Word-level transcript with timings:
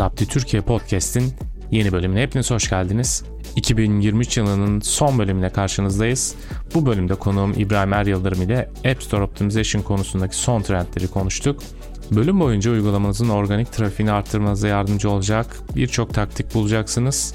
Adapti 0.00 0.28
Türkiye 0.28 0.62
Podcast'in 0.62 1.34
yeni 1.70 1.92
bölümüne 1.92 2.22
hepiniz 2.22 2.50
hoş 2.50 2.70
geldiniz. 2.70 3.24
2023 3.56 4.36
yılının 4.36 4.80
son 4.80 5.18
bölümüne 5.18 5.50
karşınızdayız. 5.50 6.34
Bu 6.74 6.86
bölümde 6.86 7.14
konuğum 7.14 7.52
İbrahim 7.56 7.92
Er 7.92 8.06
Yıldırım 8.06 8.42
ile 8.42 8.70
App 8.90 9.02
Store 9.02 9.22
Optimization 9.22 9.82
konusundaki 9.82 10.36
son 10.36 10.62
trendleri 10.62 11.08
konuştuk. 11.08 11.62
Bölüm 12.10 12.40
boyunca 12.40 12.70
uygulamanızın 12.70 13.28
organik 13.28 13.72
trafiğini 13.72 14.12
arttırmanıza 14.12 14.68
yardımcı 14.68 15.10
olacak 15.10 15.46
birçok 15.76 16.14
taktik 16.14 16.54
bulacaksınız. 16.54 17.34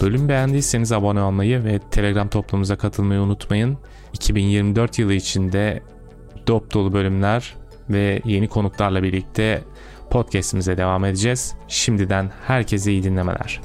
Bölüm 0.00 0.28
beğendiyseniz 0.28 0.92
abone 0.92 1.22
olmayı 1.22 1.64
ve 1.64 1.80
Telegram 1.90 2.28
toplumumuza 2.28 2.76
katılmayı 2.76 3.20
unutmayın. 3.20 3.78
2024 4.12 4.98
yılı 4.98 5.14
içinde 5.14 5.82
dop 6.46 6.74
dolu 6.74 6.92
bölümler 6.92 7.54
ve 7.90 8.22
yeni 8.24 8.48
konuklarla 8.48 9.02
birlikte 9.02 9.62
podcast'imize 10.12 10.76
devam 10.76 11.04
edeceğiz. 11.04 11.54
Şimdiden 11.68 12.30
herkese 12.46 12.92
iyi 12.92 13.02
dinlemeler. 13.02 13.60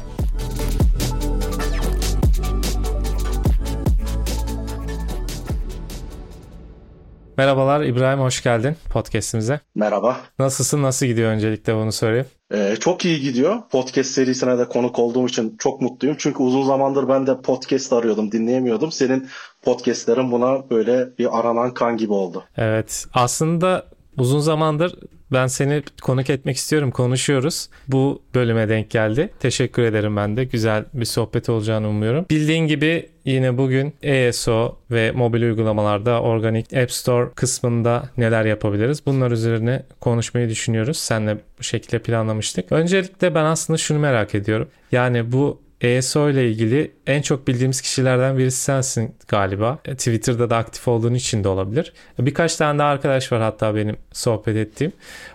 Merhabalar 7.37 7.81
İbrahim 7.81 8.19
hoş 8.19 8.43
geldin 8.43 8.75
podcast'imize. 8.89 9.59
Merhaba. 9.75 10.17
Nasılsın? 10.39 10.83
Nasıl 10.83 11.05
gidiyor 11.05 11.31
öncelikle 11.31 11.75
bunu 11.75 11.91
sorayım. 11.91 12.25
Ee, 12.53 12.75
çok 12.79 13.05
iyi 13.05 13.21
gidiyor. 13.21 13.57
Podcast 13.71 14.09
serisine 14.09 14.57
de 14.57 14.67
konuk 14.67 14.99
olduğum 14.99 15.27
için 15.27 15.55
çok 15.59 15.81
mutluyum. 15.81 16.15
Çünkü 16.19 16.43
uzun 16.43 16.63
zamandır 16.63 17.09
ben 17.09 17.27
de 17.27 17.41
podcast 17.41 17.93
arıyordum, 17.93 18.31
dinleyemiyordum. 18.31 18.91
Senin 18.91 19.29
podcastlerin 19.61 20.31
buna 20.31 20.69
böyle 20.69 21.17
bir 21.19 21.39
aranan 21.39 21.73
kan 21.73 21.97
gibi 21.97 22.13
oldu. 22.13 22.43
Evet. 22.57 23.05
Aslında 23.13 23.85
uzun 24.17 24.39
zamandır 24.39 24.95
ben 25.31 25.47
seni 25.47 25.83
konuk 26.01 26.29
etmek 26.29 26.57
istiyorum. 26.57 26.91
Konuşuyoruz. 26.91 27.69
Bu 27.87 28.21
bölüme 28.35 28.69
denk 28.69 28.89
geldi. 28.89 29.29
Teşekkür 29.39 29.83
ederim 29.83 30.15
ben 30.15 30.37
de. 30.37 30.43
Güzel 30.43 30.85
bir 30.93 31.05
sohbet 31.05 31.49
olacağını 31.49 31.89
umuyorum. 31.89 32.25
Bildiğin 32.29 32.67
gibi 32.67 33.09
yine 33.25 33.57
bugün 33.57 33.93
ESO 34.01 34.77
ve 34.91 35.11
mobil 35.11 35.41
uygulamalarda 35.41 36.21
organik 36.21 36.73
App 36.73 36.91
Store 36.91 37.29
kısmında 37.35 38.09
neler 38.17 38.45
yapabiliriz? 38.45 39.05
Bunlar 39.05 39.31
üzerine 39.31 39.83
konuşmayı 40.01 40.49
düşünüyoruz. 40.49 40.97
Senle 40.97 41.37
bu 41.59 41.63
şekilde 41.63 41.99
planlamıştık. 41.99 42.71
Öncelikle 42.71 43.35
ben 43.35 43.45
aslında 43.45 43.77
şunu 43.77 43.99
merak 43.99 44.35
ediyorum. 44.35 44.67
Yani 44.91 45.31
bu 45.31 45.66
ESO 45.81 46.29
ile 46.29 46.49
ilgili 46.51 46.91
en 47.07 47.21
çok 47.21 47.47
bildiğimiz 47.47 47.81
kişilerden 47.81 48.37
birisi 48.37 48.61
sensin 48.61 49.15
galiba. 49.27 49.79
E, 49.85 49.95
Twitter'da 49.95 50.49
da 50.49 50.57
aktif 50.57 50.87
olduğun 50.87 51.13
için 51.13 51.43
de 51.43 51.47
olabilir. 51.47 51.93
Birkaç 52.19 52.55
tane 52.55 52.79
de 52.79 52.83
arkadaş 52.83 53.31
var 53.31 53.41
hatta 53.41 53.75
benim 53.75 53.97
sohbet 54.11 54.55
ettiğim. 54.55 54.91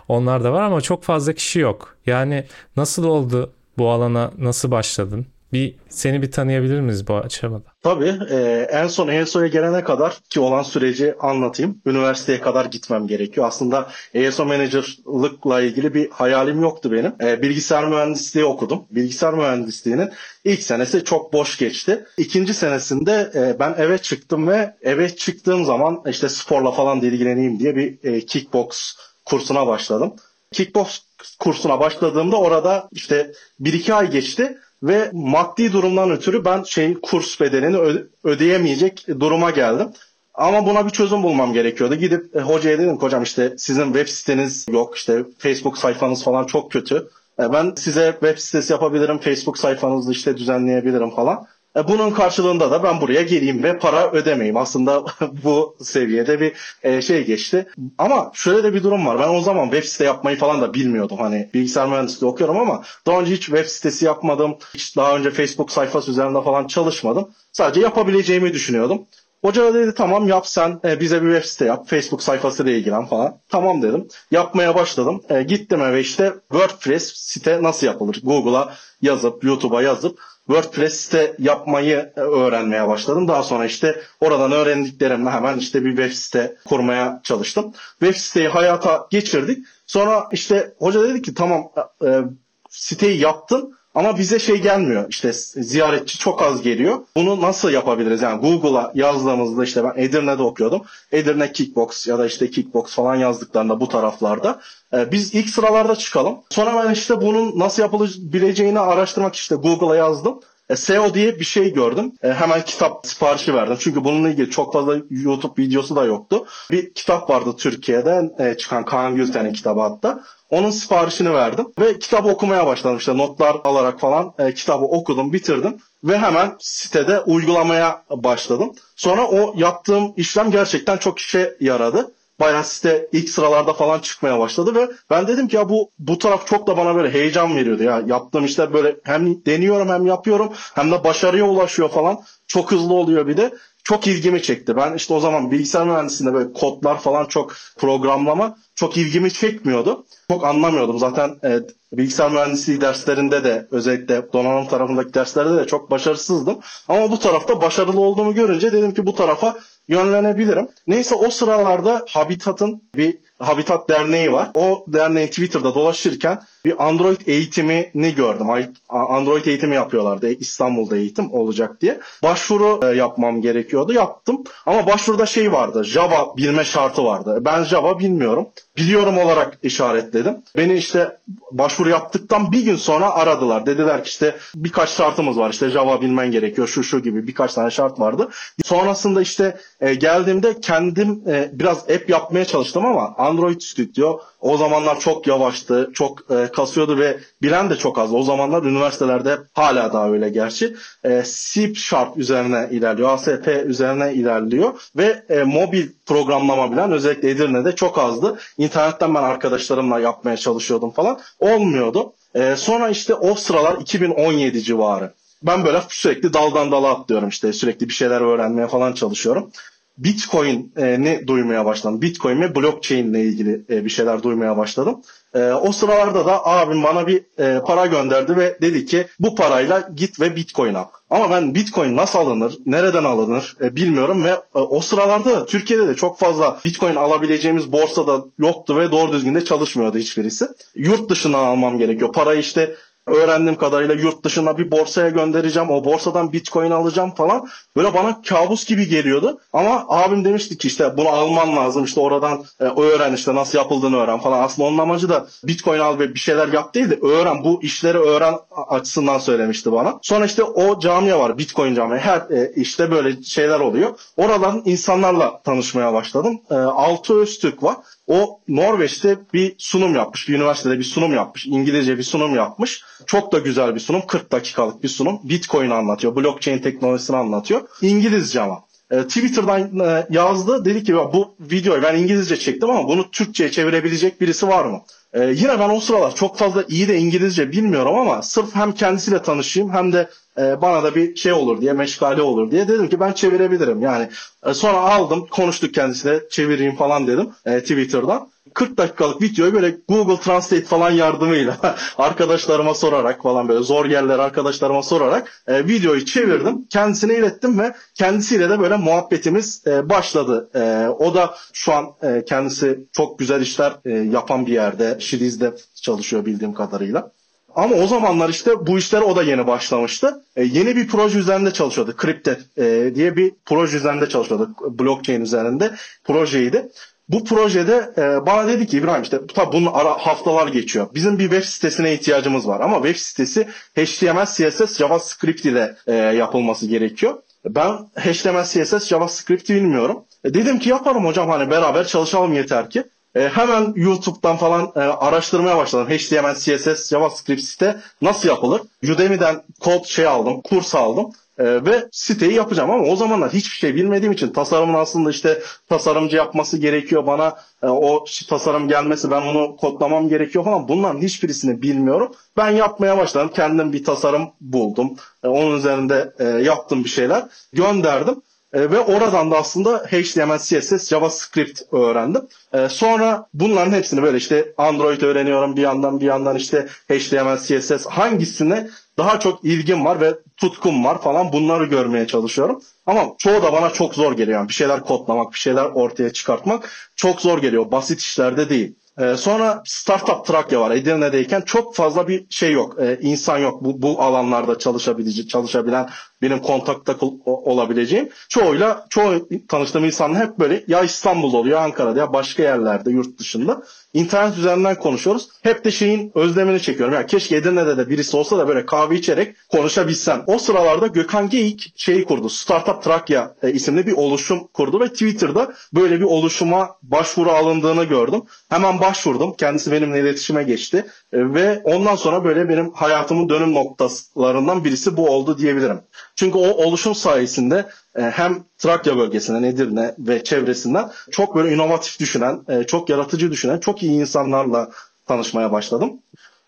Onlar 0.09 0.45
da 0.45 0.53
var 0.53 0.63
ama 0.63 0.81
çok 0.81 1.05
fazla 1.05 1.33
kişi 1.33 1.59
yok. 1.59 1.97
Yani 2.07 2.45
nasıl 2.77 3.05
oldu 3.05 3.53
bu 3.79 3.91
alana 3.91 4.33
nasıl 4.39 4.71
başladın? 4.71 5.27
Bir 5.53 5.75
seni 5.89 6.23
bir 6.23 6.31
tanıyabilir 6.31 6.81
miyiz 6.81 7.09
bu 7.09 7.15
aşamada? 7.15 7.65
Tabii. 7.83 8.19
E, 8.31 8.69
en 8.71 8.87
son 8.87 9.09
ESO'ya 9.09 9.47
gelene 9.47 9.85
kadar 9.85 10.19
ki 10.31 10.41
olan 10.41 10.63
süreci 10.63 11.15
anlatayım. 11.21 11.81
Üniversiteye 11.87 12.41
kadar 12.41 12.65
gitmem 12.65 13.07
gerekiyor. 13.07 13.47
Aslında 13.47 13.91
ESO 14.15 14.45
Manager'lıkla 14.45 15.61
ilgili 15.61 15.95
bir 15.95 16.11
hayalim 16.11 16.61
yoktu 16.61 16.93
benim. 16.93 17.13
E, 17.21 17.43
bilgisayar 17.43 17.89
mühendisliği 17.89 18.45
okudum. 18.45 18.85
Bilgisayar 18.91 19.35
mühendisliğinin 19.35 20.11
ilk 20.45 20.63
senesi 20.63 21.05
çok 21.05 21.33
boş 21.33 21.59
geçti. 21.59 22.05
İkinci 22.17 22.55
senesinde 22.55 23.31
e, 23.35 23.59
ben 23.59 23.75
eve 23.79 23.99
çıktım 23.99 24.49
ve 24.49 24.75
eve 24.83 25.17
çıktığım 25.17 25.65
zaman 25.65 26.03
işte 26.07 26.29
sporla 26.29 26.71
falan 26.71 27.01
ilgileneyim 27.01 27.59
diye 27.59 27.77
bir 27.77 28.05
e, 28.05 28.21
kickbox 28.27 28.97
kursuna 29.25 29.67
başladım. 29.67 30.15
Kickbox 30.53 31.01
kursuna 31.39 31.81
başladığımda 31.81 32.37
orada 32.37 32.89
işte 32.93 33.33
1-2 33.61 33.95
ay 33.95 34.11
geçti 34.11 34.59
ve 34.83 35.11
maddi 35.13 35.73
durumdan 35.73 36.11
ötürü 36.11 36.45
ben 36.45 36.63
şey 36.63 36.95
kurs 36.95 37.41
bedelini 37.41 38.01
ödeyemeyecek 38.25 39.07
duruma 39.21 39.51
geldim. 39.51 39.89
Ama 40.35 40.67
buna 40.67 40.87
bir 40.87 40.91
çözüm 40.91 41.23
bulmam 41.23 41.53
gerekiyordu. 41.53 41.95
Gidip 41.95 42.37
e, 42.37 42.41
hocaya 42.41 42.79
dedim 42.79 42.99
hocam 42.99 43.23
işte 43.23 43.55
sizin 43.59 43.85
web 43.85 44.09
siteniz 44.09 44.67
yok 44.69 44.97
işte 44.97 45.25
Facebook 45.39 45.79
sayfanız 45.79 46.25
falan 46.25 46.45
çok 46.45 46.73
kötü. 46.73 47.09
E, 47.41 47.53
ben 47.53 47.73
size 47.77 48.13
web 48.21 48.39
sitesi 48.39 48.73
yapabilirim, 48.73 49.19
Facebook 49.19 49.59
sayfanızı 49.59 50.13
işte 50.13 50.37
düzenleyebilirim 50.37 51.11
falan. 51.11 51.47
E, 51.77 51.89
bunun 51.89 52.11
karşılığında 52.11 52.71
da 52.71 52.83
ben 52.83 53.01
buraya 53.01 53.23
geleyim 53.23 53.63
ve 53.63 53.79
para 53.79 54.11
ödemeyeyim. 54.11 54.57
Aslında 54.57 55.05
bu 55.45 55.77
seviyede 55.81 56.41
bir 56.41 56.53
e, 56.83 57.03
şey 57.03 57.25
geçti. 57.25 57.67
Ama 57.99 58.31
şöyle 58.35 58.65
de 58.65 58.75
bir 58.75 58.83
durum 58.83 59.07
var. 59.07 59.19
Ben 59.19 59.29
o 59.29 59.41
zaman 59.41 59.65
web 59.65 59.85
site 59.85 60.05
yapmayı 60.05 60.37
falan 60.37 60.63
da 60.63 60.75
bilmiyordum. 60.75 61.19
Hani 61.19 61.51
bilgisayar 61.55 61.89
mühendisliği 61.89 62.33
okuyorum 62.33 62.59
ama 62.59 62.83
daha 63.07 63.21
önce 63.21 63.35
hiç 63.35 63.47
web 63.47 63.67
sitesi 63.67 64.05
yapmadım. 64.05 64.57
Hiç 64.75 64.97
daha 64.97 65.17
önce 65.17 65.31
Facebook 65.31 65.73
sayfası 65.73 66.11
üzerinde 66.11 66.43
falan 66.43 66.67
çalışmadım. 66.67 67.31
Sadece 67.53 67.81
yapabileceğimi 67.81 68.53
düşünüyordum. 68.53 69.07
Hoca 69.45 69.75
dedi 69.75 69.95
tamam 69.95 70.29
yap 70.29 70.47
sen 70.47 70.81
e, 70.85 71.01
bize 71.01 71.23
bir 71.23 71.35
web 71.35 71.49
site 71.49 71.65
yap. 71.65 71.89
Facebook 71.89 72.23
sayfasıyla 72.23 72.73
ilgilen 72.73 73.07
falan. 73.07 73.41
Tamam 73.49 73.83
dedim. 73.83 74.09
Yapmaya 74.31 74.75
başladım. 74.75 75.23
E, 75.29 75.43
gittim 75.43 75.83
eve 75.83 76.01
işte 76.01 76.33
WordPress 76.51 77.13
site 77.17 77.63
nasıl 77.63 77.87
yapılır? 77.87 78.21
Google'a 78.25 78.75
yazıp 79.03 79.45
YouTube'a 79.45 79.83
yazıp 79.83 80.21
WordPress 80.47 81.01
site 81.01 81.37
yapmayı 81.39 82.13
öğrenmeye 82.17 82.89
başladım. 82.89 83.29
Daha 83.29 83.43
sonra 83.43 83.67
işte 83.67 84.03
oradan 84.21 84.53
öğrendiklerimle 84.53 85.31
hemen 85.31 85.59
işte 85.59 85.85
bir 85.85 85.97
web 85.97 86.13
site 86.13 86.57
kurmaya 86.65 87.21
çalıştım. 87.25 87.73
Web 88.01 88.15
siteyi 88.15 88.49
hayata 88.49 89.07
geçirdik. 89.11 89.67
Sonra 89.87 90.29
işte 90.33 90.75
hoca 90.79 91.03
dedi 91.03 91.23
ki 91.23 91.35
tamam 91.35 91.73
e, 92.05 92.21
siteyi 92.69 93.21
yaptın 93.21 93.75
ama 93.95 94.19
bize 94.19 94.39
şey 94.39 94.57
gelmiyor. 94.61 95.07
İşte 95.09 95.33
ziyaretçi 95.33 96.19
çok 96.19 96.43
az 96.43 96.63
geliyor. 96.63 96.99
Bunu 97.17 97.41
nasıl 97.41 97.71
yapabiliriz? 97.71 98.23
Yani 98.23 98.41
Google'a 98.41 98.93
yazdığımızda 98.95 99.65
işte 99.65 99.85
ben 99.85 99.93
Edirne'de 99.97 100.43
okuyordum. 100.43 100.83
Edirne 101.13 101.53
Kickbox 101.53 102.07
ya 102.07 102.19
da 102.19 102.27
işte 102.27 102.51
Kickbox 102.51 102.95
falan 102.95 103.17
yazdıklarında 103.17 103.81
bu 103.81 103.89
taraflarda 103.89 104.61
e, 104.95 105.13
biz 105.13 105.35
ilk 105.35 105.49
sıralarda 105.49 105.97
çıkalım. 105.97 106.39
Sonra 106.51 106.85
ben 106.85 106.93
işte 106.93 107.21
bunun 107.21 107.59
nasıl 107.59 107.83
yapılabileceğini 107.83 108.81
araştırmak 108.81 109.35
işte 109.35 109.55
Google'a 109.55 109.97
yazdım. 109.97 110.41
E, 110.71 110.77
SEO 110.77 111.15
diye 111.15 111.41
bir 111.41 111.45
şey 111.45 111.73
gördüm. 111.73 112.13
E, 112.23 112.33
hemen 112.33 112.65
kitap 112.65 113.07
siparişi 113.07 113.55
verdim. 113.55 113.77
Çünkü 113.81 114.05
bununla 114.05 114.29
ilgili 114.29 114.51
çok 114.51 114.73
fazla 114.73 114.97
YouTube 115.11 115.63
videosu 115.63 115.97
da 115.97 116.05
yoktu. 116.05 116.47
Bir 116.71 116.95
kitap 116.95 117.31
vardı 117.31 117.55
Türkiye'den 117.59 118.31
e, 118.39 118.57
çıkan 118.57 118.85
Kaan 118.85 119.17
Gülten'in 119.17 119.53
kitabı 119.53 119.81
hatta. 119.81 120.25
Onun 120.53 120.71
siparişini 120.71 121.33
verdim 121.33 121.67
ve 121.81 121.99
kitabı 121.99 122.29
okumaya 122.29 122.67
başladım 122.67 122.97
işte 122.97 123.17
notlar 123.17 123.57
alarak 123.65 124.01
falan 124.01 124.35
e, 124.39 124.55
kitabı 124.55 124.85
okudum 124.85 125.33
bitirdim 125.33 125.77
ve 126.05 126.19
hemen 126.19 126.57
sitede 126.59 127.21
uygulamaya 127.21 128.03
başladım. 128.11 128.73
Sonra 128.97 129.27
o 129.27 129.55
yaptığım 129.57 130.13
işlem 130.17 130.51
gerçekten 130.51 130.97
çok 130.97 131.19
işe 131.19 131.57
yaradı 131.61 132.13
bayağı 132.41 132.65
site 132.65 133.09
ilk 133.13 133.29
sıralarda 133.29 133.73
falan 133.73 133.99
çıkmaya 133.99 134.39
başladı 134.39 134.75
ve 134.75 134.89
ben 135.11 135.27
dedim 135.27 135.49
ki 135.49 135.57
ya 135.57 135.69
bu 135.69 135.91
bu 135.99 136.19
taraf 136.19 136.47
çok 136.47 136.67
da 136.67 136.77
bana 136.77 136.95
böyle 136.95 137.13
heyecan 137.13 137.57
veriyordu 137.57 137.83
ya. 137.83 138.03
Yaptığım 138.07 138.45
işler 138.45 138.73
böyle 138.73 138.97
hem 139.05 139.47
deniyorum 139.47 139.89
hem 139.89 140.07
yapıyorum 140.07 140.53
hem 140.75 140.93
de 140.93 141.05
başarıya 141.05 141.45
ulaşıyor 141.45 141.89
falan. 141.89 142.21
Çok 142.47 142.73
hızlı 142.73 142.95
oluyor 142.95 143.27
bir 143.27 143.37
de. 143.37 143.55
Çok 143.85 144.07
ilgimi 144.07 144.43
çekti. 144.43 144.77
Ben 144.77 144.95
işte 144.95 145.15
o 145.15 145.21
zaman 145.21 145.51
bilgisayar 145.51 145.87
mühendisliğinde 145.87 146.35
böyle 146.35 146.53
kodlar 146.53 147.01
falan 147.01 147.25
çok 147.27 147.55
programlama 147.77 148.57
çok 148.75 148.97
ilgimi 148.97 149.33
çekmiyordu. 149.33 150.07
Çok 150.31 150.45
anlamıyordum. 150.45 150.99
Zaten 150.99 151.37
e, 151.45 151.61
bilgisayar 151.93 152.31
mühendisliği 152.31 152.81
derslerinde 152.81 153.45
de 153.45 153.69
özellikle 153.71 154.33
donanım 154.33 154.69
tarafındaki 154.69 155.15
derslerde 155.15 155.57
de 155.57 155.67
çok 155.67 155.91
başarısızdım. 155.91 156.59
Ama 156.89 157.11
bu 157.11 157.19
tarafta 157.19 157.63
başarılı 157.63 158.01
olduğumu 158.01 158.35
görünce 158.35 158.73
dedim 158.73 158.95
ki 158.95 159.07
bu 159.07 159.15
tarafa 159.15 159.57
yönlenebilirim. 159.89 160.69
Neyse 160.87 161.15
o 161.15 161.31
sıralarda 161.31 162.05
Habitat'ın 162.09 162.83
bir 162.95 163.19
Habitat 163.39 163.89
Derneği 163.89 164.33
var. 164.33 164.51
O 164.55 164.85
derneğin 164.89 165.29
Twitter'da 165.29 165.75
dolaşırken 165.75 166.43
bir 166.65 166.87
Android 166.89 167.21
eğitimini 167.27 168.15
gördüm. 168.15 168.47
Android 168.89 169.47
eğitimi 169.47 169.75
yapıyorlardı. 169.75 170.33
İstanbul'da 170.33 170.97
eğitim 170.97 171.33
olacak 171.33 171.81
diye. 171.81 172.01
Başvuru 172.23 172.81
e, 172.87 172.97
yapmam 172.97 173.43
gerekiyordu. 173.43 173.93
Yaptım. 173.93 174.45
Ama 174.67 174.87
başvuruda 174.87 175.27
şey 175.27 175.53
vardı. 175.53 175.85
Java 175.85 176.37
bilme 176.37 176.65
şartı 176.65 177.05
vardı. 177.05 177.39
Ben 177.41 177.65
Java 177.65 177.99
bilmiyorum. 177.99 178.49
Biliyorum 178.77 179.19
olarak 179.19 179.59
işaretledim. 179.63 180.37
Beni 180.57 180.75
işte 180.75 181.17
başvuru 181.53 181.89
yaptıktan 181.89 182.53
bir 182.53 182.63
gün 182.63 182.77
sonra 182.77 183.11
aradılar. 183.11 183.67
Dediler 183.67 184.05
ki 184.05 184.09
işte 184.09 184.37
birkaç 184.55 184.91
şartımız 184.91 185.39
var. 185.39 185.51
İşte 185.51 185.71
Java 185.71 186.01
bilmen 186.01 186.31
gerekiyor. 186.31 186.69
Şu 186.69 186.85
şu 186.85 187.03
gibi 187.03 187.27
birkaç 187.27 187.55
tane 187.55 187.71
şart 187.71 188.01
vardı. 188.01 188.29
Sonrasında 188.65 189.23
işte 189.23 189.57
e, 189.81 189.95
geldiğimde 189.95 190.61
kendim 190.61 191.23
e, 191.29 191.51
biraz 191.53 191.79
app 191.79 192.11
yapmaya 192.11 192.45
çalıştım 192.45 192.87
ama 192.87 193.15
Android 193.33 193.61
Studio 193.61 194.21
o 194.41 194.57
zamanlar 194.57 195.01
çok 195.01 195.27
yavaştı, 195.27 195.91
çok 195.95 196.31
e, 196.31 196.49
kasıyordu 196.53 196.99
ve 196.99 197.19
bilen 197.43 197.71
de 197.71 197.77
çok 197.77 197.99
azdı. 197.99 198.17
O 198.17 198.23
zamanlar 198.23 198.63
üniversitelerde 198.63 199.39
hala 199.53 199.93
daha 199.93 200.11
öyle 200.11 200.29
gerçi. 200.29 200.77
E, 201.05 201.23
C 201.27 201.75
Sharp 201.75 202.19
üzerine 202.19 202.69
ilerliyor, 202.71 203.09
ASP 203.09 203.49
üzerine 203.67 204.15
ilerliyor 204.15 204.73
ve 204.97 205.23
e, 205.29 205.43
mobil 205.43 205.89
programlama 206.07 206.73
bilen 206.73 206.93
özellikle 206.93 207.31
Edirne'de 207.31 207.75
çok 207.75 207.99
azdı. 207.99 208.39
İnternetten 208.59 209.15
ben 209.15 209.23
arkadaşlarımla 209.23 210.01
yapmaya 210.01 210.37
çalışıyordum 210.37 210.91
falan. 210.91 211.19
Olmuyordu. 211.41 212.13
E, 212.35 212.57
sonra 212.57 212.89
işte 212.89 213.15
o 213.15 213.35
sıralar 213.35 213.81
2017 213.81 214.63
civarı. 214.63 215.13
Ben 215.43 215.65
böyle 215.65 215.83
sürekli 215.89 216.33
daldan 216.33 216.73
dala 216.73 216.91
atlıyorum 216.91 217.29
işte 217.29 217.53
sürekli 217.53 217.89
bir 217.89 217.95
şeyler 217.95 218.21
öğrenmeye 218.21 218.69
falan 218.69 218.93
çalışıyorum. 218.93 219.51
Bitcoin'i 219.99 221.27
duymaya 221.27 221.67
başladım. 221.67 222.03
Bitcoin 222.03 222.41
ve 222.41 222.55
blockchain 222.55 223.11
ile 223.11 223.23
ilgili 223.23 223.65
e, 223.71 223.85
bir 223.85 223.91
şeyler 223.91 224.23
duymaya 224.23 224.57
başladım. 224.57 225.03
E, 225.35 225.53
o 225.53 225.73
sıralarda 225.73 226.27
da 226.27 226.47
abim 226.47 226.83
bana 226.83 227.07
bir 227.07 227.23
e, 227.39 227.61
para 227.61 227.87
gönderdi 227.87 228.37
ve 228.37 228.59
dedi 228.63 228.87
ki 228.87 229.07
bu 229.21 229.35
parayla 229.35 229.89
git 229.95 230.21
ve 230.21 230.37
Bitcoin 230.37 230.75
al. 230.75 230.85
Ama 231.11 231.31
ben 231.31 231.55
Bitcoin 231.55 231.97
nasıl 231.97 232.19
alınır, 232.19 232.59
nereden 232.67 233.05
alınır 233.05 233.57
bilmiyorum 233.61 234.25
ve 234.25 234.37
o 234.55 234.81
sıralarda 234.81 235.47
Türkiye'de 235.47 235.89
de 235.89 235.95
çok 235.95 236.19
fazla 236.19 236.59
Bitcoin 236.65 236.97
alabileceğimiz 236.97 237.73
borsada 237.73 238.25
yoktu 238.39 238.77
ve 238.79 238.91
doğru 238.91 239.13
düzgün 239.13 239.35
de 239.35 239.45
çalışmıyordu 239.45 239.99
hiçbirisi. 239.99 240.49
Yurt 240.75 241.11
dışından 241.11 241.45
almam 241.45 241.79
gerekiyor. 241.79 242.13
Parayı 242.13 242.41
işte 242.41 242.75
öğrendiğim 243.07 243.59
kadarıyla 243.59 243.95
yurt 243.95 244.25
dışına 244.25 244.59
bir 244.59 244.71
borsaya 244.71 245.09
göndereceğim. 245.09 245.71
O 245.71 245.85
borsadan 245.85 246.33
bitcoin 246.33 246.71
alacağım 246.71 247.11
falan. 247.11 247.49
Böyle 247.77 247.95
bana 247.95 248.23
kabus 248.23 248.65
gibi 248.67 248.89
geliyordu. 248.89 249.41
Ama 249.53 249.85
abim 249.89 250.25
demişti 250.25 250.59
ki 250.59 250.69
işte 250.69 250.97
bunu 250.97 251.09
alman 251.09 251.57
lazım. 251.57 251.85
İşte 251.85 252.01
oradan 252.01 252.45
e, 252.61 252.65
öğren 252.65 253.13
işte 253.13 253.35
nasıl 253.35 253.59
yapıldığını 253.59 253.97
öğren 253.97 254.19
falan. 254.19 254.43
Aslında 254.43 254.69
onun 254.69 254.79
amacı 254.79 255.09
da 255.09 255.27
bitcoin 255.45 255.79
al 255.79 255.99
ve 255.99 256.15
bir 256.15 256.19
şeyler 256.19 256.49
yap 256.49 256.75
değil 256.75 256.91
de 256.91 256.99
öğren. 257.03 257.45
Bu 257.45 257.63
işleri 257.63 257.99
öğren 257.99 258.35
açısından 258.69 259.19
söylemişti 259.19 259.73
bana. 259.73 259.99
Sonra 260.03 260.25
işte 260.25 260.43
o 260.43 260.81
camiye 260.81 261.19
var. 261.19 261.39
Bitcoin 261.39 261.75
camiye. 261.75 261.99
Her 262.01 262.19
e, 262.19 262.53
işte 262.57 262.91
böyle 262.91 263.23
şeyler 263.23 263.61
oluyor. 263.61 263.91
Oradan 264.17 264.63
insanlarla 264.65 265.43
tanışmaya 265.43 265.93
başladım. 265.93 266.41
E, 266.51 266.55
Altı 266.55 267.21
Öztürk 267.21 267.63
var. 267.63 267.77
O 268.13 268.41
Norveç'te 268.49 269.19
bir 269.35 269.55
sunum 269.59 269.95
yapmış. 269.95 270.29
Bir 270.29 270.35
üniversitede 270.35 270.79
bir 270.79 270.85
sunum 270.85 271.15
yapmış. 271.15 271.47
İngilizce 271.47 271.99
bir 271.99 272.03
sunum 272.03 272.35
yapmış. 272.35 272.85
Çok 273.07 273.33
da 273.33 273.39
güzel 273.39 273.75
bir 273.75 273.81
sunum. 273.81 274.07
40 274.07 274.33
dakikalık 274.33 274.83
bir 274.83 274.89
sunum. 274.89 275.21
Bitcoin 275.25 275.71
anlatıyor. 275.71 276.17
Blockchain 276.17 276.59
teknolojisini 276.59 277.17
anlatıyor. 277.17 277.61
İngilizce 277.83 278.41
ama. 278.41 278.65
E, 278.91 279.03
Twitter'dan 279.03 279.81
e, 279.81 280.07
yazdı. 280.11 280.65
Dedi 280.65 280.85
ki 280.85 280.95
bu 280.95 281.35
videoyu 281.41 281.83
ben 281.83 281.97
İngilizce 281.97 282.37
çektim 282.37 282.71
ama 282.71 282.89
bunu 282.89 283.11
Türkçe'ye 283.11 283.51
çevirebilecek 283.51 284.21
birisi 284.21 284.49
var 284.49 284.65
mı? 284.65 284.83
Ee, 285.15 285.33
yine 285.37 285.59
ben 285.59 285.69
o 285.69 285.81
sıralar 285.81 286.15
çok 286.15 286.39
fazla 286.39 286.65
iyi 286.69 286.89
de 286.89 286.99
İngilizce 286.99 287.53
bilmiyorum 287.53 287.95
ama 287.95 288.23
sırf 288.23 288.55
hem 288.55 288.73
kendisiyle 288.73 289.23
tanışayım 289.23 289.71
hem 289.71 289.93
de 289.93 290.09
e, 290.39 290.63
bana 290.63 290.83
da 290.83 290.95
bir 290.95 291.17
şey 291.17 291.33
olur 291.33 291.61
diye, 291.61 291.73
meşgale 291.73 292.23
olur 292.23 292.51
diye 292.51 292.69
dedim 292.69 292.89
ki 292.89 293.01
ben 293.01 293.13
çevirebilirim. 293.13 293.83
Yani 293.83 294.09
e, 294.47 294.55
sonra 294.55 294.77
aldım, 294.77 295.27
konuştuk 295.31 295.75
kendisiyle, 295.75 296.29
çevireyim 296.31 296.77
falan 296.77 297.07
dedim 297.07 297.31
e, 297.47 297.61
Twitter'dan. 297.61 298.33
40 298.55 298.79
dakikalık 298.79 299.23
videoyu 299.23 299.53
böyle 299.53 299.77
Google 299.89 300.21
Translate 300.21 300.65
falan 300.65 300.91
yardımıyla 300.91 301.57
arkadaşlarıma 301.99 302.75
sorarak 302.75 303.23
falan 303.23 303.49
böyle 303.49 303.63
zor 303.63 303.87
yerler 303.87 304.19
arkadaşlarıma 304.19 304.83
sorarak 304.83 305.43
e, 305.47 305.67
videoyu 305.67 306.05
çevirdim. 306.05 306.67
Kendisine 306.71 307.15
ilettim 307.15 307.59
ve 307.59 307.75
kendisiyle 307.95 308.51
de 308.51 308.61
böyle 308.61 308.77
muhabbetimiz 308.77 309.63
e, 309.67 309.89
başladı. 309.89 310.51
E, 310.55 310.89
o 310.89 311.15
da 311.15 311.35
şu 311.53 311.73
an 311.73 311.87
e, 312.03 312.25
kendisi 312.25 312.81
çok 312.93 313.19
güzel 313.19 313.41
işler 313.41 313.73
e, 313.85 313.91
yapan 313.91 314.47
bir 314.47 314.53
yerde. 314.53 314.97
Şiliz'de 315.03 315.55
çalışıyor 315.75 316.27
bildiğim 316.27 316.55
kadarıyla. 316.55 317.13
Ama 317.55 317.77
o 317.77 317.87
zamanlar 317.87 318.29
işte 318.29 318.67
bu 318.67 318.79
işler 318.79 319.03
o 319.03 319.17
da 319.17 319.23
yeni 319.23 319.47
başlamıştı. 319.47 320.25
E, 320.37 320.45
yeni 320.45 320.77
bir 320.77 320.89
proje 320.89 321.19
üzerinde 321.19 321.53
çalışıyordu. 321.53 321.97
Cryptet 322.03 322.59
e, 322.59 322.95
diye 322.95 323.17
bir 323.17 323.33
proje 323.47 323.77
üzerinde 323.77 324.09
çalışıyordu. 324.09 324.51
Blockchain 324.79 325.21
üzerinde 325.21 325.71
projeydi. 326.05 326.69
Bu 327.09 327.25
projede 327.25 327.93
e, 327.99 328.27
bana 328.27 328.49
dedi 328.49 328.67
ki 328.67 328.77
İbrahim 328.79 329.03
işte 329.03 329.21
tabi 329.35 329.53
bunun 329.53 329.71
ara 329.73 329.91
haftalar 329.91 330.49
geçiyor. 330.49 330.89
Bizim 330.95 331.19
bir 331.19 331.31
web 331.31 331.43
sitesine 331.43 331.95
ihtiyacımız 331.95 332.49
var 332.49 332.61
ama 332.61 332.77
web 332.77 332.97
sitesi 332.97 333.49
HTML, 333.75 334.27
CSS, 334.27 334.79
JavaScript 334.79 335.45
ile 335.45 335.77
e, 335.87 335.95
yapılması 335.95 336.67
gerekiyor. 336.67 337.15
Ben 337.45 337.73
HTML, 337.97 338.45
CSS, 338.45 338.89
JavaScript 338.89 339.51
bilmiyorum. 339.51 340.05
E, 340.25 340.35
dedim 340.35 340.59
ki 340.59 340.69
yaparım 340.69 341.07
hocam 341.07 341.29
hani 341.29 341.51
beraber 341.51 341.87
çalışalım 341.87 342.33
yeter 342.33 342.71
ki. 342.71 342.85
E, 343.15 343.29
hemen 343.29 343.73
YouTube'dan 343.77 344.37
falan 344.37 344.73
e, 344.77 344.81
araştırmaya 344.81 345.57
başladım. 345.57 345.89
HTML, 345.89 346.35
CSS, 346.35 346.91
JavaScript 346.91 347.43
site 347.43 347.81
nasıl 348.03 348.29
yapılır? 348.29 348.63
Udemy'den 348.85 349.43
kod 349.61 349.85
şey 349.85 350.07
aldım, 350.07 350.41
kurs 350.41 350.75
aldım. 350.75 351.13
E, 351.39 351.45
ve 351.45 351.89
siteyi 351.93 352.35
yapacağım 352.35 352.71
ama 352.71 352.85
o 352.85 352.97
zamanlar 352.97 353.33
hiçbir 353.33 353.57
şey 353.57 353.75
bilmediğim 353.75 354.13
için 354.13 354.33
tasarımın 354.33 354.75
aslında 354.75 355.11
işte 355.11 355.43
tasarımcı 355.69 356.17
yapması 356.17 356.59
gerekiyor 356.59 357.07
bana 357.07 357.37
e, 357.63 357.67
o 357.67 358.05
tasarım 358.29 358.69
gelmesi 358.69 359.11
ben 359.11 359.23
onu 359.23 359.57
kodlamam 359.57 360.09
gerekiyor 360.09 360.45
falan 360.45 360.69
bunların 360.69 361.01
hiçbirisini 361.01 361.63
bilmiyorum. 361.63 362.13
Ben 362.37 362.51
yapmaya 362.51 362.99
başladım 362.99 363.31
kendim 363.35 363.73
bir 363.73 363.85
tasarım 363.85 364.31
buldum 364.41 364.97
e, 365.25 365.29
onun 365.29 365.57
üzerinde 365.57 366.13
e, 366.19 366.25
yaptım 366.25 366.85
bir 366.85 366.89
şeyler 366.89 367.25
gönderdim. 367.53 368.23
E, 368.53 368.71
ve 368.71 368.81
oradan 368.81 369.31
da 369.31 369.37
aslında 369.37 369.79
HTML, 369.79 370.39
CSS, 370.39 370.89
JavaScript 370.89 371.63
öğrendim. 371.73 372.23
E, 372.53 372.69
sonra 372.69 373.27
bunların 373.35 373.73
hepsini 373.73 374.03
böyle 374.03 374.17
işte 374.17 374.53
Android 374.59 375.03
öğreniyorum 375.03 375.57
bir 375.57 375.63
yandan 375.63 376.01
bir 376.01 376.07
yandan 376.07 376.37
işte 376.37 376.67
HTML, 376.89 377.39
CSS 377.39 377.87
hangisine 377.87 378.69
daha 378.99 379.21
çok 379.21 379.45
ilgim 379.45 379.85
var 379.85 380.01
ve 380.01 380.15
tutkum 380.37 380.85
var 380.85 381.03
falan 381.03 381.33
bunları 381.33 381.65
görmeye 381.65 382.07
çalışıyorum. 382.07 382.63
Ama 382.87 383.03
çoğu 383.19 383.43
da 383.43 383.53
bana 383.53 383.71
çok 383.71 383.95
zor 383.95 384.13
geliyor. 384.13 384.39
Yani 384.39 384.49
bir 384.49 384.55
şeyler 384.55 384.81
kodlamak, 384.81 385.33
bir 385.33 385.39
şeyler 385.39 385.65
ortaya 385.65 386.13
çıkartmak 386.13 386.71
çok 386.97 387.21
zor 387.21 387.39
geliyor. 387.39 387.71
Basit 387.71 388.01
işlerde 388.01 388.49
değil. 388.49 388.75
Ee, 388.99 389.17
sonra 389.17 389.63
Startup 389.67 390.27
Trakya 390.27 390.61
var. 390.61 390.71
Edirne'deyken 390.71 391.41
çok 391.41 391.75
fazla 391.75 392.09
bir 392.09 392.27
şey 392.31 392.53
yok. 392.53 392.77
Ee, 392.81 392.99
insan 393.03 393.39
yok 393.39 393.65
bu, 393.65 393.83
bu 393.83 394.03
alanlarda 394.03 394.59
çalışabilecek, 394.59 395.31
çalışabilen 395.31 395.89
benim 396.23 396.39
kontakta 396.39 396.97
olabileceğim. 397.25 398.09
Çoğuyla, 398.29 398.87
çoğu 398.91 399.29
tanıştığım 399.49 399.85
insanla 399.85 400.19
hep 400.19 400.39
böyle 400.39 400.65
ya 400.69 400.83
İstanbul'da 400.83 401.37
oluyor, 401.37 401.61
Ankara'da 401.61 401.99
ya 401.99 402.13
başka 402.13 402.43
yerlerde, 402.43 402.91
yurt 402.91 403.19
dışında. 403.19 403.63
İnternet 403.95 404.39
üzerinden 404.39 404.79
konuşuyoruz. 404.79 405.29
Hep 405.43 405.65
de 405.65 405.71
şeyin 405.71 406.13
özlemini 406.15 406.63
çekiyorum. 406.63 406.95
Yani 406.95 407.07
keşke 407.07 407.37
Edirne'de 407.37 407.77
de 407.77 407.89
birisi 407.89 408.17
olsa 408.17 408.39
da 408.39 408.49
böyle 408.49 408.67
kahve 408.67 408.97
içerek 408.97 409.37
konuşabilsem. 409.49 410.25
O 410.27 410.39
sıralarda 410.39 410.87
Gökhan 410.87 411.31
Geyik 411.31 411.73
şeyi 411.77 412.05
kurdu. 412.05 412.29
Startup 412.29 412.83
Trakya 412.83 413.35
e, 413.43 413.53
isimli 413.53 413.87
bir 413.87 413.93
oluşum 413.93 414.47
kurdu 414.47 414.81
ve 414.81 414.89
Twitter'da 414.89 415.53
böyle 415.75 416.01
bir 416.01 416.05
oluşuma 416.05 416.77
başvuru 416.83 417.31
alındığını 417.31 417.85
gördüm. 417.85 418.23
Hemen 418.49 418.81
başvurdum. 418.81 419.35
Kendisi 419.39 419.73
benimle 419.73 420.01
iletişime 420.01 420.43
geçti. 420.43 420.87
E, 421.13 421.35
ve 421.35 421.61
ondan 421.65 421.97
sonra 421.97 422.25
böyle 422.25 422.49
benim 422.49 422.73
hayatımın 422.73 423.29
dönüm 423.29 423.55
noktalarından 423.55 424.65
birisi 424.65 424.97
bu 424.97 425.11
oldu 425.11 425.39
diyebilirim. 425.39 425.81
Çünkü 426.17 426.39
o 426.39 426.49
oluşum 426.67 426.95
sayesinde 426.95 427.67
e, 427.97 428.03
hem 428.03 428.45
Trakya 428.59 428.97
bölgesinden, 428.97 429.43
Edirne 429.43 429.95
ve 429.99 430.25
çevresinden 430.25 430.91
çok 431.11 431.37
böyle 431.37 431.55
inovatif 431.55 432.01
düşünen, 432.01 432.41
e, 432.49 432.65
çok 432.65 432.89
yaratıcı 432.89 433.31
düşünen, 433.31 433.59
çok 433.59 433.83
iyi 433.83 434.01
insanlarla 434.01 434.71
tanışmaya 435.07 435.53
başladım. 435.53 435.93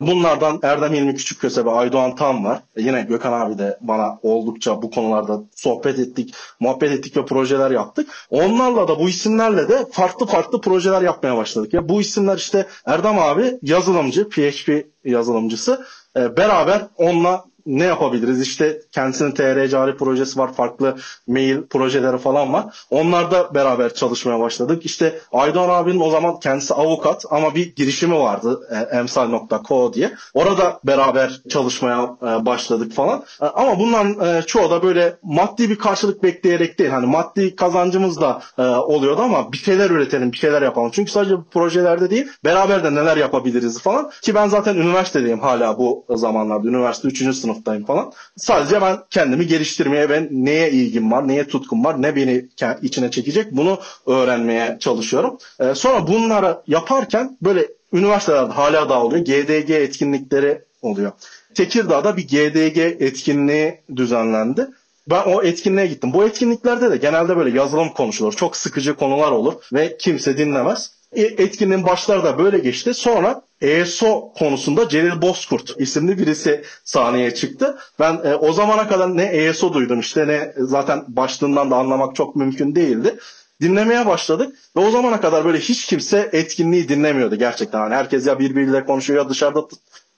Bunlardan 0.00 0.61
Erdem 0.62 0.94
İlmi 0.94 1.14
Küçükköse 1.14 1.64
ve 1.64 1.71
Aydoğan 1.71 2.16
Tam 2.16 2.44
var. 2.44 2.61
E, 2.76 2.83
yine 2.83 3.02
Gökhan 3.02 3.33
abi 3.33 3.59
de 3.59 3.78
bana 3.80 4.18
oldukça 4.23 4.83
bu 4.83 4.90
konularda 4.90 5.42
sohbet 5.56 5.99
ettik, 5.99 6.35
muhabbet 6.61 6.92
ettik 6.92 7.16
ve 7.16 7.25
projeler 7.25 7.71
yaptık. 7.71 8.09
Onlarla 8.30 8.88
da 8.88 8.99
bu 8.99 9.09
isimlerle 9.09 9.68
de 9.68 9.87
farklı 9.92 10.26
farklı 10.26 10.61
projeler 10.61 11.02
yapmaya 11.02 11.37
başladık. 11.37 11.75
Ya 11.75 11.88
bu 11.88 12.00
isimler 12.00 12.37
işte 12.37 12.66
Erdem 12.87 13.18
abi 13.18 13.59
yazılımcı, 13.62 14.28
PHP 14.28 14.87
yazılımcısı. 15.04 15.85
Beraber 16.16 16.83
onunla 16.97 17.44
ne 17.66 17.85
yapabiliriz? 17.85 18.40
İşte 18.40 18.80
kendisinin 18.92 19.30
TR 19.33 19.68
cari 19.68 19.97
projesi 19.97 20.38
var, 20.38 20.52
farklı 20.52 20.97
mail 21.26 21.62
projeleri 21.62 22.18
falan 22.18 22.52
var. 22.52 22.87
Onlarda 22.90 23.54
beraber 23.54 23.94
çalışmaya 23.94 24.40
başladık. 24.40 24.87
İşte 24.87 25.18
Aydoğan 25.33 25.68
abinin 25.68 26.00
o 26.00 26.11
zaman 26.11 26.40
kendisi 26.40 26.75
avukat 26.75 27.25
ama 27.30 27.54
bir 27.54 27.75
girişimi 27.75 28.18
vardı 28.18 28.68
e, 28.71 28.97
emsal.co 28.97 29.92
diye. 29.92 30.12
Orada 30.35 30.80
beraber 30.85 31.40
çalışmaya 31.49 32.16
e, 32.23 32.47
başladık 32.47 32.92
falan. 32.92 33.25
E, 33.42 33.47
ama 33.47 33.78
bunların 33.78 34.38
e, 34.38 34.42
çoğu 34.42 34.71
da 34.71 34.83
böyle 34.83 35.16
maddi 35.23 35.71
bir 35.71 35.76
karşılık 35.76 36.23
bekleyerek 36.23 36.78
değil. 36.78 36.90
Hani 36.90 37.06
maddi 37.06 37.56
kazancımız 37.56 38.21
da 38.21 38.42
e, 38.59 38.62
oluyordu 38.62 39.23
ama 39.23 39.52
bir 39.52 39.59
şeyler 39.59 39.90
üretelim, 39.90 40.33
bir 40.33 40.37
şeyler 40.37 40.62
yapalım. 40.62 40.90
Çünkü 40.94 41.11
sadece 41.11 41.35
projelerde 41.50 42.11
değil, 42.11 42.26
beraber 42.44 42.85
de 42.85 42.94
neler 42.94 43.16
yapabiliriz 43.16 43.80
falan. 43.83 44.11
Ki 44.23 44.35
ben 44.35 44.49
zaten 44.49 44.76
üniversitedeyim 44.76 45.40
hala 45.40 45.78
bu 45.78 46.04
zamanlarda. 46.11 46.68
Üniversite 46.68 47.09
3. 47.09 47.37
sınıf 47.37 47.53
sınıftayım 47.54 47.84
falan. 47.84 48.12
Sadece 48.37 48.82
ben 48.82 48.99
kendimi 49.11 49.46
geliştirmeye 49.46 50.11
ben 50.11 50.28
neye 50.30 50.70
ilgim 50.70 51.12
var, 51.12 51.28
neye 51.28 51.49
tutkum 51.49 51.84
var, 51.84 52.02
ne 52.02 52.16
beni 52.16 52.46
içine 52.82 53.11
çekecek 53.11 53.52
bunu 53.52 53.78
öğrenmeye 54.06 54.76
çalışıyorum. 54.80 55.38
Ee, 55.61 55.75
sonra 55.75 56.06
bunları 56.06 56.58
yaparken 56.66 57.38
böyle 57.42 57.68
üniversitelerde 57.92 58.52
hala 58.52 58.88
da 58.88 59.02
oluyor. 59.02 59.25
GDG 59.25 59.70
etkinlikleri 59.70 60.62
oluyor. 60.82 61.12
Tekirdağ'da 61.54 62.16
bir 62.16 62.28
GDG 62.28 62.78
etkinliği 63.02 63.80
düzenlendi. 63.96 64.66
Ben 65.11 65.23
o 65.23 65.42
etkinliğe 65.42 65.87
gittim. 65.87 66.12
Bu 66.12 66.25
etkinliklerde 66.25 66.90
de 66.90 66.96
genelde 66.96 67.37
böyle 67.37 67.58
yazılım 67.58 67.88
konuşulur. 67.88 68.32
Çok 68.32 68.56
sıkıcı 68.56 68.94
konular 68.94 69.30
olur 69.30 69.54
ve 69.73 69.96
kimse 69.99 70.38
dinlemez. 70.38 70.94
E, 71.14 71.23
etkinliğin 71.23 71.87
başları 71.87 72.25
da 72.25 72.38
böyle 72.38 72.59
geçti. 72.59 72.94
Sonra 72.94 73.42
ESO 73.61 74.33
konusunda 74.38 74.88
Celil 74.88 75.23
Bozkurt 75.23 75.75
isimli 75.78 76.18
birisi 76.18 76.64
sahneye 76.85 77.35
çıktı. 77.35 77.78
Ben 77.99 78.21
e, 78.25 78.35
o 78.35 78.52
zamana 78.52 78.88
kadar 78.88 79.16
ne 79.16 79.25
ESO 79.25 79.73
duydum 79.73 80.00
işte 80.00 80.28
ne 80.28 80.52
zaten 80.56 81.04
başlığından 81.09 81.71
da 81.71 81.76
anlamak 81.76 82.14
çok 82.16 82.37
mümkün 82.37 82.75
değildi. 82.75 83.18
Dinlemeye 83.61 84.06
başladık 84.06 84.56
ve 84.76 84.80
o 84.80 84.90
zamana 84.90 85.21
kadar 85.21 85.44
böyle 85.44 85.59
hiç 85.59 85.87
kimse 85.87 86.28
etkinliği 86.33 86.88
dinlemiyordu 86.88 87.37
gerçekten. 87.37 87.78
Yani 87.80 87.94
herkes 87.94 88.26
ya 88.26 88.38
birbiriyle 88.38 88.85
konuşuyor 88.85 89.23
ya 89.25 89.28
dışarıda 89.28 89.64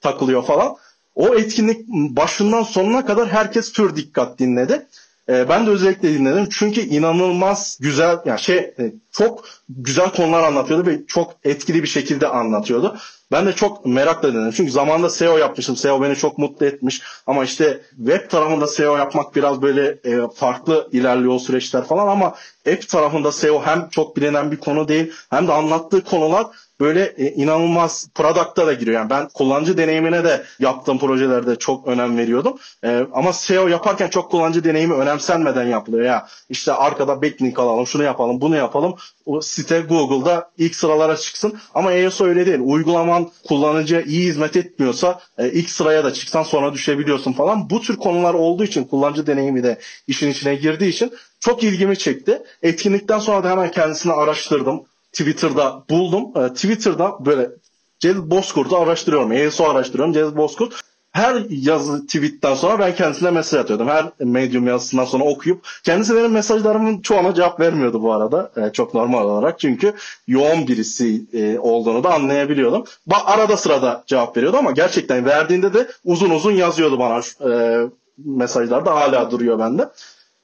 takılıyor 0.01 0.45
falan. 0.45 0.77
O 1.15 1.35
etkinlik 1.35 1.89
başından 1.89 2.63
sonuna 2.63 3.07
kadar 3.07 3.29
herkes 3.29 3.73
tür 3.73 3.97
dikkat 3.97 4.39
dinledi. 4.39 4.87
E, 5.29 5.49
ben 5.49 5.67
de 5.67 5.71
özellikle 5.71 6.13
dinledim 6.13 6.49
çünkü 6.51 6.81
inanılmaz 6.81 7.79
güzel 7.81 8.19
yani 8.25 8.41
şey 8.41 8.57
e, 8.57 8.93
çok 9.13 9.45
güzel 9.69 10.11
konular 10.11 10.43
anlatıyordu 10.43 10.87
ve 10.87 11.07
çok 11.07 11.35
etkili 11.45 11.83
bir 11.83 11.89
şekilde 11.89 12.29
anlatıyordu. 12.29 12.97
Ben 13.33 13.47
de 13.47 13.53
çok 13.53 13.87
merakla 13.87 14.33
dinledim. 14.33 14.53
Çünkü 14.57 14.73
zamanında 14.73 15.11
SEO 15.11 15.39
yapmışım. 15.39 15.77
SEO 15.77 16.03
beni 16.03 16.17
çok 16.17 16.39
mutlu 16.39 16.67
etmiş. 16.67 17.03
Ama 17.27 17.45
işte 17.45 17.81
web 17.97 18.31
tarafında 18.31 18.67
SEO 18.67 18.97
yapmak 18.97 19.37
biraz 19.37 19.63
böyle 19.63 19.99
e, 20.05 20.29
farklı 20.35 20.89
ilerliyor 20.93 21.39
süreçler 21.39 21.85
falan 21.85 22.07
ama 22.07 22.27
app 22.73 22.89
tarafında 22.89 23.33
SEO 23.33 23.63
hem 23.63 23.89
çok 23.89 24.17
bilinen 24.17 24.53
bir 24.53 24.57
konu 24.57 24.89
değil 24.89 25.13
hem 25.31 25.49
de 25.49 25.53
anlattığı 25.53 26.05
konular 26.05 26.47
böyle 26.81 27.05
e, 27.05 27.31
inanılmaz 27.31 28.09
product'a 28.15 28.67
da 28.67 28.73
giriyor. 28.73 29.01
Yani 29.01 29.11
ben 29.11 29.29
kullanıcı 29.29 29.77
deneyimine 29.77 30.25
de 30.25 30.45
yaptığım 30.59 30.99
projelerde 30.99 31.57
çok 31.57 31.87
önem 31.87 32.19
veriyordum. 32.19 32.59
E, 32.85 33.07
ama 33.13 33.33
SEO 33.33 33.69
yaparken 33.69 34.09
çok 34.09 34.31
kullanıcı 34.31 34.65
deneyimi 34.65 34.95
önemsenmeden 34.95 35.67
yapılıyor 35.67 36.05
ya. 36.05 36.29
İşte 36.49 36.73
arkada 36.73 37.23
backlink 37.23 37.59
alalım, 37.59 37.87
şunu 37.87 38.03
yapalım, 38.03 38.41
bunu 38.41 38.57
yapalım. 38.57 38.95
O 39.27 39.41
site 39.41 39.81
Google'da 39.81 40.51
ilk 40.59 40.75
sıralara 40.75 41.17
çıksın. 41.17 41.59
Ama 41.75 41.93
EOS 41.93 42.21
öyle 42.21 42.47
değil. 42.47 42.61
Uygulaman 42.61 43.31
kullanıcıya 43.49 44.03
iyi 44.03 44.25
hizmet 44.29 44.57
etmiyorsa 44.57 45.21
e, 45.39 45.51
ilk 45.51 45.71
sıraya 45.71 46.05
da 46.05 46.13
çıksan 46.13 46.43
sonra 46.43 46.73
düşebiliyorsun 46.73 47.33
falan. 47.33 47.71
Bu 47.71 47.81
tür 47.81 47.97
konular 47.97 48.35
olduğu 48.35 48.65
için 48.65 48.85
kullanıcı 48.85 49.27
deneyimi 49.27 49.63
de 49.63 49.79
işin 50.07 50.31
içine 50.31 50.55
girdiği 50.55 50.89
için 50.89 51.13
çok 51.41 51.63
ilgimi 51.63 51.99
çekti. 51.99 52.43
Etkinlikten 52.63 53.19
sonra 53.19 53.45
da 53.45 53.51
hemen 53.51 53.71
kendisini 53.71 54.13
araştırdım 54.13 54.85
Twitter'da 55.13 55.85
buldum. 55.91 56.45
E, 56.45 56.53
Twitter'da 56.53 57.27
böyle 57.27 57.51
Cezid 57.99 58.31
Bozkurt'u 58.31 58.77
araştırıyorum. 58.77 59.33
ESO 59.33 59.65
araştırıyorum. 59.65 60.13
Cezid 60.13 60.37
Bozkurt. 60.37 60.81
Her 61.13 61.43
yazı 61.51 62.07
tweetten 62.07 62.55
sonra 62.55 62.79
ben 62.79 62.95
kendisine 62.95 63.31
mesaj 63.31 63.61
atıyordum. 63.61 63.89
Her 63.89 64.11
Medium 64.19 64.67
yazısından 64.67 65.05
sonra 65.05 65.25
okuyup. 65.25 65.69
Kendisi 65.85 66.17
benim 66.17 66.33
mesajlarımın 66.33 67.01
çoğuna 67.01 67.35
cevap 67.35 67.61
vermiyordu 67.61 68.03
bu 68.03 68.13
arada. 68.13 68.53
E, 68.57 68.73
çok 68.73 68.95
normal 68.95 69.25
olarak. 69.25 69.59
Çünkü 69.61 69.95
yoğun 70.27 70.69
birisi 70.69 71.25
e, 71.33 71.59
olduğunu 71.59 72.05
da 72.05 72.15
anlayabiliyordum. 72.15 72.85
Arada 73.11 73.57
sırada 73.57 74.05
cevap 74.07 74.37
veriyordu 74.37 74.57
ama 74.57 74.71
gerçekten 74.71 75.25
verdiğinde 75.25 75.75
de 75.75 75.89
uzun 76.05 76.31
uzun 76.31 76.53
yazıyordu 76.53 76.99
bana. 76.99 77.21
E, 77.53 77.81
mesajlar 78.19 78.87
da 78.87 78.95
hala 78.95 79.31
duruyor 79.31 79.59
bende. 79.59 79.89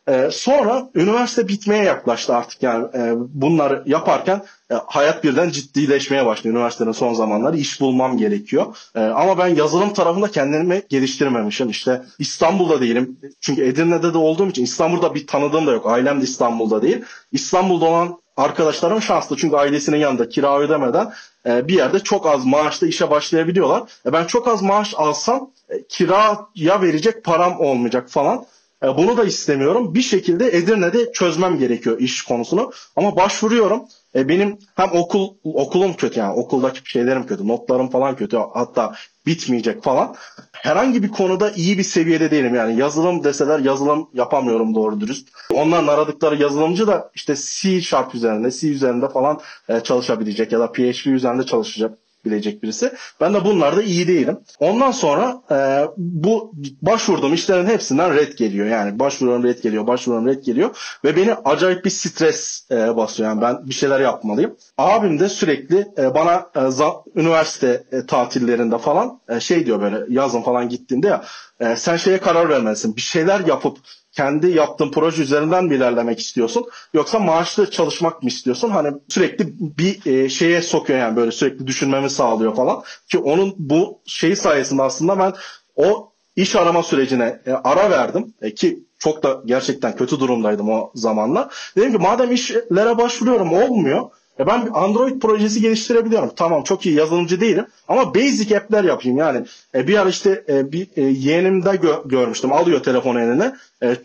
E, 0.08 0.28
sonra 0.30 0.90
üniversite 0.94 1.48
bitmeye 1.48 1.84
yaklaştı 1.84 2.36
artık 2.36 2.62
yani 2.62 2.86
e, 2.94 3.14
bunları 3.16 3.82
yaparken 3.86 4.42
e, 4.70 4.74
hayat 4.86 5.24
birden 5.24 5.50
ciddileşmeye 5.50 6.26
başladı 6.26 6.48
üniversitenin 6.48 6.92
son 6.92 7.14
zamanları 7.14 7.56
iş 7.56 7.80
bulmam 7.80 8.18
gerekiyor. 8.18 8.76
E, 8.94 9.00
ama 9.00 9.38
ben 9.38 9.46
yazılım 9.46 9.92
tarafında 9.92 10.30
kendimi 10.30 10.82
geliştirmemişim 10.88 11.70
işte 11.70 12.02
İstanbul'da 12.18 12.80
değilim 12.80 13.18
çünkü 13.40 13.64
Edirne'de 13.64 14.14
de 14.14 14.18
olduğum 14.18 14.48
için 14.48 14.64
İstanbul'da 14.64 15.14
bir 15.14 15.26
tanıdığım 15.26 15.66
da 15.66 15.72
yok 15.72 15.86
ailem 15.86 16.20
de 16.20 16.24
İstanbul'da 16.24 16.82
değil. 16.82 17.04
İstanbul'da 17.32 17.84
olan 17.84 18.18
arkadaşlarım 18.36 19.02
şanslı 19.02 19.36
çünkü 19.36 19.56
ailesinin 19.56 19.96
yanında 19.96 20.28
kira 20.28 20.58
ödemeden 20.58 21.12
e, 21.46 21.68
bir 21.68 21.74
yerde 21.74 21.98
çok 21.98 22.26
az 22.26 22.44
maaşla 22.44 22.86
işe 22.86 23.10
başlayabiliyorlar. 23.10 23.82
E, 24.06 24.12
ben 24.12 24.24
çok 24.24 24.48
az 24.48 24.62
maaş 24.62 24.94
alsam 24.96 25.50
e, 25.68 25.82
kiraya 25.88 26.82
verecek 26.82 27.24
param 27.24 27.60
olmayacak 27.60 28.10
falan. 28.10 28.44
E, 28.82 28.96
bunu 28.96 29.16
da 29.16 29.24
istemiyorum. 29.24 29.94
Bir 29.94 30.02
şekilde 30.02 30.56
Edirne'de 30.56 31.12
çözmem 31.12 31.58
gerekiyor 31.58 31.98
iş 31.98 32.22
konusunu. 32.22 32.72
Ama 32.96 33.16
başvuruyorum. 33.16 33.82
E, 34.14 34.28
benim 34.28 34.58
hem 34.74 34.90
okul 34.92 35.34
okulum 35.44 35.94
kötü 35.94 36.20
yani 36.20 36.32
okuldaki 36.32 36.90
şeylerim 36.90 37.26
kötü, 37.26 37.48
notlarım 37.48 37.90
falan 37.90 38.16
kötü. 38.16 38.36
Hatta 38.54 38.94
bitmeyecek 39.26 39.82
falan. 39.82 40.14
Herhangi 40.52 41.02
bir 41.02 41.08
konuda 41.08 41.50
iyi 41.50 41.78
bir 41.78 41.82
seviyede 41.82 42.30
değilim. 42.30 42.54
Yani 42.54 42.80
yazılım 42.80 43.24
deseler 43.24 43.58
yazılım 43.58 44.08
yapamıyorum 44.14 44.74
doğru 44.74 45.00
dürüst. 45.00 45.28
Onların 45.54 45.86
aradıkları 45.86 46.42
yazılımcı 46.42 46.86
da 46.86 47.10
işte 47.14 47.34
C 47.36 47.80
Sharp 47.80 48.14
üzerinde, 48.14 48.50
C 48.50 48.68
üzerinde 48.68 49.08
falan 49.08 49.40
e, 49.68 49.80
çalışabilecek 49.80 50.52
ya 50.52 50.60
da 50.60 50.72
PHP 50.72 51.06
üzerinde 51.06 51.46
çalışacak 51.46 51.98
bilecek 52.24 52.62
birisi. 52.62 52.92
Ben 53.20 53.34
de 53.34 53.44
bunlarda 53.44 53.82
iyi 53.82 54.08
değilim. 54.08 54.38
Ondan 54.60 54.90
sonra 54.90 55.42
e, 55.50 55.86
bu 55.96 56.52
başvurduğum 56.82 57.34
işlerin 57.34 57.66
hepsinden 57.66 58.14
red 58.14 58.32
geliyor. 58.32 58.66
Yani 58.66 58.98
başvuruyorum 58.98 59.44
red 59.44 59.58
geliyor, 59.62 59.86
başvuruyorum 59.86 60.28
red 60.28 60.44
geliyor. 60.44 60.98
Ve 61.04 61.16
beni 61.16 61.34
acayip 61.34 61.84
bir 61.84 61.90
stres 61.90 62.70
e, 62.70 62.96
basıyor. 62.96 63.28
Yani 63.28 63.40
ben 63.40 63.68
bir 63.68 63.74
şeyler 63.74 64.00
yapmalıyım. 64.00 64.56
Abim 64.78 65.20
de 65.20 65.28
sürekli 65.28 65.86
e, 65.98 66.14
bana 66.14 66.46
e, 66.56 66.70
za, 66.70 66.92
üniversite 67.16 67.84
e, 67.92 68.06
tatillerinde 68.06 68.78
falan 68.78 69.20
e, 69.28 69.40
şey 69.40 69.66
diyor 69.66 69.80
böyle 69.80 69.98
yazın 70.08 70.42
falan 70.42 70.68
gittiğinde 70.68 71.06
ya 71.06 71.24
e, 71.60 71.76
sen 71.76 71.96
şeye 71.96 72.18
karar 72.18 72.48
vermelisin. 72.48 72.96
Bir 72.96 73.00
şeyler 73.00 73.40
yapıp 73.40 73.78
kendi 74.12 74.50
yaptığın 74.50 74.90
proje 74.90 75.22
üzerinden 75.22 75.64
mi 75.64 75.74
ilerlemek 75.74 76.20
istiyorsun 76.20 76.64
yoksa 76.94 77.18
maaşlı 77.18 77.70
çalışmak 77.70 78.22
mı 78.22 78.28
istiyorsun? 78.28 78.70
Hani 78.70 78.92
sürekli 79.08 79.54
bir 79.60 80.06
e, 80.06 80.28
şeye 80.28 80.62
sokuyor 80.62 80.98
yani 80.98 81.16
böyle 81.16 81.30
sürekli 81.30 81.66
düşünmemi 81.66 82.10
sağlıyor 82.10 82.56
falan 82.56 82.82
ki 83.08 83.18
onun 83.18 83.54
bu 83.58 84.00
şeyi 84.06 84.36
sayesinde 84.36 84.82
aslında 84.82 85.18
ben 85.18 85.32
o 85.76 86.12
iş 86.36 86.56
arama 86.56 86.82
sürecine 86.82 87.40
e, 87.46 87.52
ara 87.52 87.90
verdim 87.90 88.34
e, 88.42 88.54
ki 88.54 88.84
çok 88.98 89.22
da 89.22 89.42
gerçekten 89.44 89.96
kötü 89.96 90.20
durumdaydım 90.20 90.70
o 90.70 90.92
zamanlar. 90.94 91.54
Dedim 91.76 91.92
ki 91.92 91.98
madem 91.98 92.32
işlere 92.32 92.98
başvuruyorum 92.98 93.52
olmuyor 93.52 94.10
e 94.40 94.46
ben 94.46 94.66
bir 94.66 94.84
Android 94.84 95.20
projesi 95.20 95.60
geliştirebiliyorum. 95.60 96.30
Tamam 96.36 96.62
çok 96.62 96.86
iyi 96.86 96.94
yazılımcı 96.94 97.40
değilim 97.40 97.66
ama 97.88 98.14
basic 98.14 98.56
app'ler 98.56 98.84
yapayım 98.84 99.18
yani. 99.18 99.46
E, 99.74 99.88
bir 99.88 99.98
ara 99.98 100.08
işte 100.08 100.44
e, 100.48 100.72
bir 100.72 100.88
e, 100.96 101.02
yeğenimde 101.02 101.68
gö- 101.68 102.08
görmüştüm. 102.08 102.52
Alıyor 102.52 102.82
telefonu 102.82 103.20
eline. 103.20 103.54
E, 103.82 103.96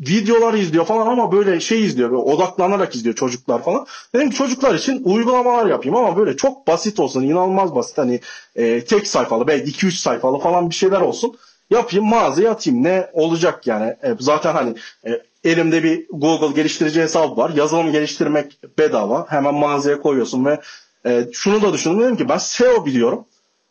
videolar 0.00 0.54
izliyor 0.54 0.84
falan 0.84 1.06
ama 1.06 1.32
böyle 1.32 1.60
şey 1.60 1.84
izliyor. 1.84 2.10
Böyle 2.10 2.22
odaklanarak 2.22 2.94
izliyor 2.94 3.14
çocuklar 3.14 3.62
falan. 3.62 3.86
Dedim 4.14 4.30
ki 4.30 4.36
çocuklar 4.36 4.74
için 4.74 5.02
uygulamalar 5.04 5.66
yapayım 5.66 5.96
ama 5.96 6.16
böyle 6.16 6.36
çok 6.36 6.66
basit 6.66 7.00
olsun. 7.00 7.22
inanılmaz 7.22 7.74
basit. 7.74 7.98
Hani 7.98 8.20
e, 8.56 8.84
tek 8.84 9.06
sayfalı 9.06 9.46
belki 9.46 9.70
2-3 9.70 9.90
sayfalı 9.90 10.38
falan 10.38 10.70
bir 10.70 10.74
şeyler 10.74 11.00
olsun. 11.00 11.36
Yapayım 11.72 12.06
mağazaya 12.06 12.50
atayım. 12.50 12.82
Ne 12.82 13.10
olacak 13.12 13.66
yani? 13.66 13.96
E, 14.02 14.14
zaten 14.18 14.52
hani 14.52 14.74
e, 15.06 15.22
elimde 15.44 15.82
bir 15.82 16.06
Google 16.10 16.54
geliştirici 16.54 17.02
hesabı 17.02 17.36
var. 17.36 17.50
Yazılım 17.50 17.92
geliştirmek 17.92 18.58
bedava. 18.78 19.26
Hemen 19.28 19.54
mağazaya 19.54 20.00
koyuyorsun 20.00 20.44
ve 20.44 20.60
e, 21.06 21.26
şunu 21.32 21.62
da 21.62 21.72
düşündüm. 21.72 22.00
Dedim 22.00 22.16
ki 22.16 22.28
ben 22.28 22.38
SEO 22.38 22.86
biliyorum. 22.86 23.24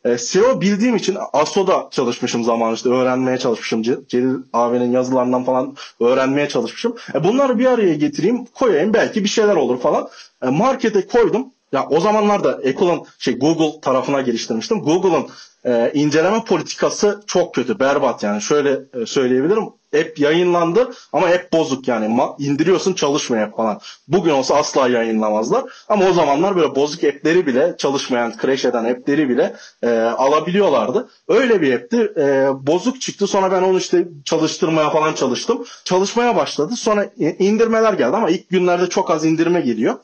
E, 0.06 0.18
SEO 0.18 0.62
bildiğim 0.62 0.96
için 0.96 1.18
ASO'da 1.34 1.88
çalışmışım 1.92 2.44
zamanında 2.44 2.76
işte 2.76 2.90
öğrenmeye 2.90 3.38
çalışmışım. 3.38 3.84
Celil 4.08 4.36
abinin 4.54 4.92
yazılarından 4.92 5.44
falan 5.44 5.76
öğrenmeye 6.00 6.50
çalışmışım. 6.50 6.96
E, 7.16 7.24
bunları 7.24 7.60
bir 7.60 7.66
araya 7.66 7.94
getireyim 7.94 8.46
koyayım 8.46 8.94
belki 8.94 9.24
bir 9.24 9.30
şeyler 9.30 9.56
olur 9.56 9.80
falan. 9.80 10.10
E, 10.44 10.48
markete 10.50 11.08
koydum. 11.08 11.48
Ya 11.72 11.88
o 11.90 12.00
zamanlarda 12.00 12.50
Apple'ın 12.50 13.02
şey 13.20 13.38
Google 13.38 13.82
tarafına 13.82 14.22
geliştirmiştim. 14.22 14.80
Google'ın 14.82 15.28
e, 15.66 15.92
inceleme 15.94 16.44
politikası 16.44 17.24
çok 17.28 17.56
kötü, 17.56 17.80
berbat 17.80 18.24
yani. 18.24 18.42
Şöyle 18.42 18.80
e, 19.02 19.06
söyleyebilirim. 19.06 19.64
App 19.96 20.20
yayınlandı 20.20 20.94
ama 21.14 21.28
app 21.28 21.54
bozuk 21.54 21.88
yani. 21.88 22.06
Ma- 22.06 22.44
indiriyorsun 22.44 22.94
çalışmıyor 22.94 23.52
falan. 23.56 23.80
Bugün 24.08 24.32
olsa 24.32 24.56
asla 24.56 24.88
yayınlamazlar. 24.88 25.64
Ama 25.90 26.06
o 26.06 26.14
zamanlar 26.14 26.56
böyle 26.56 26.76
bozuk 26.76 27.04
app'leri 27.04 27.48
bile 27.48 27.76
çalışmayan, 27.78 28.34
crash 28.42 28.66
eden 28.66 28.84
app'leri 28.86 29.30
bile 29.30 29.56
e, 29.84 29.90
alabiliyorlardı. 30.00 31.10
Öyle 31.28 31.62
bir 31.62 31.74
app'ti. 31.74 32.12
E, 32.18 32.50
bozuk 32.68 33.02
çıktı. 33.02 33.28
Sonra 33.28 33.52
ben 33.52 33.62
onu 33.62 33.78
işte 33.78 34.08
çalıştırmaya 34.26 34.90
falan 34.90 35.14
çalıştım. 35.14 35.66
Çalışmaya 35.86 36.36
başladı. 36.36 36.76
Sonra 36.76 37.10
indirmeler 37.18 37.94
geldi 37.94 38.18
ama 38.18 38.30
ilk 38.30 38.50
günlerde 38.50 38.90
çok 38.90 39.12
az 39.12 39.26
indirme 39.26 39.62
geliyor. 39.62 39.96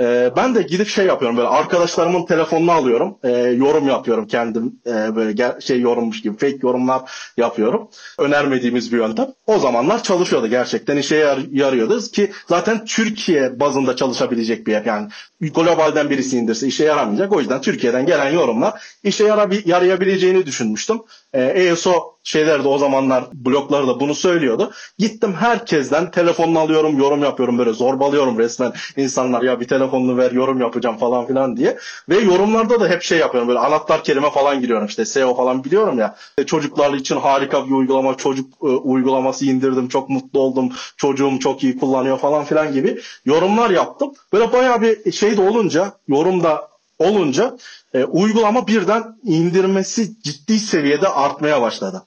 Ee, 0.00 0.30
ben 0.36 0.54
de 0.54 0.62
gidip 0.62 0.88
şey 0.88 1.06
yapıyorum 1.06 1.36
böyle 1.36 1.48
arkadaşlarımın 1.48 2.26
telefonunu 2.26 2.72
alıyorum. 2.72 3.18
E, 3.24 3.30
yorum 3.30 3.88
yapıyorum 3.88 4.26
kendim 4.26 4.80
e, 4.86 5.16
böyle 5.16 5.60
şey 5.60 5.80
yorummuş 5.80 6.22
gibi 6.22 6.36
fake 6.36 6.58
yorumlar 6.62 7.02
yapıyorum. 7.36 7.88
Önermediğimiz 8.18 8.92
bir 8.92 8.98
yöntem. 8.98 9.26
O 9.46 9.58
zamanlar 9.58 10.02
çalışıyordu 10.02 10.46
gerçekten 10.46 10.96
işe 10.96 11.16
yar, 11.16 11.38
yarıyordu 11.52 12.00
ki 12.00 12.30
zaten 12.48 12.84
Türkiye 12.84 13.60
bazında 13.60 13.96
çalışabilecek 13.96 14.66
bir 14.66 14.72
yer. 14.72 14.84
Yani 14.84 15.08
globalden 15.40 16.10
birisi 16.10 16.36
indirse 16.36 16.66
işe 16.66 16.84
yaramayacak. 16.84 17.32
O 17.32 17.40
yüzden 17.40 17.60
Türkiye'den 17.60 18.06
gelen 18.06 18.32
yorumlar 18.32 18.82
işe 19.02 19.24
yarayabileceğini 19.64 20.46
düşünmüştüm. 20.46 21.00
E, 21.32 21.42
ESO 21.42 22.10
şeyler 22.24 22.64
de 22.64 22.68
o 22.68 22.78
zamanlar 22.78 23.24
blokları 23.32 23.86
da 23.86 24.00
bunu 24.00 24.14
söylüyordu. 24.14 24.72
Gittim 24.98 25.34
herkesten 25.34 26.10
telefonunu 26.10 26.58
alıyorum, 26.58 26.98
yorum 26.98 27.22
yapıyorum 27.22 27.58
böyle 27.58 27.72
zorbalıyorum 27.72 28.38
resmen 28.38 28.72
insanlar 28.96 29.42
ya 29.42 29.60
bir 29.60 29.68
telefonunu 29.68 30.16
ver 30.16 30.32
yorum 30.32 30.60
yapacağım 30.60 30.98
falan 30.98 31.26
filan 31.26 31.56
diye. 31.56 31.78
Ve 32.08 32.18
yorumlarda 32.18 32.80
da 32.80 32.88
hep 32.88 33.02
şey 33.02 33.18
yapıyorum 33.18 33.48
böyle 33.48 33.58
anahtar 33.58 34.04
kelime 34.04 34.30
falan 34.30 34.60
giriyorum 34.60 34.86
işte 34.86 35.04
SEO 35.04 35.34
falan 35.36 35.64
biliyorum 35.64 35.98
ya. 35.98 36.16
Çocuklar 36.46 36.94
için 36.94 37.16
harika 37.16 37.66
bir 37.66 37.70
uygulama, 37.70 38.16
çocuk 38.16 38.52
e, 38.62 38.66
uygulaması 38.66 39.46
indirdim, 39.46 39.88
çok 39.88 40.08
mutlu 40.08 40.40
oldum, 40.40 40.72
çocuğum 40.96 41.38
çok 41.40 41.64
iyi 41.64 41.78
kullanıyor 41.78 42.18
falan 42.18 42.44
filan 42.44 42.72
gibi 42.72 43.00
yorumlar 43.24 43.70
yaptım. 43.70 44.12
Böyle 44.32 44.52
bayağı 44.52 44.82
bir 44.82 45.12
şey 45.12 45.36
de 45.36 45.40
olunca, 45.40 45.92
yorum 46.08 46.42
da 46.42 46.70
olunca 46.98 47.56
e, 47.94 48.04
uygulama 48.04 48.66
birden 48.66 49.04
indirmesi 49.24 50.22
ciddi 50.22 50.58
seviyede 50.58 51.08
artmaya 51.08 51.62
başladı 51.62 52.06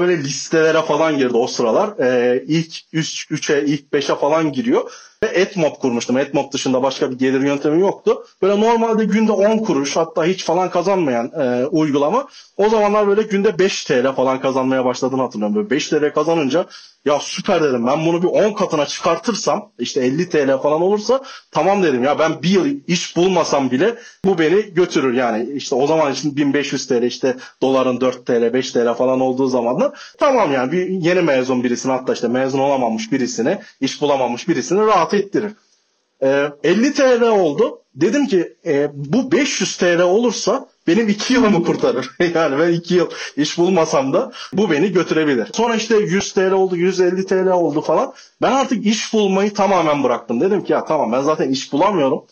böyle 0.00 0.18
listelere 0.18 0.82
falan 0.82 1.18
girdi 1.18 1.36
o 1.36 1.46
sıralar. 1.46 1.98
Ee, 1.98 2.44
ilk 2.46 2.74
3, 2.92 3.30
3'e, 3.30 3.64
ilk 3.66 3.92
5'e 3.92 4.16
falan 4.16 4.52
giriyor. 4.52 4.92
Ve 5.22 5.42
AdMob 5.42 5.78
kurmuştum. 5.80 6.16
AdMob 6.16 6.52
dışında 6.52 6.82
başka 6.82 7.10
bir 7.10 7.18
gelir 7.18 7.40
yöntemi 7.40 7.80
yoktu. 7.80 8.26
Böyle 8.42 8.60
normalde 8.60 9.04
günde 9.04 9.32
10 9.32 9.58
kuruş 9.58 9.96
hatta 9.96 10.24
hiç 10.24 10.44
falan 10.44 10.70
kazanmayan 10.70 11.32
e, 11.40 11.66
uygulama. 11.66 12.28
O 12.56 12.68
zamanlar 12.68 13.06
böyle 13.06 13.22
günde 13.22 13.58
5 13.58 13.84
TL 13.84 14.12
falan 14.12 14.40
kazanmaya 14.40 14.84
başladığını 14.84 15.22
hatırlıyorum. 15.22 15.56
Böyle 15.56 15.70
5 15.70 15.88
TL 15.88 16.12
kazanınca 16.14 16.66
ya 17.04 17.18
süper 17.20 17.62
dedim 17.62 17.86
ben 17.86 18.06
bunu 18.06 18.22
bir 18.22 18.28
10 18.28 18.52
katına 18.52 18.86
çıkartırsam 18.86 19.70
işte 19.78 20.00
50 20.00 20.28
TL 20.28 20.58
falan 20.62 20.82
olursa 20.82 21.20
tamam 21.50 21.82
dedim 21.82 22.04
ya 22.04 22.18
ben 22.18 22.42
bir 22.42 22.48
yıl 22.48 22.66
iş 22.86 23.16
bulmasam 23.16 23.70
bile 23.70 23.94
bu 24.24 24.38
beni 24.38 24.74
götürür 24.74 25.14
yani 25.14 25.50
işte 25.54 25.74
o 25.74 25.86
zaman 25.86 26.12
için 26.12 26.36
1500 26.36 26.86
TL 26.86 27.02
işte 27.02 27.36
doların 27.62 28.00
4 28.00 28.26
TL 28.26 28.52
5 28.52 28.72
TL 28.72 28.94
falan 28.94 29.20
olduğu 29.20 29.46
zamanlar 29.46 30.14
tamam 30.18 30.52
yani 30.52 30.72
bir 30.72 30.88
yeni 30.88 31.20
mezun 31.20 31.64
birisini 31.64 31.92
hatta 31.92 32.12
işte 32.12 32.28
mezun 32.28 32.58
olamamış 32.58 33.12
birisini 33.12 33.58
iş 33.80 34.02
bulamamış 34.02 34.48
birisini 34.48 34.86
rahat 34.86 35.13
ettirir. 35.14 35.52
Ee, 36.22 36.48
50 36.64 36.94
TL 36.94 37.22
oldu. 37.22 37.80
Dedim 37.94 38.26
ki 38.26 38.56
e, 38.66 38.90
bu 38.94 39.32
500 39.32 39.76
TL 39.76 40.00
olursa 40.00 40.68
benim 40.86 41.08
2 41.08 41.34
yılımı 41.34 41.64
kurtarır. 41.64 42.10
yani 42.34 42.58
ben 42.58 42.72
2 42.72 42.94
yıl 42.94 43.10
iş 43.36 43.58
bulmasam 43.58 44.12
da 44.12 44.32
bu 44.52 44.70
beni 44.70 44.92
götürebilir. 44.92 45.48
Sonra 45.52 45.74
işte 45.74 45.96
100 45.96 46.32
TL 46.32 46.50
oldu, 46.50 46.76
150 46.76 47.26
TL 47.26 47.48
oldu 47.48 47.80
falan. 47.80 48.12
Ben 48.42 48.52
artık 48.52 48.86
iş 48.86 49.12
bulmayı 49.12 49.54
tamamen 49.54 50.04
bıraktım. 50.04 50.40
Dedim 50.40 50.64
ki 50.64 50.72
ya 50.72 50.84
tamam 50.84 51.12
ben 51.12 51.20
zaten 51.20 51.50
iş 51.50 51.72
bulamıyorum. 51.72 52.24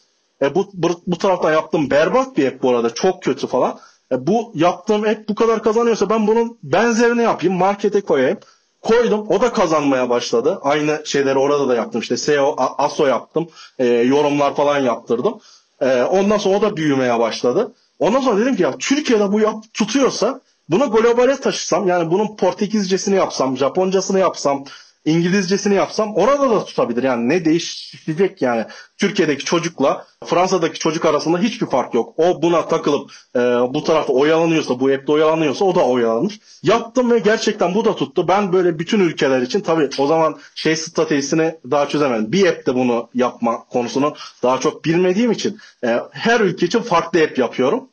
E, 0.43 0.55
bu, 0.55 0.71
bu, 0.75 0.89
bu 1.07 1.19
taraftan 1.19 1.53
yaptığım 1.53 1.91
berbat 1.91 2.37
bir 2.37 2.47
app 2.47 2.63
bu 2.63 2.71
arada. 2.71 2.95
Çok 2.95 3.23
kötü 3.23 3.47
falan. 3.47 3.79
E, 4.13 4.27
bu 4.27 4.53
yaptığım 4.55 5.05
app 5.05 5.29
bu 5.29 5.35
kadar 5.35 5.63
kazanıyorsa 5.63 6.11
ben 6.11 6.27
bunun 6.27 6.59
benzerini 6.63 7.23
yapayım. 7.23 7.57
Markete 7.57 8.01
koyayım. 8.01 8.39
Koydum. 8.83 9.27
O 9.29 9.41
da 9.41 9.53
kazanmaya 9.53 10.11
başladı. 10.11 10.59
Aynı 10.63 11.03
şeyleri 11.05 11.39
orada 11.39 11.69
da 11.69 11.75
yaptım. 11.75 12.01
İşte 12.01 12.17
SEO, 12.17 12.55
ASO 12.59 13.07
yaptım. 13.07 13.49
E, 13.79 13.87
yorumlar 13.87 14.55
falan 14.55 14.79
yaptırdım. 14.79 15.41
E, 15.81 16.03
ondan 16.03 16.39
sonra 16.39 16.57
o 16.57 16.63
da 16.63 16.77
büyümeye 16.77 17.19
başladı. 17.19 17.75
Ondan 17.99 18.21
sonra 18.21 18.41
dedim 18.41 18.57
ki 18.57 18.63
ya 18.63 18.75
Türkiye'de 18.79 19.33
bu 19.33 19.41
yap, 19.41 19.65
tutuyorsa 19.75 20.41
bunu 20.69 20.91
globale 20.91 21.37
taşısam 21.41 21.89
yani 21.89 22.11
bunun 22.11 22.37
Portekizcesini 22.37 23.17
yapsam, 23.17 23.57
Japoncasını 23.57 24.19
yapsam, 24.19 24.65
İngilizcesini 25.05 25.75
yapsam 25.75 26.15
orada 26.15 26.51
da 26.51 26.65
tutabilir. 26.65 27.03
Yani 27.03 27.29
ne 27.29 27.45
değişecek 27.45 28.43
yani. 28.43 28.65
Türkiye'deki 28.99 29.45
çocukla 29.45 30.07
Fransa'daki 30.25 30.79
çocuk 30.79 31.05
arasında 31.05 31.39
hiçbir 31.39 31.67
fark 31.67 31.95
yok. 31.95 32.15
O 32.17 32.43
buna 32.43 32.69
takılıp 32.69 33.13
e, 33.37 33.39
bu 33.75 33.85
tarafta 33.85 34.13
oyalanıyorsa, 34.13 34.81
bu 34.81 34.89
app'te 34.89 35.13
oyalanıyorsa 35.13 35.65
o 35.65 35.75
da 35.75 35.81
oyalanır. 35.81 36.39
Yaptım 36.63 37.11
ve 37.11 37.19
gerçekten 37.19 37.75
bu 37.75 37.85
da 37.85 37.97
tuttu. 37.97 38.29
Ben 38.29 38.53
böyle 38.53 38.79
bütün 38.79 39.01
ülkeler 39.01 39.43
için 39.43 39.61
tabii 39.61 39.89
o 39.99 40.07
zaman 40.07 40.39
şey 40.55 40.77
stratejisini 40.77 41.55
daha 41.71 41.89
çözemedim. 41.89 42.33
Bir 42.33 42.47
app'te 42.47 42.75
bunu 42.75 43.09
yapma 43.15 43.65
konusunu 43.65 44.15
daha 44.43 44.61
çok 44.61 44.85
bilmediğim 44.85 45.33
için 45.33 45.59
e, 45.85 46.01
her 46.11 46.41
ülke 46.41 46.67
için 46.67 46.81
farklı 46.81 47.23
app 47.23 47.39
yapıyorum. 47.39 47.89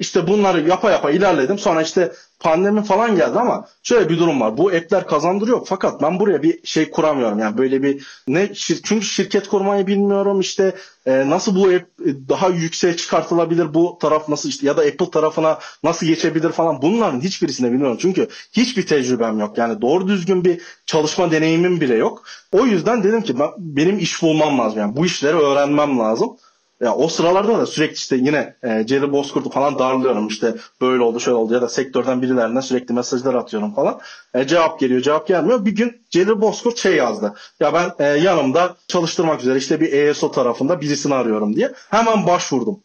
İşte 0.00 0.26
bunları 0.26 0.68
yapa 0.68 0.90
yapa 0.90 1.10
ilerledim. 1.10 1.58
Sonra 1.58 1.82
işte 1.82 2.12
pandemi 2.40 2.84
falan 2.84 3.16
geldi 3.16 3.38
ama 3.38 3.66
şöyle 3.82 4.08
bir 4.08 4.18
durum 4.18 4.40
var. 4.40 4.56
Bu 4.56 4.68
app'ler 4.68 5.06
kazandırıyor 5.06 5.60
fakat 5.64 6.02
ben 6.02 6.20
buraya 6.20 6.42
bir 6.42 6.66
şey 6.66 6.90
kuramıyorum. 6.90 7.38
Yani 7.38 7.58
böyle 7.58 7.82
bir 7.82 8.06
ne 8.28 8.54
çünkü 8.54 9.02
şirket 9.02 9.48
kurmayı 9.48 9.86
bilmiyorum. 9.86 10.40
İşte 10.40 10.74
e, 11.06 11.30
nasıl 11.30 11.54
bu 11.54 11.64
app 11.64 11.84
daha 12.28 12.48
yükseğe 12.48 12.96
çıkartılabilir 12.96 13.74
bu 13.74 13.98
taraf 14.00 14.28
nasıl 14.28 14.48
işte 14.48 14.66
ya 14.66 14.76
da 14.76 14.82
Apple 14.82 15.10
tarafına 15.10 15.58
nasıl 15.82 16.06
geçebilir 16.06 16.52
falan 16.52 16.82
bunların 16.82 17.20
hiçbirisini 17.20 17.72
bilmiyorum. 17.72 17.98
Çünkü 18.00 18.28
hiçbir 18.52 18.86
tecrübem 18.86 19.38
yok. 19.38 19.58
Yani 19.58 19.82
doğru 19.82 20.08
düzgün 20.08 20.44
bir 20.44 20.60
çalışma 20.86 21.30
deneyimim 21.30 21.80
bile 21.80 21.94
yok. 21.94 22.22
O 22.52 22.66
yüzden 22.66 23.02
dedim 23.04 23.22
ki 23.22 23.38
ben, 23.38 23.48
benim 23.58 23.98
iş 23.98 24.22
bulmam 24.22 24.58
lazım. 24.58 24.78
Yani 24.78 24.96
bu 24.96 25.06
işleri 25.06 25.36
öğrenmem 25.36 25.98
lazım. 25.98 26.36
Ya 26.80 26.94
o 26.94 27.08
sıralarda 27.08 27.58
da 27.58 27.66
sürekli 27.66 27.94
işte 27.94 28.16
yine 28.16 28.56
e, 28.62 28.86
Jerry 28.86 29.12
Bozkurt'u 29.12 29.50
falan 29.50 29.78
darlıyorum 29.78 30.28
işte 30.28 30.54
böyle 30.80 31.02
oldu 31.02 31.20
şöyle 31.20 31.36
oldu 31.36 31.54
ya 31.54 31.62
da 31.62 31.68
sektörden 31.68 32.22
birilerine 32.22 32.62
sürekli 32.62 32.94
mesajlar 32.94 33.34
atıyorum 33.34 33.74
falan. 33.74 34.00
E, 34.34 34.46
cevap 34.46 34.80
geliyor 34.80 35.00
cevap 35.00 35.26
gelmiyor. 35.26 35.64
Bir 35.64 35.72
gün 35.72 36.02
Jerry 36.10 36.40
Bozkurt 36.40 36.78
şey 36.78 36.96
yazdı. 36.96 37.34
Ya 37.60 37.74
ben 37.74 37.90
e, 37.98 38.04
yanımda 38.04 38.76
çalıştırmak 38.88 39.40
üzere 39.40 39.58
işte 39.58 39.80
bir 39.80 39.92
ESO 39.92 40.30
tarafında 40.30 40.80
birisini 40.80 41.14
arıyorum 41.14 41.56
diye. 41.56 41.72
Hemen 41.90 42.26
başvurdum. 42.26 42.80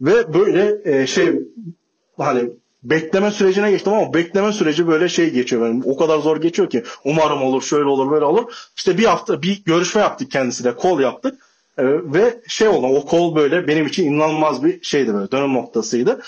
Ve 0.00 0.34
böyle 0.34 0.80
e, 0.84 1.06
şey 1.06 1.40
hani 2.18 2.50
bekleme 2.82 3.30
sürecine 3.30 3.70
geçtim 3.70 3.92
ama 3.92 4.14
bekleme 4.14 4.52
süreci 4.52 4.88
böyle 4.88 5.08
şey 5.08 5.30
geçiyor 5.30 5.62
benim. 5.62 5.82
O 5.86 5.96
kadar 5.96 6.18
zor 6.18 6.40
geçiyor 6.40 6.70
ki 6.70 6.84
umarım 7.04 7.42
olur 7.42 7.62
şöyle 7.62 7.84
olur 7.84 8.10
böyle 8.10 8.24
olur. 8.24 8.52
İşte 8.76 8.98
bir 8.98 9.04
hafta 9.04 9.42
bir 9.42 9.64
görüşme 9.64 10.00
yaptık 10.00 10.30
kendisiyle 10.30 10.76
kol 10.76 11.00
yaptık. 11.00 11.49
E, 11.80 12.12
ve 12.14 12.40
şey 12.46 12.68
oldu 12.68 12.86
o 12.86 13.06
kol 13.06 13.36
böyle 13.36 13.68
benim 13.68 13.86
için 13.86 14.12
inanılmaz 14.12 14.64
bir 14.64 14.82
şeydi 14.82 15.14
böyle 15.14 15.30
dönüm 15.30 15.54
noktasıydı. 15.54 16.22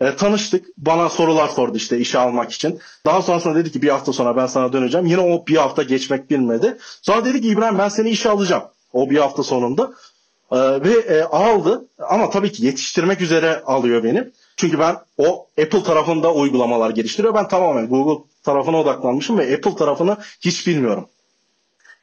E, 0.00 0.16
tanıştık. 0.16 0.66
Bana 0.78 1.08
sorular 1.08 1.48
sordu 1.48 1.76
işte 1.76 1.98
işe 1.98 2.18
almak 2.18 2.52
için. 2.52 2.80
Daha 3.06 3.22
sonrasında 3.22 3.54
dedi 3.54 3.72
ki 3.72 3.82
bir 3.82 3.88
hafta 3.88 4.12
sonra 4.12 4.36
ben 4.36 4.46
sana 4.46 4.72
döneceğim. 4.72 5.06
Yine 5.06 5.20
o 5.20 5.46
bir 5.46 5.56
hafta 5.56 5.82
geçmek 5.82 6.30
bilmedi. 6.30 6.76
Sonra 7.02 7.24
dedi 7.24 7.40
ki 7.40 7.48
İbrahim 7.48 7.78
ben 7.78 7.88
seni 7.88 8.08
işe 8.08 8.30
alacağım. 8.30 8.62
O 8.92 9.10
bir 9.10 9.18
hafta 9.18 9.42
sonunda. 9.42 9.92
E, 10.52 10.56
ve 10.58 10.92
e, 10.92 11.22
aldı. 11.22 11.88
Ama 11.98 12.30
tabii 12.30 12.52
ki 12.52 12.66
yetiştirmek 12.66 13.20
üzere 13.20 13.62
alıyor 13.66 14.04
beni. 14.04 14.24
Çünkü 14.56 14.78
ben 14.78 14.96
o 15.18 15.46
Apple 15.62 15.82
tarafında 15.82 16.34
uygulamalar 16.34 16.90
geliştiriyor. 16.90 17.34
Ben 17.34 17.48
tamamen 17.48 17.88
Google 17.88 18.24
tarafına 18.42 18.80
odaklanmışım 18.80 19.38
ve 19.38 19.54
Apple 19.54 19.76
tarafını 19.76 20.16
hiç 20.40 20.66
bilmiyorum. 20.66 21.08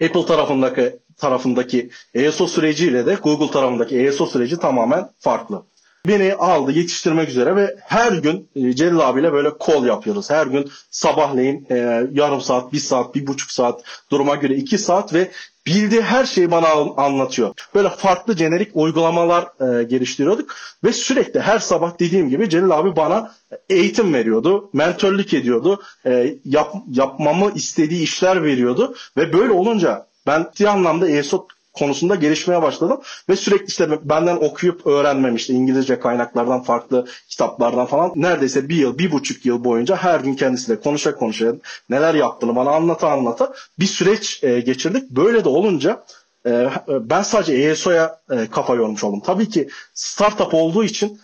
Apple 0.03 0.25
tarafındaki 0.25 0.95
tarafındaki 1.17 1.89
ESO 2.13 2.47
süreciyle 2.47 3.05
de 3.05 3.15
Google 3.15 3.51
tarafındaki 3.51 3.99
ESO 3.99 4.25
süreci 4.25 4.57
tamamen 4.57 5.09
farklı. 5.19 5.63
Beni 6.07 6.33
aldı 6.33 6.71
yetiştirmek 6.71 7.29
üzere 7.29 7.55
ve 7.55 7.75
her 7.81 8.11
gün 8.11 8.49
e, 8.55 8.73
Celil 8.75 8.99
abiyle 8.99 9.33
böyle 9.33 9.57
kol 9.57 9.85
yapıyoruz. 9.85 10.29
Her 10.29 10.47
gün 10.47 10.71
sabahleyin 10.91 11.67
e, 11.69 12.07
yarım 12.11 12.41
saat, 12.41 12.73
bir 12.73 12.79
saat, 12.79 13.15
bir 13.15 13.27
buçuk 13.27 13.51
saat, 13.51 13.83
duruma 14.11 14.35
göre 14.35 14.55
iki 14.55 14.77
saat 14.77 15.13
ve 15.13 15.31
bildiği 15.65 16.01
her 16.01 16.25
şeyi 16.25 16.51
bana 16.51 16.67
anlatıyor. 16.97 17.53
Böyle 17.75 17.89
farklı 17.89 18.37
jenerik 18.37 18.71
uygulamalar 18.73 19.43
e, 19.43 19.83
geliştiriyorduk 19.83 20.55
ve 20.83 20.93
sürekli 20.93 21.39
her 21.39 21.59
sabah 21.59 21.99
dediğim 21.99 22.29
gibi 22.29 22.49
Celil 22.49 22.71
abi 22.71 22.95
bana 22.95 23.31
eğitim 23.69 24.13
veriyordu, 24.13 24.69
mentörlük 24.73 25.33
ediyordu, 25.33 25.81
e, 26.05 26.35
yap, 26.45 26.75
yapmamı 26.91 27.51
istediği 27.55 28.03
işler 28.03 28.43
veriyordu 28.43 28.95
ve 29.17 29.33
böyle 29.33 29.53
olunca 29.53 30.07
ben 30.27 30.47
ciddi 30.53 30.69
anlamda 30.69 31.09
ESO 31.09 31.47
konusunda 31.73 32.15
gelişmeye 32.15 32.61
başladım 32.61 33.01
ve 33.29 33.35
sürekli 33.35 33.65
işte 33.65 34.09
benden 34.09 34.35
okuyup 34.35 34.87
öğrenmem 34.87 35.35
işte 35.35 35.53
İngilizce 35.53 35.99
kaynaklardan 35.99 36.63
farklı 36.63 37.07
kitaplardan 37.29 37.85
falan 37.85 38.11
neredeyse 38.15 38.69
bir 38.69 38.75
yıl 38.75 38.97
bir 38.97 39.11
buçuk 39.11 39.45
yıl 39.45 39.63
boyunca 39.63 39.95
her 39.95 40.19
gün 40.19 40.35
kendisiyle 40.35 40.79
konuşa 40.79 41.15
konuşa 41.15 41.53
neler 41.89 42.13
yaptığını 42.13 42.55
bana 42.55 42.69
anlata 42.69 43.09
anlata 43.11 43.53
bir 43.79 43.85
süreç 43.85 44.43
e, 44.43 44.59
geçirdik. 44.59 45.09
Böyle 45.09 45.43
de 45.43 45.49
olunca 45.49 46.03
e, 46.45 46.69
ben 46.89 47.21
sadece 47.21 47.53
ESO'ya 47.53 48.19
e, 48.31 48.47
kafa 48.47 48.75
yormuş 48.75 49.03
oldum. 49.03 49.21
Tabii 49.25 49.49
ki 49.49 49.69
startup 49.93 50.53
olduğu 50.53 50.83
için 50.83 51.19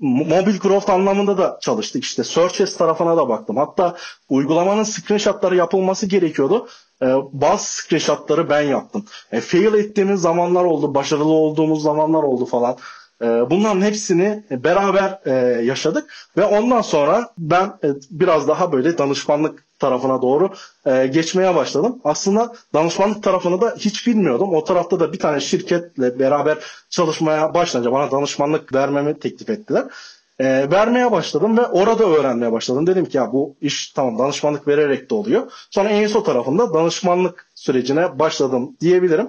mobil 0.00 0.58
growth 0.58 0.90
anlamında 0.90 1.38
da 1.38 1.58
çalıştık. 1.60 2.04
İşte 2.04 2.24
Searches 2.24 2.76
tarafına 2.76 3.16
da 3.16 3.28
baktım. 3.28 3.56
Hatta 3.56 3.96
uygulamanın 4.28 4.82
screenshotları 4.82 5.56
yapılması 5.56 6.06
gerekiyordu. 6.06 6.68
Ee, 7.02 7.06
bazı 7.32 7.64
screenshotları 7.72 8.50
ben 8.50 8.60
yaptım. 8.60 9.04
E, 9.32 9.40
fail 9.40 9.74
ettiğimiz 9.74 10.20
zamanlar 10.20 10.64
oldu, 10.64 10.94
başarılı 10.94 11.32
olduğumuz 11.32 11.82
zamanlar 11.82 12.22
oldu 12.22 12.46
falan. 12.46 12.76
E, 13.22 13.26
bunların 13.26 13.80
hepsini 13.80 14.44
beraber 14.50 15.20
e, 15.26 15.32
yaşadık 15.64 16.14
ve 16.36 16.44
ondan 16.44 16.80
sonra 16.80 17.32
ben 17.38 17.66
e, 17.84 17.88
biraz 18.10 18.48
daha 18.48 18.72
böyle 18.72 18.98
danışmanlık 18.98 19.64
tarafına 19.78 20.22
doğru 20.22 20.50
e, 20.86 21.06
geçmeye 21.06 21.54
başladım. 21.54 22.00
Aslında 22.04 22.52
danışmanlık 22.74 23.22
tarafını 23.22 23.60
da 23.60 23.74
hiç 23.78 24.06
bilmiyordum. 24.06 24.54
O 24.54 24.64
tarafta 24.64 25.00
da 25.00 25.12
bir 25.12 25.18
tane 25.18 25.40
şirketle 25.40 26.18
beraber 26.18 26.58
çalışmaya 26.90 27.54
başlayınca 27.54 27.92
bana 27.92 28.10
danışmanlık 28.10 28.74
vermemi 28.74 29.18
teklif 29.18 29.50
ettiler. 29.50 29.84
E, 30.38 30.70
vermeye 30.70 31.12
başladım 31.12 31.58
ve 31.58 31.66
orada 31.66 32.04
öğrenmeye 32.04 32.52
başladım. 32.52 32.86
Dedim 32.86 33.04
ki 33.06 33.16
ya 33.16 33.32
bu 33.32 33.56
iş 33.60 33.92
tamam 33.92 34.18
danışmanlık 34.18 34.68
vererek 34.68 35.10
de 35.10 35.14
oluyor. 35.14 35.52
Sonra 35.70 35.88
ESO 35.88 36.22
tarafında 36.22 36.74
danışmanlık 36.74 37.50
sürecine 37.54 38.18
başladım 38.18 38.76
diyebilirim. 38.80 39.28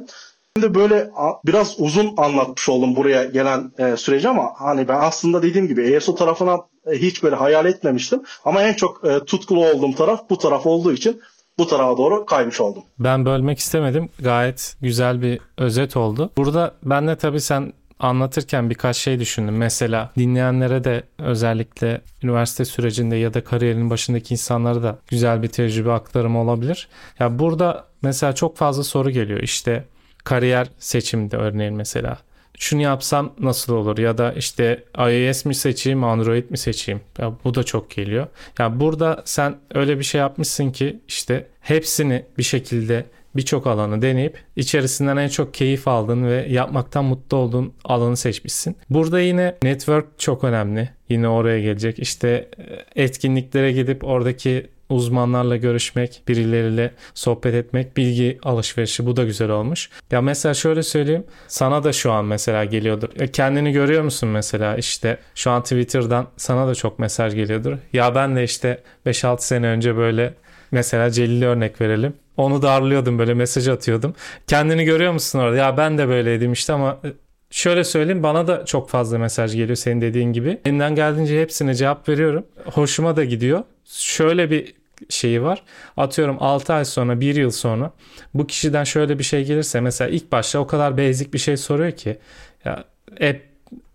Şimdi 0.58 0.76
böyle 0.76 1.12
biraz 1.46 1.80
uzun 1.80 2.14
anlatmış 2.18 2.70
oldum 2.70 2.96
buraya 2.96 3.24
gelen 3.24 3.72
e, 3.78 3.98
süreci 3.98 4.30
ama 4.30 4.54
hani 4.56 4.88
ben 4.88 5.00
aslında 5.00 5.44
dediğim 5.44 5.68
gibi 5.68 5.82
ESO 5.82 6.16
tarafına 6.16 6.58
e, 6.88 6.92
hiç 6.92 7.24
böyle 7.24 7.36
hayal 7.36 7.66
etmemiştim. 7.66 8.22
Ama 8.46 8.62
en 8.62 8.74
çok 8.74 9.06
e, 9.06 9.20
tutkulu 9.20 9.66
olduğum 9.66 9.96
taraf 9.96 10.30
bu 10.30 10.38
taraf 10.38 10.66
olduğu 10.66 10.94
için 10.94 11.22
bu 11.58 11.68
tarafa 11.68 11.98
doğru 11.98 12.26
kaymış 12.26 12.62
oldum. 12.62 12.84
Ben 13.00 13.26
bölmek 13.26 13.60
istemedim. 13.60 14.10
Gayet 14.20 14.78
güzel 14.82 15.22
bir 15.22 15.40
özet 15.58 15.98
oldu. 15.98 16.32
Burada 16.38 16.74
ben 16.84 17.08
de 17.08 17.16
tabii 17.16 17.42
sen 17.42 17.74
anlatırken 18.00 18.70
birkaç 18.70 18.98
şey 18.98 19.20
düşündüm. 19.20 19.58
Mesela 19.58 20.12
dinleyenlere 20.18 20.84
de 20.84 21.04
özellikle 21.20 22.02
üniversite 22.24 22.66
sürecinde 22.66 23.16
ya 23.16 23.34
da 23.34 23.44
kariyerin 23.44 23.90
başındaki 23.90 24.34
insanlara 24.34 24.84
da 24.84 25.00
güzel 25.08 25.44
bir 25.44 25.48
tecrübe 25.48 25.92
aktarımı 25.92 26.42
olabilir. 26.42 26.88
Ya 27.20 27.40
burada 27.40 27.88
mesela 28.02 28.36
çok 28.36 28.58
fazla 28.58 28.84
soru 28.84 29.10
geliyor. 29.10 29.40
İşte 29.40 29.86
kariyer 30.24 30.68
seçiminde 30.80 31.38
örneğin 31.38 31.74
mesela 31.74 32.18
şunu 32.58 32.82
yapsam 32.82 33.34
nasıl 33.40 33.74
olur 33.74 33.98
ya 33.98 34.18
da 34.18 34.34
işte 34.34 34.84
iOS 34.98 35.46
mi 35.46 35.56
seçeyim 35.56 36.04
Android 36.04 36.50
mi 36.50 36.58
seçeyim 36.58 37.02
ya 37.20 37.34
bu 37.44 37.56
da 37.56 37.64
çok 37.64 37.92
geliyor. 37.92 38.28
Ya 38.60 38.80
burada 38.80 39.22
sen 39.26 39.56
öyle 39.74 40.00
bir 40.00 40.04
şey 40.04 40.22
yapmışsın 40.22 40.72
ki 40.72 41.00
işte 41.08 41.48
hepsini 41.60 42.26
bir 42.38 42.44
şekilde 42.44 43.06
birçok 43.36 43.68
alanı 43.68 44.02
deneyip 44.02 44.38
içerisinden 44.56 45.18
en 45.18 45.28
çok 45.28 45.54
keyif 45.54 45.88
aldığın 45.88 46.26
ve 46.28 46.46
yapmaktan 46.50 47.06
mutlu 47.06 47.38
olduğun 47.38 47.74
alanı 47.84 48.18
seçmişsin. 48.18 48.78
Burada 48.90 49.20
yine 49.20 49.56
network 49.64 50.20
çok 50.20 50.44
önemli. 50.44 50.90
Yine 51.10 51.28
oraya 51.28 51.62
gelecek. 51.62 52.00
İşte 52.00 52.50
e, 52.96 53.04
etkinliklere 53.04 53.72
gidip 53.72 54.04
oradaki 54.04 54.68
uzmanlarla 54.90 55.58
görüşmek, 55.58 56.22
birileriyle 56.28 56.92
sohbet 57.14 57.54
etmek, 57.54 57.98
bilgi 57.98 58.40
alışverişi 58.44 59.06
bu 59.06 59.16
da 59.16 59.24
güzel 59.24 59.50
olmuş. 59.50 59.90
Ya 60.12 60.22
mesela 60.22 60.54
şöyle 60.54 60.84
söyleyeyim. 60.84 61.24
Sana 61.48 61.84
da 61.84 61.94
şu 61.94 62.12
an 62.12 62.26
mesela 62.26 62.66
geliyordur. 62.66 63.10
E 63.20 63.28
kendini 63.28 63.72
görüyor 63.72 64.04
musun 64.04 64.30
mesela 64.30 64.76
işte 64.78 65.18
şu 65.36 65.52
an 65.52 65.64
Twitter'dan 65.64 66.28
sana 66.38 66.68
da 66.68 66.76
çok 66.76 67.00
mesaj 67.00 67.36
geliyordur. 67.36 67.78
Ya 67.94 68.16
ben 68.16 68.36
de 68.36 68.44
işte 68.44 68.84
5-6 69.06 69.42
sene 69.42 69.68
önce 69.68 69.96
böyle 69.96 70.34
mesela 70.76 71.12
Celil'i 71.12 71.46
örnek 71.46 71.82
verelim. 71.82 72.14
Onu 72.38 72.62
darlıyordum 72.62 73.20
böyle 73.20 73.34
mesaj 73.34 73.68
atıyordum. 73.68 74.16
Kendini 74.48 74.86
görüyor 74.86 75.14
musun 75.14 75.40
orada? 75.40 75.56
Ya 75.56 75.78
ben 75.78 75.98
de 75.98 76.08
böyleydim 76.08 76.54
işte 76.54 76.74
ama 76.74 77.00
e, 77.06 77.08
Şöyle 77.50 77.84
söyleyeyim 77.84 78.24
bana 78.24 78.48
da 78.48 78.66
çok 78.66 78.90
fazla 78.90 79.18
mesaj 79.18 79.56
geliyor 79.56 79.76
senin 79.76 80.02
dediğin 80.02 80.34
gibi. 80.34 80.58
Elinden 80.66 80.96
geldiğince 80.96 81.42
hepsine 81.42 81.76
cevap 81.76 82.10
veriyorum. 82.10 82.46
Hoşuma 82.66 83.16
da 83.16 83.24
gidiyor. 83.24 83.64
Şöyle 83.86 84.52
bir 84.52 84.74
şeyi 85.10 85.42
var. 85.42 85.64
Atıyorum 85.98 86.38
6 86.40 86.74
ay 86.74 86.86
sonra 86.86 87.20
1 87.20 87.36
yıl 87.36 87.52
sonra 87.52 87.92
bu 88.34 88.48
kişiden 88.48 88.84
şöyle 88.84 89.20
bir 89.20 89.24
şey 89.24 89.46
gelirse 89.46 89.82
mesela 89.82 90.10
ilk 90.10 90.32
başta 90.32 90.60
o 90.60 90.68
kadar 90.68 90.98
basic 90.98 91.34
bir 91.34 91.38
şey 91.38 91.58
soruyor 91.58 91.92
ki 91.92 92.18
ya 92.66 92.84
App, 93.22 93.42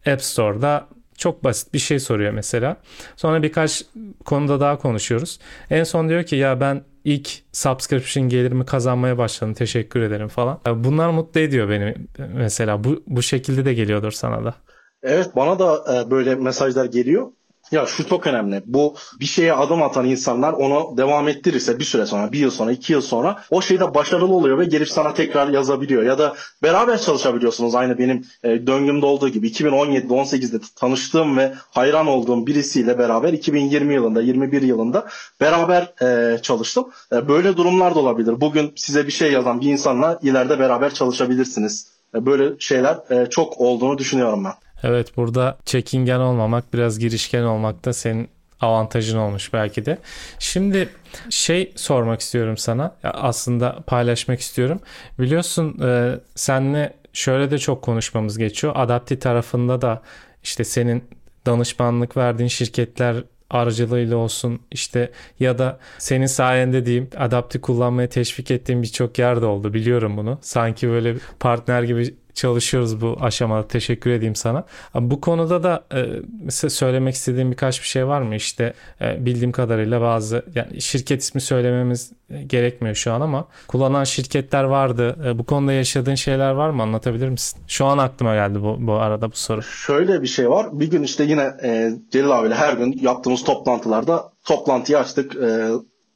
App 0.07 0.23
Store'da 0.23 0.87
çok 1.21 1.45
basit 1.45 1.75
bir 1.75 1.79
şey 1.79 1.99
soruyor 1.99 2.33
mesela. 2.33 2.77
Sonra 3.17 3.43
birkaç 3.43 3.85
konuda 4.25 4.61
daha 4.61 4.79
konuşuyoruz. 4.79 5.39
En 5.71 5.85
son 5.85 6.09
diyor 6.09 6.23
ki 6.23 6.37
ya 6.37 6.61
ben 6.61 6.83
ilk 7.05 7.31
subscription 7.53 8.29
gelirimi 8.29 8.67
kazanmaya 8.67 9.19
başladım 9.19 9.55
teşekkür 9.55 10.01
ederim 10.01 10.29
falan. 10.29 10.61
Bunlar 10.67 11.11
mutlu 11.11 11.41
ediyor 11.41 11.69
beni 11.69 11.95
mesela. 12.35 12.85
Bu, 12.85 13.03
bu 13.07 13.23
şekilde 13.23 13.65
de 13.65 13.75
geliyordur 13.75 14.11
sana 14.11 14.45
da. 14.45 14.55
Evet 15.03 15.31
bana 15.37 15.59
da 15.59 15.85
e, 15.95 16.11
böyle 16.11 16.35
mesajlar 16.35 16.85
geliyor. 16.85 17.29
Ya 17.73 17.87
şu 17.87 18.09
çok 18.09 18.27
önemli. 18.27 18.63
Bu 18.67 18.95
bir 19.21 19.27
şeye 19.27 19.53
adım 19.53 19.83
atan 19.83 20.07
insanlar 20.07 20.53
onu 20.53 20.97
devam 20.97 21.29
ettirirse 21.29 21.79
bir 21.79 21.85
süre 21.85 22.07
sonra, 22.07 22.33
bir 22.33 22.39
yıl 22.39 22.51
sonra, 22.51 22.73
iki 22.73 22.93
yıl 22.93 23.01
sonra 23.01 23.43
o 23.51 23.63
şeyde 23.63 23.95
başarılı 23.95 24.35
oluyor 24.35 24.59
ve 24.59 24.65
gelip 24.65 24.89
sana 24.89 25.15
tekrar 25.15 25.49
yazabiliyor. 25.49 26.03
Ya 26.03 26.19
da 26.19 26.35
beraber 26.63 27.01
çalışabiliyorsunuz 27.01 27.75
aynı 27.75 27.99
benim 27.99 28.25
e, 28.45 28.67
döngümde 28.67 29.07
olduğu 29.07 29.29
gibi. 29.29 29.49
2017'de, 29.49 30.15
18'de 30.15 30.61
tanıştığım 30.77 31.37
ve 31.37 31.55
hayran 31.71 32.07
olduğum 32.07 32.47
birisiyle 32.47 32.99
beraber 32.99 33.33
2020 33.33 33.95
yılında, 33.95 34.23
21 34.23 34.63
yılında 34.63 35.07
beraber 35.41 35.93
e, 36.03 36.39
çalıştım. 36.43 36.89
E, 37.13 37.29
böyle 37.29 37.57
durumlar 37.57 37.95
da 37.95 37.99
olabilir. 37.99 38.41
Bugün 38.41 38.73
size 38.77 39.07
bir 39.07 39.13
şey 39.13 39.33
yazan 39.33 39.61
bir 39.61 39.67
insanla 39.67 40.19
ileride 40.23 40.59
beraber 40.59 40.95
çalışabilirsiniz. 40.95 41.87
E, 42.15 42.27
böyle 42.27 42.59
şeyler 42.59 42.99
e, 43.11 43.31
çok 43.31 43.61
olduğunu 43.61 43.99
düşünüyorum 43.99 44.45
ben. 44.45 44.53
Evet 44.83 45.17
burada 45.17 45.59
çekingen 45.65 46.21
olmamak 46.21 46.75
biraz 46.75 46.99
girişken 46.99 47.43
olmak 47.43 47.85
da 47.85 47.93
senin 47.93 48.29
avantajın 48.61 49.19
olmuş 49.19 49.53
belki 49.53 49.87
de. 49.87 49.99
Şimdi 50.39 50.89
şey 51.31 51.73
sormak 51.77 52.21
istiyorum 52.21 52.57
sana. 52.57 52.97
Aslında 53.05 53.79
paylaşmak 53.87 54.41
istiyorum. 54.41 54.81
Biliyorsun 55.19 55.81
e, 55.83 56.21
senle 56.35 56.95
şöyle 57.13 57.51
de 57.51 57.59
çok 57.59 57.83
konuşmamız 57.83 58.39
geçiyor. 58.39 58.73
Adapti 58.77 59.19
tarafında 59.19 59.83
da 59.83 60.03
işte 60.43 60.65
senin 60.65 61.05
danışmanlık 61.47 62.17
verdiğin 62.17 62.49
şirketler 62.49 63.25
aracılığıyla 63.51 64.17
olsun 64.17 64.61
işte 64.71 65.11
ya 65.41 65.59
da 65.59 65.79
senin 65.99 66.27
sayende 66.27 66.87
diyeyim 66.87 67.11
adapti 67.17 67.61
kullanmaya 67.61 68.09
teşvik 68.09 68.51
ettiğim 68.51 68.83
birçok 68.83 69.19
yerde 69.19 69.47
oldu 69.47 69.75
biliyorum 69.75 70.17
bunu. 70.17 70.39
Sanki 70.43 70.89
böyle 70.89 71.17
partner 71.41 71.83
gibi 71.83 72.15
çalışıyoruz 72.35 73.01
bu 73.01 73.17
aşamada. 73.21 73.69
Teşekkür 73.69 74.11
edeyim 74.11 74.35
sana. 74.35 74.65
Bu 74.95 75.21
konuda 75.21 75.63
da 75.63 75.85
e, 75.95 76.07
mesela 76.45 76.71
söylemek 76.71 77.15
istediğim 77.15 77.51
birkaç 77.51 77.83
bir 77.83 77.87
şey 77.87 78.07
var 78.07 78.23
mı? 78.23 78.37
İşte 78.37 78.75
e, 79.01 79.25
bildiğim 79.27 79.53
kadarıyla 79.53 80.01
bazı 80.01 80.45
yani 80.55 80.81
şirket 80.81 81.23
ismi 81.23 81.41
söylememiz 81.41 82.13
gerekmiyor 82.47 82.95
şu 82.95 83.13
an 83.13 83.21
ama 83.21 83.49
kullanan 83.69 84.05
şirketler 84.05 84.65
vardı. 84.65 85.17
E, 85.27 85.39
bu 85.39 85.45
konuda 85.45 85.73
yaşadığın 85.73 86.15
şeyler 86.15 86.51
var 86.51 86.71
mı? 86.71 86.83
Anlatabilir 86.83 87.29
misin? 87.29 87.61
Şu 87.69 87.87
an 87.87 87.99
aklıma 87.99 88.35
geldi 88.35 88.63
bu, 88.63 88.77
bu 88.81 88.93
arada 88.93 89.33
bu 89.33 89.37
soru. 89.37 89.63
Şöyle 89.63 90.23
bir 90.23 90.27
şey 90.27 90.51
var. 90.51 90.81
Bir 90.81 90.91
gün 90.91 91.03
işte 91.03 91.25
yine 91.25 91.51
e, 91.63 91.91
Celil 92.11 92.31
abiyle 92.31 92.55
her 92.55 92.73
gün 92.73 92.99
yaptığımız 93.03 93.45
toplantılarda 93.45 94.33
toplantıyı 94.45 94.99
açtık. 94.99 95.37
E, 95.37 95.69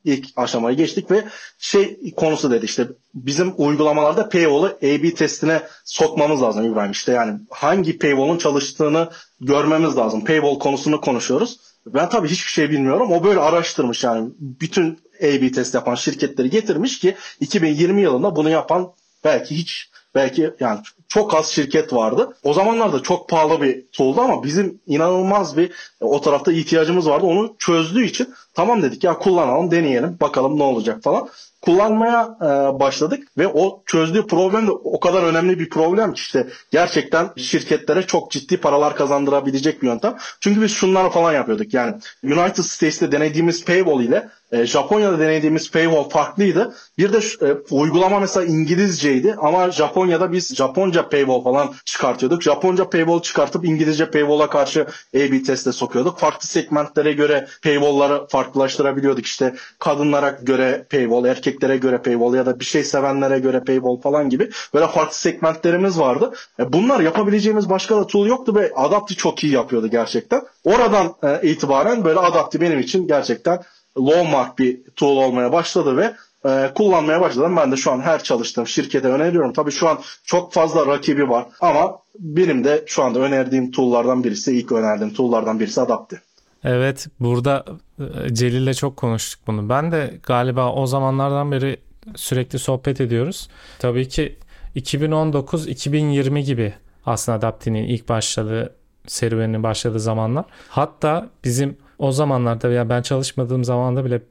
ilk 0.04 0.26
aşamayı 0.36 0.76
geçtik 0.76 1.10
ve 1.10 1.24
şey 1.58 2.14
konusu 2.16 2.50
dedi 2.50 2.64
işte 2.64 2.88
bizim 3.14 3.54
uygulamalarda 3.56 4.28
paywall'ı 4.28 4.76
A-B 4.76 5.14
testine 5.14 5.62
sokmamız 5.84 6.42
lazım 6.42 6.72
İbrahim 6.72 6.90
işte 6.90 7.12
yani 7.12 7.40
hangi 7.50 7.98
paywall'un 7.98 8.38
çalıştığını 8.38 9.08
görmemiz 9.40 9.96
lazım. 9.96 10.24
Paywall 10.24 10.58
konusunu 10.58 11.00
konuşuyoruz. 11.00 11.60
Ben 11.86 12.08
tabii 12.08 12.28
hiçbir 12.28 12.50
şey 12.50 12.70
bilmiyorum. 12.70 13.12
O 13.12 13.24
böyle 13.24 13.40
araştırmış 13.40 14.04
yani 14.04 14.30
bütün 14.38 14.98
A-B 15.20 15.52
test 15.52 15.74
yapan 15.74 15.94
şirketleri 15.94 16.50
getirmiş 16.50 16.98
ki 16.98 17.14
2020 17.40 18.02
yılında 18.02 18.36
bunu 18.36 18.50
yapan 18.50 18.92
belki 19.24 19.56
hiç 19.56 19.90
belki 20.14 20.50
yani 20.60 20.80
çok 21.08 21.34
az 21.34 21.46
şirket 21.46 21.92
vardı. 21.92 22.36
O 22.42 22.52
zamanlarda 22.52 23.02
çok 23.02 23.28
pahalı 23.28 23.62
bir 23.62 23.84
tool'du 23.92 24.20
ama 24.20 24.44
bizim 24.44 24.80
inanılmaz 24.86 25.56
bir 25.56 25.72
o 26.00 26.20
tarafta 26.20 26.52
ihtiyacımız 26.52 27.08
vardı. 27.08 27.26
Onu 27.26 27.54
çözdüğü 27.58 28.04
için 28.04 28.34
tamam 28.54 28.82
dedik 28.82 29.04
ya 29.04 29.18
kullanalım 29.18 29.70
deneyelim 29.70 30.16
bakalım 30.20 30.58
ne 30.58 30.62
olacak 30.62 31.02
falan 31.02 31.28
kullanmaya 31.64 32.36
e, 32.40 32.80
başladık 32.80 33.28
ve 33.38 33.48
o 33.48 33.82
çözdüğü 33.86 34.26
problem 34.26 34.66
de 34.66 34.70
o 34.70 35.00
kadar 35.00 35.22
önemli 35.22 35.58
bir 35.58 35.70
problem 35.70 36.12
ki 36.12 36.20
işte 36.20 36.48
gerçekten 36.70 37.30
şirketlere 37.36 38.02
çok 38.02 38.30
ciddi 38.30 38.56
paralar 38.56 38.96
kazandırabilecek 38.96 39.82
bir 39.82 39.86
yöntem. 39.86 40.16
Çünkü 40.40 40.62
biz 40.62 40.70
şunları 40.70 41.10
falan 41.10 41.32
yapıyorduk 41.32 41.74
yani 41.74 41.94
United 42.24 42.62
States'te 42.62 43.12
denediğimiz 43.12 43.64
paywall 43.64 44.00
ile 44.00 44.28
e, 44.52 44.66
Japonya'da 44.66 45.18
denediğimiz 45.18 45.70
paywall 45.70 46.08
farklıydı. 46.08 46.74
Bir 46.98 47.12
de 47.12 47.18
e, 47.46 47.56
uygulama 47.70 48.20
mesela 48.20 48.46
İngilizceydi 48.46 49.34
ama 49.38 49.70
Japonya'da 49.70 50.32
biz 50.32 50.54
Japonca 50.56 50.93
paywall 51.02 51.42
falan 51.42 51.74
çıkartıyorduk. 51.84 52.42
Japonca 52.42 52.90
paywall 52.90 53.20
çıkartıp 53.20 53.64
İngilizce 53.64 54.10
paywall'a 54.10 54.50
karşı 54.50 54.86
A-B 55.16 55.42
teste 55.42 55.72
sokuyorduk. 55.72 56.18
Farklı 56.18 56.48
segmentlere 56.48 57.12
göre 57.12 57.48
paywall'ları 57.62 58.26
farklılaştırabiliyorduk. 58.28 59.26
İşte 59.26 59.54
kadınlara 59.78 60.30
göre 60.30 60.86
paywall, 60.90 61.24
erkeklere 61.24 61.76
göre 61.76 61.98
paywall 61.98 62.34
ya 62.34 62.46
da 62.46 62.60
bir 62.60 62.64
şey 62.64 62.84
sevenlere 62.84 63.38
göre 63.38 63.60
paywall 63.64 64.00
falan 64.00 64.30
gibi 64.30 64.50
böyle 64.74 64.86
farklı 64.86 65.14
segmentlerimiz 65.14 65.98
vardı. 65.98 66.32
E, 66.58 66.72
bunlar 66.72 67.00
yapabileceğimiz 67.00 67.70
başka 67.70 67.96
da 67.96 68.06
tool 68.06 68.26
yoktu 68.26 68.54
ve 68.54 68.72
Adapti 68.74 69.16
çok 69.16 69.44
iyi 69.44 69.52
yapıyordu 69.52 69.86
gerçekten. 69.86 70.42
Oradan 70.64 71.14
e, 71.22 71.50
itibaren 71.50 72.04
böyle 72.04 72.18
Adapti 72.18 72.60
benim 72.60 72.78
için 72.78 73.06
gerçekten 73.06 73.62
low 73.98 74.30
mark 74.30 74.58
bir 74.58 74.80
tool 74.96 75.16
olmaya 75.16 75.52
başladı 75.52 75.96
ve 75.96 76.14
e, 76.46 76.70
kullanmaya 76.74 77.20
başladım. 77.20 77.56
Ben 77.56 77.72
de 77.72 77.76
şu 77.76 77.92
an 77.92 78.00
her 78.00 78.22
çalıştığım 78.22 78.66
şirkete 78.66 79.08
öneriyorum. 79.08 79.52
Tabii 79.52 79.70
şu 79.70 79.88
an 79.88 79.98
çok 80.24 80.52
fazla 80.52 80.86
rakibi 80.86 81.28
var 81.28 81.46
ama 81.60 81.98
benim 82.18 82.64
de 82.64 82.84
şu 82.86 83.02
anda 83.02 83.18
önerdiğim 83.18 83.70
tool'lardan 83.70 84.24
birisi, 84.24 84.58
ilk 84.58 84.72
önerdiğim 84.72 85.14
tool'lardan 85.14 85.60
birisi 85.60 85.80
Adapti. 85.80 86.20
Evet, 86.64 87.06
burada 87.20 87.64
e, 87.98 88.34
Celil'le 88.34 88.72
çok 88.72 88.96
konuştuk 88.96 89.40
bunu. 89.46 89.68
Ben 89.68 89.92
de 89.92 90.20
galiba 90.22 90.72
o 90.72 90.86
zamanlardan 90.86 91.52
beri 91.52 91.76
sürekli 92.16 92.58
sohbet 92.58 93.00
ediyoruz. 93.00 93.48
Tabii 93.78 94.08
ki 94.08 94.38
2019-2020 94.76 96.40
gibi 96.40 96.74
aslında 97.06 97.38
Adapti'nin 97.38 97.84
ilk 97.84 98.08
başladığı 98.08 98.74
serüveninin 99.06 99.62
başladığı 99.62 100.00
zamanlar. 100.00 100.44
Hatta 100.68 101.30
bizim 101.44 101.76
o 101.98 102.12
zamanlarda 102.12 102.70
veya 102.70 102.88
ben 102.88 103.02
çalışmadığım 103.02 103.64
zamanda 103.64 104.04
bile 104.04 104.22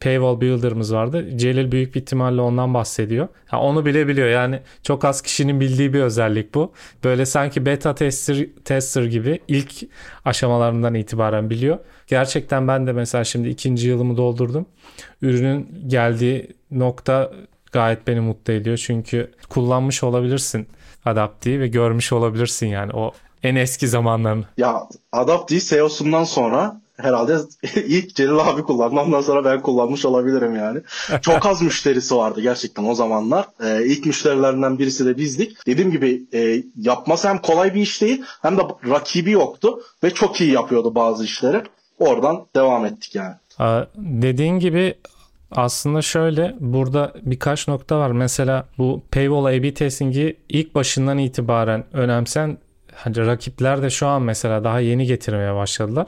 Paywall 0.00 0.40
Builder'ımız 0.40 0.94
vardı. 0.94 1.38
Celil 1.38 1.72
büyük 1.72 1.94
bir 1.94 2.00
ihtimalle 2.00 2.40
ondan 2.40 2.74
bahsediyor. 2.74 3.28
Ha, 3.46 3.60
onu 3.60 3.86
bile 3.86 4.08
biliyor. 4.08 4.28
Yani 4.28 4.60
çok 4.82 5.04
az 5.04 5.22
kişinin 5.22 5.60
bildiği 5.60 5.92
bir 5.92 6.00
özellik 6.00 6.54
bu. 6.54 6.72
Böyle 7.04 7.26
sanki 7.26 7.66
beta 7.66 7.94
tester, 7.94 8.46
tester 8.64 9.04
gibi 9.04 9.40
ilk 9.48 9.72
aşamalarından 10.24 10.94
itibaren 10.94 11.50
biliyor. 11.50 11.78
Gerçekten 12.06 12.68
ben 12.68 12.86
de 12.86 12.92
mesela 12.92 13.24
şimdi 13.24 13.48
ikinci 13.48 13.88
yılımı 13.88 14.16
doldurdum. 14.16 14.66
Ürünün 15.22 15.84
geldiği 15.86 16.48
nokta 16.70 17.32
gayet 17.72 18.06
beni 18.06 18.20
mutlu 18.20 18.52
ediyor. 18.52 18.76
Çünkü 18.76 19.30
kullanmış 19.48 20.04
olabilirsin 20.04 20.66
Adapti'yi 21.04 21.60
ve 21.60 21.68
görmüş 21.68 22.12
olabilirsin 22.12 22.66
yani 22.66 22.92
o 22.92 23.12
en 23.42 23.54
eski 23.54 23.88
zamanlarını. 23.88 24.44
Ya 24.56 24.88
Adapti 25.12 25.60
SEO'sundan 25.60 26.24
sonra 26.24 26.81
herhalde 27.02 27.36
ilk 27.74 28.14
Celil 28.14 28.38
abi 28.38 28.62
kullandı. 28.62 29.00
Ondan 29.00 29.20
sonra 29.20 29.44
ben 29.44 29.62
kullanmış 29.62 30.04
olabilirim 30.04 30.56
yani. 30.56 30.80
Çok 31.22 31.46
az 31.46 31.62
müşterisi 31.62 32.16
vardı 32.16 32.40
gerçekten 32.40 32.84
o 32.84 32.94
zamanlar. 32.94 33.46
Ee, 33.64 33.86
ilk 33.86 34.06
müşterilerinden 34.06 34.78
birisi 34.78 35.06
de 35.06 35.16
bizdik. 35.16 35.66
Dediğim 35.66 35.90
gibi 35.90 36.22
e, 36.34 36.62
yapması 36.76 37.28
hem 37.28 37.38
kolay 37.38 37.74
bir 37.74 37.80
iş 37.80 38.02
değil 38.02 38.22
hem 38.42 38.56
de 38.56 38.62
rakibi 38.88 39.30
yoktu 39.30 39.80
ve 40.04 40.10
çok 40.10 40.40
iyi 40.40 40.52
yapıyordu 40.52 40.94
bazı 40.94 41.24
işleri. 41.24 41.62
Oradan 41.98 42.46
devam 42.56 42.86
ettik 42.86 43.14
yani. 43.14 43.34
Dediğin 43.96 44.58
gibi 44.58 44.94
aslında 45.50 46.02
şöyle 46.02 46.54
burada 46.60 47.12
birkaç 47.22 47.68
nokta 47.68 47.98
var. 47.98 48.10
Mesela 48.10 48.66
bu 48.78 49.02
paywall 49.12 49.44
A-B 49.44 49.74
testing'i 49.74 50.36
ilk 50.48 50.74
başından 50.74 51.18
itibaren 51.18 51.84
önemsen 51.92 52.58
hani 52.94 53.16
rakipler 53.16 53.82
de 53.82 53.90
şu 53.90 54.06
an 54.06 54.22
mesela 54.22 54.64
daha 54.64 54.80
yeni 54.80 55.06
getirmeye 55.06 55.54
başladılar. 55.54 56.06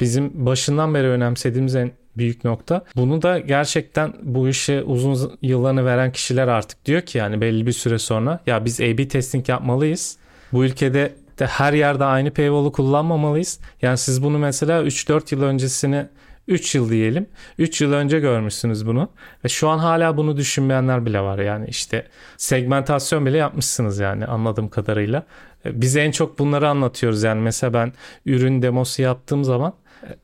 Bizim 0.00 0.46
başından 0.46 0.94
beri 0.94 1.06
önemsediğimiz 1.06 1.74
en 1.74 1.92
büyük 2.16 2.44
nokta. 2.44 2.84
Bunu 2.96 3.22
da 3.22 3.38
gerçekten 3.38 4.12
bu 4.22 4.48
işe 4.48 4.82
uzun 4.82 5.38
yıllarını 5.42 5.84
veren 5.84 6.12
kişiler 6.12 6.48
artık 6.48 6.84
diyor 6.84 7.02
ki 7.02 7.18
yani 7.18 7.40
belli 7.40 7.66
bir 7.66 7.72
süre 7.72 7.98
sonra 7.98 8.40
ya 8.46 8.64
biz 8.64 8.80
A-B 8.80 9.08
testing 9.08 9.48
yapmalıyız. 9.48 10.16
Bu 10.52 10.64
ülkede 10.64 11.12
de 11.38 11.46
her 11.46 11.72
yerde 11.72 12.04
aynı 12.04 12.30
paywall'u 12.30 12.72
kullanmamalıyız. 12.72 13.60
Yani 13.82 13.98
siz 13.98 14.22
bunu 14.22 14.38
mesela 14.38 14.82
3-4 14.82 15.34
yıl 15.34 15.42
öncesini 15.42 16.06
3 16.48 16.74
yıl 16.74 16.90
diyelim. 16.90 17.26
3 17.58 17.80
yıl 17.80 17.92
önce 17.92 18.20
görmüşsünüz 18.20 18.86
bunu. 18.86 19.08
Ve 19.44 19.48
şu 19.48 19.68
an 19.68 19.78
hala 19.78 20.16
bunu 20.16 20.36
düşünmeyenler 20.36 21.06
bile 21.06 21.20
var. 21.20 21.38
Yani 21.38 21.66
işte 21.68 22.06
segmentasyon 22.36 23.26
bile 23.26 23.36
yapmışsınız 23.36 23.98
yani 23.98 24.26
anladığım 24.26 24.68
kadarıyla. 24.68 25.26
Biz 25.64 25.96
en 25.96 26.10
çok 26.10 26.38
bunları 26.38 26.68
anlatıyoruz. 26.68 27.22
Yani 27.22 27.40
mesela 27.40 27.74
ben 27.74 27.92
ürün 28.26 28.62
demosu 28.62 29.02
yaptığım 29.02 29.44
zaman 29.44 29.72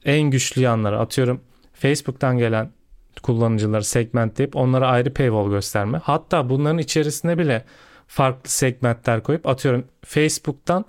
en 0.05 0.31
güçlü 0.31 0.63
yanları 0.63 0.99
atıyorum 0.99 1.41
Facebook'tan 1.73 2.39
gelen 2.39 2.71
kullanıcıları 3.23 3.85
segmentleyip 3.85 4.57
onlara 4.57 4.89
ayrı 4.89 5.15
paywall 5.15 5.51
gösterme. 5.51 5.99
Hatta 5.99 6.49
bunların 6.49 6.79
içerisine 6.79 7.39
bile 7.39 7.65
farklı 8.07 8.51
segmentler 8.51 9.23
koyup 9.23 9.47
atıyorum 9.47 9.85
Facebook'tan 10.05 10.85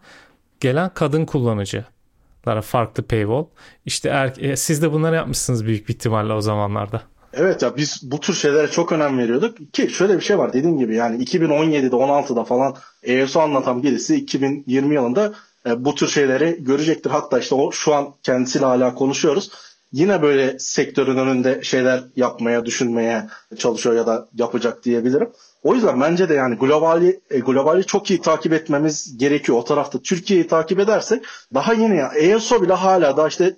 gelen 0.59 0.91
kadın 0.93 1.25
kullanıcılara 1.25 2.61
farklı 2.61 3.03
paywall. 3.03 3.45
İşte 3.85 4.09
er, 4.09 4.33
e, 4.37 4.55
siz 4.55 4.81
de 4.81 4.91
bunları 4.91 5.15
yapmışsınız 5.15 5.65
büyük 5.65 5.89
bir 5.89 5.93
ihtimalle 5.93 6.33
o 6.33 6.41
zamanlarda. 6.41 7.01
Evet 7.33 7.61
ya 7.61 7.77
biz 7.77 8.01
bu 8.03 8.19
tür 8.19 8.33
şeylere 8.33 8.67
çok 8.67 8.91
önem 8.91 9.17
veriyorduk 9.17 9.73
ki 9.73 9.89
şöyle 9.89 10.15
bir 10.15 10.21
şey 10.21 10.37
var 10.37 10.53
dediğim 10.53 10.77
gibi 10.77 10.95
yani 10.95 11.23
2017'de 11.23 11.95
16'da 11.95 12.43
falan 12.43 12.75
ESO 13.03 13.39
anlatan 13.39 13.83
birisi 13.83 14.15
2020 14.15 14.95
yılında 14.95 15.33
e, 15.67 15.85
bu 15.85 15.95
tür 15.95 16.07
şeyleri 16.07 16.63
görecektir. 16.63 17.09
Hatta 17.09 17.39
işte 17.39 17.55
o 17.55 17.71
şu 17.71 17.93
an 17.95 18.13
kendisiyle 18.23 18.65
hala 18.65 18.95
konuşuyoruz. 18.95 19.51
Yine 19.91 20.21
böyle 20.21 20.59
sektörün 20.59 21.17
önünde 21.17 21.63
şeyler 21.63 22.03
yapmaya, 22.15 22.65
düşünmeye 22.65 23.27
çalışıyor 23.57 23.95
ya 23.95 24.07
da 24.07 24.29
yapacak 24.33 24.83
diyebilirim. 24.83 25.29
O 25.63 25.75
yüzden 25.75 26.01
bence 26.01 26.29
de 26.29 26.33
yani 26.33 26.55
globali 26.55 27.19
e, 27.31 27.39
globali 27.39 27.85
çok 27.85 28.09
iyi 28.09 28.21
takip 28.21 28.53
etmemiz 28.53 29.17
gerekiyor. 29.17 29.57
O 29.57 29.63
tarafta 29.63 29.99
Türkiye'yi 29.99 30.47
takip 30.47 30.79
edersek 30.79 31.23
daha 31.53 31.73
yeni 31.73 31.97
ya. 31.97 32.11
ESO 32.15 32.61
bile 32.61 32.73
hala 32.73 33.17
da 33.17 33.27
işte 33.27 33.55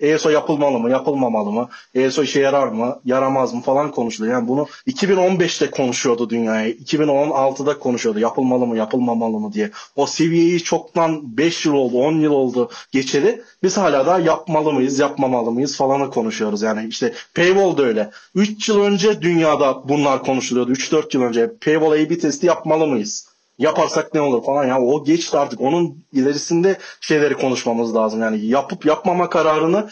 ESO 0.00 0.30
yapılmalı 0.30 0.78
mı, 0.78 0.90
yapılmamalı 0.90 1.52
mı? 1.52 1.68
ESO 1.94 2.22
işe 2.22 2.40
yarar 2.40 2.68
mı, 2.68 3.00
yaramaz 3.04 3.54
mı 3.54 3.60
falan 3.60 3.90
konuşuluyor. 3.90 4.34
Yani 4.34 4.48
bunu 4.48 4.66
2015'te 4.86 5.70
konuşuyordu 5.70 6.30
dünyaya. 6.30 6.70
2016'da 6.70 7.78
konuşuyordu. 7.78 8.18
Yapılmalı 8.18 8.66
mı, 8.66 8.76
yapılmamalı 8.76 9.40
mı 9.40 9.52
diye. 9.52 9.70
O 9.96 10.06
seviyeyi 10.06 10.62
çoktan 10.62 11.36
5 11.36 11.66
yıl 11.66 11.74
oldu, 11.74 11.98
10 11.98 12.12
yıl 12.12 12.32
oldu 12.32 12.70
geçeli. 12.92 13.42
Biz 13.62 13.76
hala 13.76 14.06
da 14.06 14.18
yapmalı 14.18 14.72
mıyız, 14.72 14.98
yapmamalı 14.98 15.50
mıyız 15.50 15.76
falanı 15.76 16.10
konuşuyoruz. 16.10 16.62
Yani 16.62 16.86
işte 16.88 17.14
paywall 17.34 17.76
da 17.76 17.82
öyle. 17.82 18.10
3 18.34 18.68
yıl 18.68 18.80
önce 18.80 19.22
dünyada 19.22 19.88
bunlar 19.88 20.22
konuşuluyordu. 20.22 20.72
3-4 20.72 21.16
yıl 21.16 21.22
önce 21.22 21.39
önce 21.40 21.58
paywall 21.64 21.92
A-B 21.92 22.18
testi 22.18 22.46
yapmalı 22.46 22.86
mıyız? 22.86 23.30
Yaparsak 23.58 24.14
ne 24.14 24.20
olur 24.20 24.44
falan. 24.44 24.64
Ya 24.64 24.80
o 24.80 25.04
geçti 25.04 25.38
artık. 25.38 25.60
Onun 25.60 26.04
ilerisinde 26.12 26.78
şeyleri 27.00 27.34
konuşmamız 27.34 27.94
lazım. 27.94 28.20
Yani 28.20 28.46
yapıp 28.46 28.86
yapmama 28.86 29.30
kararını 29.30 29.90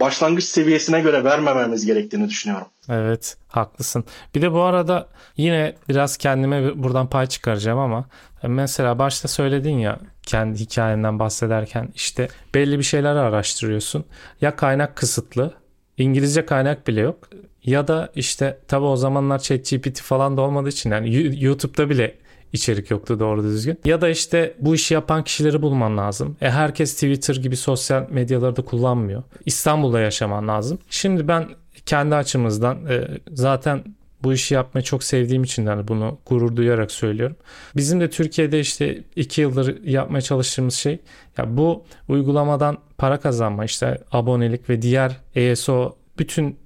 başlangıç 0.00 0.44
seviyesine 0.44 1.00
göre 1.00 1.24
vermememiz 1.24 1.86
gerektiğini 1.86 2.28
düşünüyorum. 2.28 2.66
Evet, 2.88 3.36
haklısın. 3.48 4.04
Bir 4.34 4.42
de 4.42 4.52
bu 4.52 4.60
arada 4.60 5.08
yine 5.36 5.74
biraz 5.88 6.16
kendime 6.16 6.82
buradan 6.82 7.06
pay 7.06 7.26
çıkaracağım 7.26 7.78
ama 7.78 8.04
mesela 8.42 8.98
başta 8.98 9.28
söyledin 9.28 9.78
ya 9.78 9.98
kendi 10.22 10.60
hikayenden 10.60 11.18
bahsederken 11.18 11.88
işte 11.94 12.28
belli 12.54 12.78
bir 12.78 12.84
şeyler 12.84 13.14
araştırıyorsun. 13.16 14.04
Ya 14.40 14.56
kaynak 14.56 14.96
kısıtlı, 14.96 15.54
İngilizce 15.96 16.46
kaynak 16.46 16.86
bile 16.86 17.00
yok 17.00 17.28
ya 17.64 17.88
da 17.88 18.12
işte 18.14 18.58
tabi 18.68 18.84
o 18.84 18.96
zamanlar 18.96 19.38
ChatGPT 19.38 20.00
falan 20.00 20.36
da 20.36 20.40
olmadığı 20.40 20.68
için 20.68 20.90
yani 20.90 21.42
YouTube'da 21.44 21.90
bile 21.90 22.14
içerik 22.52 22.90
yoktu 22.90 23.20
doğru 23.20 23.42
düzgün. 23.42 23.78
Ya 23.84 24.00
da 24.00 24.08
işte 24.08 24.54
bu 24.58 24.74
işi 24.74 24.94
yapan 24.94 25.24
kişileri 25.24 25.62
bulman 25.62 25.98
lazım. 25.98 26.36
E 26.40 26.50
herkes 26.50 26.94
Twitter 26.94 27.34
gibi 27.34 27.56
sosyal 27.56 28.06
medyaları 28.10 28.56
da 28.56 28.62
kullanmıyor. 28.62 29.22
İstanbul'da 29.46 30.00
yaşaman 30.00 30.48
lazım. 30.48 30.78
Şimdi 30.90 31.28
ben 31.28 31.48
kendi 31.86 32.14
açımızdan 32.14 32.86
e, 32.86 33.08
zaten 33.32 33.84
bu 34.22 34.32
işi 34.32 34.54
yapmayı 34.54 34.84
çok 34.84 35.04
sevdiğim 35.04 35.42
için 35.42 35.66
yani 35.66 35.88
bunu 35.88 36.18
gurur 36.26 36.56
duyarak 36.56 36.92
söylüyorum. 36.92 37.36
Bizim 37.76 38.00
de 38.00 38.10
Türkiye'de 38.10 38.60
işte 38.60 39.04
iki 39.16 39.40
yıldır 39.40 39.84
yapmaya 39.84 40.20
çalıştığımız 40.20 40.74
şey 40.74 40.98
ya 41.38 41.56
bu 41.56 41.84
uygulamadan 42.08 42.78
para 42.98 43.20
kazanma 43.20 43.64
işte 43.64 43.98
abonelik 44.12 44.70
ve 44.70 44.82
diğer 44.82 45.16
ESO 45.34 45.96
bütün 46.18 46.56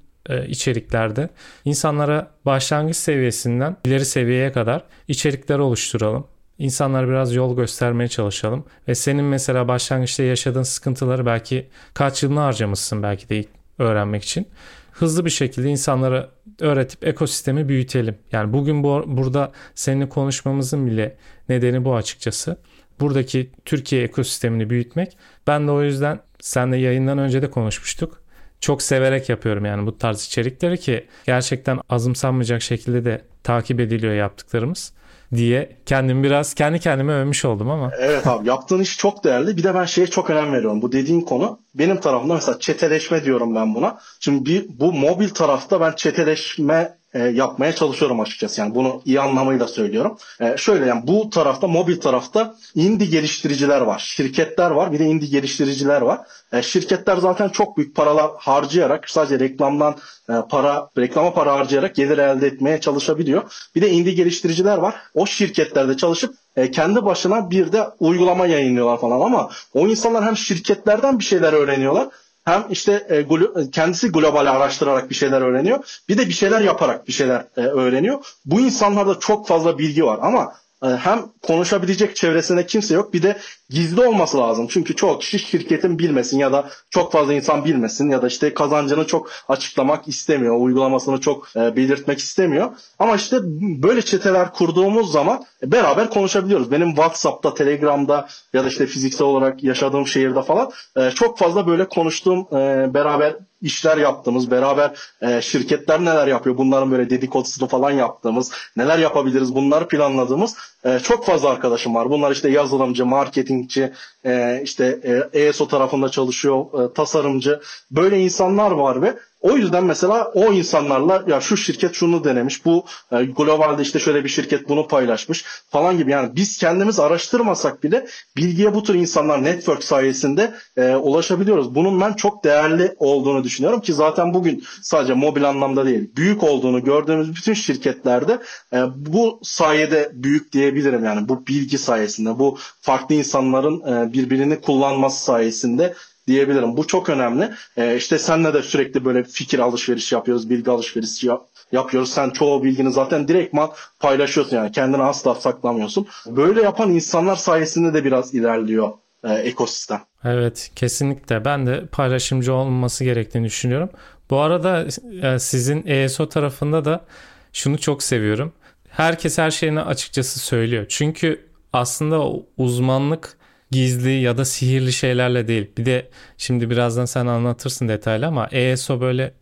içeriklerde 0.49 1.29
insanlara 1.65 2.31
başlangıç 2.45 2.97
seviyesinden 2.97 3.77
ileri 3.85 4.05
seviyeye 4.05 4.53
kadar 4.53 4.85
içerikler 5.09 5.59
oluşturalım. 5.59 6.27
İnsanlara 6.59 7.09
biraz 7.09 7.35
yol 7.35 7.57
göstermeye 7.57 8.09
çalışalım. 8.09 8.65
Ve 8.89 8.95
senin 8.95 9.25
mesela 9.25 9.69
başlangıçta 9.69 10.23
yaşadığın 10.23 10.63
sıkıntıları 10.63 11.27
belki 11.27 11.69
kaç 11.95 12.23
yılını 12.23 12.41
harcamışsın 12.41 13.03
belki 13.03 13.29
de 13.29 13.45
öğrenmek 13.79 14.23
için. 14.23 14.47
Hızlı 14.93 15.25
bir 15.25 15.31
şekilde 15.31 15.69
insanlara 15.69 16.29
öğretip 16.61 17.07
ekosistemi 17.07 17.69
büyütelim. 17.69 18.19
Yani 18.33 18.53
bugün 18.53 18.83
bu, 18.83 19.05
burada 19.07 19.53
seninle 19.75 20.09
konuşmamızın 20.09 20.87
bile 20.87 21.17
nedeni 21.49 21.85
bu 21.85 21.97
açıkçası. 21.97 22.57
Buradaki 23.01 23.51
Türkiye 23.65 24.03
ekosistemini 24.03 24.71
büyütmek. 24.71 25.17
Ben 25.47 25.67
de 25.67 25.71
o 25.71 25.83
yüzden 25.83 26.21
senle 26.41 26.77
yayından 26.77 27.19
önce 27.19 27.43
de 27.43 27.51
konuşmuştuk 27.51 28.24
çok 28.61 28.83
severek 28.83 29.29
yapıyorum 29.29 29.65
yani 29.65 29.87
bu 29.87 29.99
tarz 29.99 30.27
içerikleri 30.27 30.81
ki 30.81 31.07
gerçekten 31.27 31.81
azımsanmayacak 31.89 32.63
şekilde 32.63 33.05
de 33.05 33.25
takip 33.43 33.81
ediliyor 33.81 34.15
yaptıklarımız 34.15 34.93
diye 35.35 35.77
kendimi 35.87 36.23
biraz 36.23 36.55
kendi 36.55 36.81
kendime 36.81 37.13
övmüş 37.13 37.45
oldum 37.45 37.71
ama. 37.71 37.91
Evet 37.99 38.27
abi 38.27 38.49
yaptığın 38.49 38.81
iş 38.81 38.99
çok 38.99 39.25
değerli. 39.25 39.57
Bir 39.57 39.63
de 39.63 39.75
ben 39.75 39.85
şeye 39.85 40.07
çok 40.07 40.31
önem 40.31 40.53
veriyorum. 40.53 40.83
Bu 40.83 40.93
dediğin 40.93 41.21
konu 41.21 41.61
benim 41.75 42.01
tarafımda 42.01 42.35
mesela 42.35 42.59
çeteleşme 42.59 43.25
diyorum 43.25 43.55
ben 43.55 43.75
buna. 43.75 43.99
Şimdi 44.21 44.47
bir, 44.47 44.67
bu 44.69 44.93
mobil 44.93 45.29
tarafta 45.29 45.81
ben 45.81 45.93
çeteleşme 45.93 46.99
e, 47.15 47.23
yapmaya 47.23 47.75
çalışıyorum 47.75 48.21
açıkçası. 48.21 48.61
Yani 48.61 48.75
bunu 48.75 49.03
iyi 49.05 49.21
anlamıyla 49.21 49.69
söylüyorum. 49.69 50.19
E, 50.41 50.57
şöyle 50.57 50.87
yani 50.87 51.07
bu 51.07 51.31
tarafta 51.31 51.67
mobil 51.67 52.01
tarafta 52.01 52.55
indie 52.75 53.07
geliştiriciler 53.07 53.81
var. 53.81 53.99
Şirketler 53.99 54.71
var 54.71 54.93
bir 54.93 54.99
de 54.99 55.05
indie 55.05 55.29
geliştiriciler 55.29 56.01
var. 56.01 56.21
E, 56.53 56.63
şirketler 56.63 57.17
zaten 57.17 57.49
çok 57.49 57.77
büyük 57.77 57.97
paralar 57.97 58.31
harcayarak 58.39 59.11
sadece 59.11 59.39
reklamdan 59.39 59.97
e, 60.29 60.33
para 60.51 60.89
reklama 60.99 61.35
para 61.35 61.53
harcayarak 61.53 61.95
gelir 61.95 62.19
elde 62.19 62.47
etmeye 62.47 62.81
çalışabiliyor. 62.81 63.43
Bir 63.75 63.83
de 63.83 63.91
indie 63.91 64.13
geliştiriciler 64.13 64.79
var. 64.79 64.95
O 65.15 65.27
şirketlerde 65.27 65.97
çalışıp 65.97 66.35
e, 66.57 66.71
kendi 66.71 67.05
başına 67.05 67.51
bir 67.51 67.73
de 67.73 67.89
uygulama 68.01 68.47
yayınlıyorlar 68.47 69.01
falan 69.01 69.21
ama 69.21 69.51
o 69.75 69.89
insanlar 69.89 70.25
hem 70.25 70.37
şirketlerden 70.37 71.19
bir 71.19 71.25
şeyler 71.25 71.53
öğreniyorlar 71.53 72.09
hem 72.45 72.65
işte 72.71 73.07
e, 73.09 73.21
glo- 73.21 73.71
kendisi 73.71 74.09
global 74.09 74.47
araştırarak 74.47 75.11
bir 75.11 75.15
şeyler 75.15 75.41
öğreniyor. 75.41 76.01
Bir 76.09 76.19
de 76.19 76.29
bir 76.29 76.33
şeyler 76.33 76.61
yaparak 76.61 77.09
bir 77.09 77.13
şeyler 77.13 77.47
e, 77.57 77.61
öğreniyor. 77.61 78.25
Bu 78.45 78.61
insanlarda 78.61 79.19
çok 79.21 79.49
fazla 79.49 79.79
bilgi 79.79 80.05
var 80.05 80.19
ama 80.23 80.55
e, 80.85 80.87
hem 80.87 81.23
konuşabilecek 81.43 82.17
çevresinde 82.17 82.67
kimse 82.67 82.95
yok 82.95 83.15
bir 83.15 83.23
de 83.23 83.39
gizli 83.71 84.07
olması 84.07 84.39
lazım. 84.39 84.67
Çünkü 84.71 84.97
çok 84.97 85.21
kişi 85.21 85.39
şirketin 85.39 85.99
bilmesin 85.99 86.39
ya 86.39 86.53
da 86.53 86.69
çok 86.91 87.13
fazla 87.13 87.33
insan 87.33 87.65
bilmesin 87.65 88.11
ya 88.11 88.23
da 88.23 88.27
işte 88.27 88.55
kazancını 88.55 89.07
çok 89.07 89.31
açıklamak 89.49 90.09
istemiyor. 90.09 90.61
Uygulamasını 90.61 91.21
çok 91.21 91.49
e, 91.57 91.77
belirtmek 91.77 92.19
istemiyor. 92.19 92.71
Ama 92.99 93.17
işte 93.17 93.37
böyle 93.83 94.03
çeteler 94.03 94.53
kurduğumuz 94.53 95.13
zaman 95.13 95.45
beraber 95.63 96.11
konuşabiliyoruz. 96.11 96.71
Benim 96.71 96.89
WhatsApp'ta, 96.89 97.55
Telegram'da 97.55 98.29
ya 98.53 98.65
da 98.65 98.69
işte 98.69 98.87
fiziksel 98.87 99.27
olarak 99.27 99.65
yaşadığım 99.65 100.07
şehirde 100.07 100.43
falan 100.43 100.71
e, 100.97 101.11
çok 101.11 101.39
fazla 101.39 101.67
böyle 101.67 101.89
konuştuğum 101.89 102.47
e, 102.53 102.95
beraber 102.95 103.37
işler 103.65 103.97
yaptığımız, 103.97 104.51
beraber 104.51 104.99
e, 105.23 105.43
şirketler 105.43 106.01
neler 106.01 106.27
yapıyor 106.27 106.57
bunların 106.57 106.91
böyle 106.91 107.11
dedikodusunu 107.11 107.69
falan 107.69 107.91
yaptığımız, 107.91 108.53
neler 108.77 108.99
yapabiliriz 108.99 109.55
bunları 109.55 109.89
planladığımız 109.89 110.57
e, 110.85 110.99
çok 110.99 111.27
fazla 111.27 111.49
arkadaşım 111.49 111.95
var. 111.95 112.11
Bunlar 112.11 112.31
işte 112.31 112.51
yazılımcı, 112.51 113.07
marketingçi, 113.07 113.93
e, 114.25 114.61
işte 114.65 115.01
e, 115.33 115.41
ESO 115.41 115.69
tarafında 115.69 116.09
çalışıyor, 116.09 116.65
e, 116.91 116.93
tasarımcı 116.93 117.61
böyle 117.91 118.21
insanlar 118.21 118.71
var 118.71 119.03
ve 119.03 119.15
o 119.45 119.57
yüzden 119.57 119.85
mesela 119.85 120.25
o 120.35 120.53
insanlarla 120.53 121.25
ya 121.27 121.41
şu 121.41 121.57
şirket 121.57 121.95
şunu 121.95 122.25
denemiş, 122.25 122.65
bu 122.65 122.85
e, 123.13 123.25
globalde 123.25 123.83
işte 123.83 123.99
şöyle 123.99 124.25
bir 124.25 124.29
şirket 124.29 124.69
bunu 124.69 124.89
paylaşmış 124.89 125.45
falan 125.69 125.99
gibi. 125.99 126.11
Yani 126.11 126.37
biz 126.37 126.59
kendimiz 126.59 127.01
araştırmasak 127.01 127.83
bile 127.83 128.07
bilgiye 128.37 128.75
bu 128.75 128.83
tür 128.83 128.95
insanlar 128.95 129.45
network 129.45 129.85
sayesinde 129.85 130.55
e, 130.77 130.95
ulaşabiliyoruz. 130.95 131.75
Bunun 131.75 132.01
ben 132.01 132.13
çok 132.13 132.45
değerli 132.45 132.95
olduğunu 132.99 133.45
düşünüyorum 133.45 133.81
ki 133.81 133.93
zaten 133.93 134.35
bugün 134.35 134.65
sadece 134.83 135.15
mobil 135.15 135.49
anlamda 135.49 135.87
değil, 135.87 136.11
büyük 136.17 136.43
olduğunu 136.43 136.85
gördüğümüz 136.85 137.37
bütün 137.37 137.55
şirketlerde 137.55 138.39
e, 138.73 138.83
bu 138.97 139.41
sayede 139.43 140.11
büyük 140.15 140.53
diyebilirim. 140.53 141.05
Yani 141.05 141.29
bu 141.29 141.47
bilgi 141.47 141.79
sayesinde, 141.79 142.39
bu 142.39 142.59
farklı 142.81 143.15
insanların 143.15 143.81
e, 143.81 144.13
birbirini 144.13 144.61
kullanması 144.61 145.25
sayesinde 145.25 145.95
diyebilirim. 146.27 146.77
Bu 146.77 146.87
çok 146.87 147.09
önemli. 147.09 147.51
Ee, 147.77 147.97
işte 147.97 148.19
senle 148.19 148.55
de 148.55 148.63
sürekli 148.63 149.05
böyle 149.05 149.25
fikir 149.25 149.59
alışverişi 149.59 150.15
yapıyoruz, 150.15 150.51
bilgi 150.51 150.71
alışverişi 150.71 151.27
yap- 151.27 151.47
yapıyoruz. 151.73 152.11
Sen 152.11 152.31
çoğu 152.31 152.65
bilgini 152.65 152.93
zaten 152.93 153.29
direktman 153.29 153.71
paylaşıyorsun 154.01 154.57
yani 154.57 154.73
kendini 154.73 155.03
asla 155.03 155.35
saklamıyorsun. 155.35 156.07
Böyle 156.27 156.63
yapan 156.63 156.91
insanlar 156.91 157.37
sayesinde 157.37 157.95
de 157.95 158.05
biraz 158.05 158.35
ilerliyor 158.35 158.93
e, 159.25 159.33
ekosistem. 159.33 160.01
Evet 160.25 160.71
kesinlikle 160.77 161.45
ben 161.45 161.67
de 161.67 161.87
paylaşımcı 161.87 162.55
olması 162.55 163.05
gerektiğini 163.05 163.45
düşünüyorum. 163.47 163.91
Bu 164.31 164.41
arada 164.41 164.87
e, 165.23 165.39
sizin 165.39 165.87
ESO 165.87 166.29
tarafında 166.29 166.85
da 166.85 167.05
şunu 167.53 167.79
çok 167.79 168.03
seviyorum. 168.03 168.53
Herkes 168.89 169.39
her 169.39 169.51
şeyini 169.51 169.81
açıkçası 169.81 170.41
söylüyor. 170.41 170.87
Çünkü 170.89 171.47
aslında 171.73 172.23
uzmanlık 172.57 173.37
gizli 173.75 174.11
ya 174.11 174.39
da 174.39 174.45
sihirli 174.45 174.93
şeylerle 174.93 175.49
değil. 175.49 175.71
Bir 175.79 175.87
de 175.87 176.09
şimdi 176.39 176.71
birazdan 176.71 177.05
sen 177.05 177.27
anlatırsın 177.27 177.89
detaylı 177.89 178.27
ama 178.27 178.49
ESO 178.53 179.01
böyle 179.01 179.35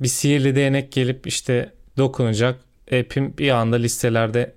bir 0.00 0.08
sihirli 0.08 0.56
değnek 0.56 0.92
gelip 0.92 1.26
işte 1.26 1.72
dokunacak. 1.96 2.60
App'im 2.92 3.38
bir 3.38 3.50
anda 3.50 3.76
listelerde 3.76 4.54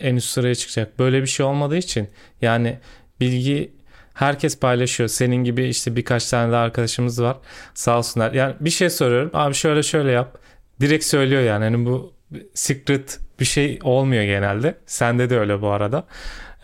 en 0.00 0.16
üst 0.16 0.28
sıraya 0.28 0.54
çıkacak. 0.54 0.98
Böyle 0.98 1.22
bir 1.22 1.26
şey 1.26 1.46
olmadığı 1.46 1.76
için 1.76 2.08
yani 2.42 2.78
bilgi 3.20 3.72
herkes 4.14 4.58
paylaşıyor. 4.58 5.08
Senin 5.08 5.44
gibi 5.44 5.68
işte 5.68 5.96
birkaç 5.96 6.30
tane 6.30 6.52
de 6.52 6.56
arkadaşımız 6.56 7.22
var. 7.22 7.36
Sağ 7.74 7.98
olsunlar. 7.98 8.32
Yani 8.32 8.54
bir 8.60 8.70
şey 8.70 8.90
soruyorum. 8.90 9.30
Abi 9.32 9.54
şöyle 9.54 9.82
şöyle 9.82 10.10
yap. 10.10 10.38
Direkt 10.80 11.04
söylüyor 11.04 11.42
yani. 11.42 11.64
Hani 11.64 11.86
bu 11.86 12.12
secret 12.54 13.18
bir 13.40 13.44
şey 13.44 13.78
olmuyor 13.82 14.24
genelde. 14.24 14.74
Sende 14.86 15.30
de 15.30 15.38
öyle 15.38 15.62
bu 15.62 15.68
arada. 15.68 16.06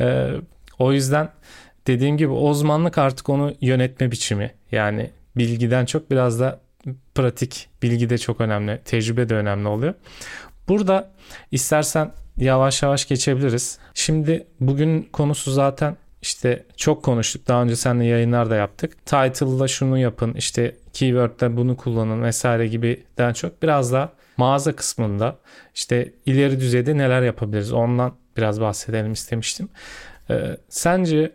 Ee, 0.00 0.30
o 0.78 0.92
yüzden 0.92 1.28
dediğim 1.86 2.16
gibi 2.16 2.32
uzmanlık 2.32 2.98
artık 2.98 3.28
onu 3.28 3.54
yönetme 3.60 4.10
biçimi. 4.10 4.54
Yani 4.72 5.10
bilgiden 5.36 5.84
çok 5.84 6.10
biraz 6.10 6.40
da 6.40 6.60
pratik 7.14 7.68
bilgi 7.82 8.10
de 8.10 8.18
çok 8.18 8.40
önemli. 8.40 8.80
Tecrübe 8.84 9.28
de 9.28 9.34
önemli 9.34 9.68
oluyor. 9.68 9.94
Burada 10.68 11.12
istersen 11.50 12.12
yavaş 12.36 12.82
yavaş 12.82 13.08
geçebiliriz. 13.08 13.78
Şimdi 13.94 14.46
bugün 14.60 15.02
konusu 15.12 15.50
zaten 15.52 15.96
işte 16.22 16.64
çok 16.76 17.02
konuştuk. 17.02 17.48
Daha 17.48 17.62
önce 17.62 17.76
seninle 17.76 18.04
yayınlar 18.04 18.50
da 18.50 18.56
yaptık. 18.56 19.06
Title'da 19.06 19.68
şunu 19.68 19.98
yapın, 19.98 20.34
işte 20.34 20.76
keyword'de 20.92 21.56
bunu 21.56 21.76
kullanın 21.76 22.22
vesaire 22.22 22.66
gibiden 22.66 23.32
çok 23.32 23.62
biraz 23.62 23.92
daha 23.92 24.12
mağaza 24.36 24.76
kısmında 24.76 25.36
işte 25.74 26.12
ileri 26.26 26.60
düzeyde 26.60 26.96
neler 26.96 27.22
yapabiliriz 27.22 27.72
ondan 27.72 28.14
biraz 28.36 28.60
bahsedelim 28.60 29.12
istemiştim. 29.12 29.68
Ee, 30.30 30.56
sence 30.68 31.32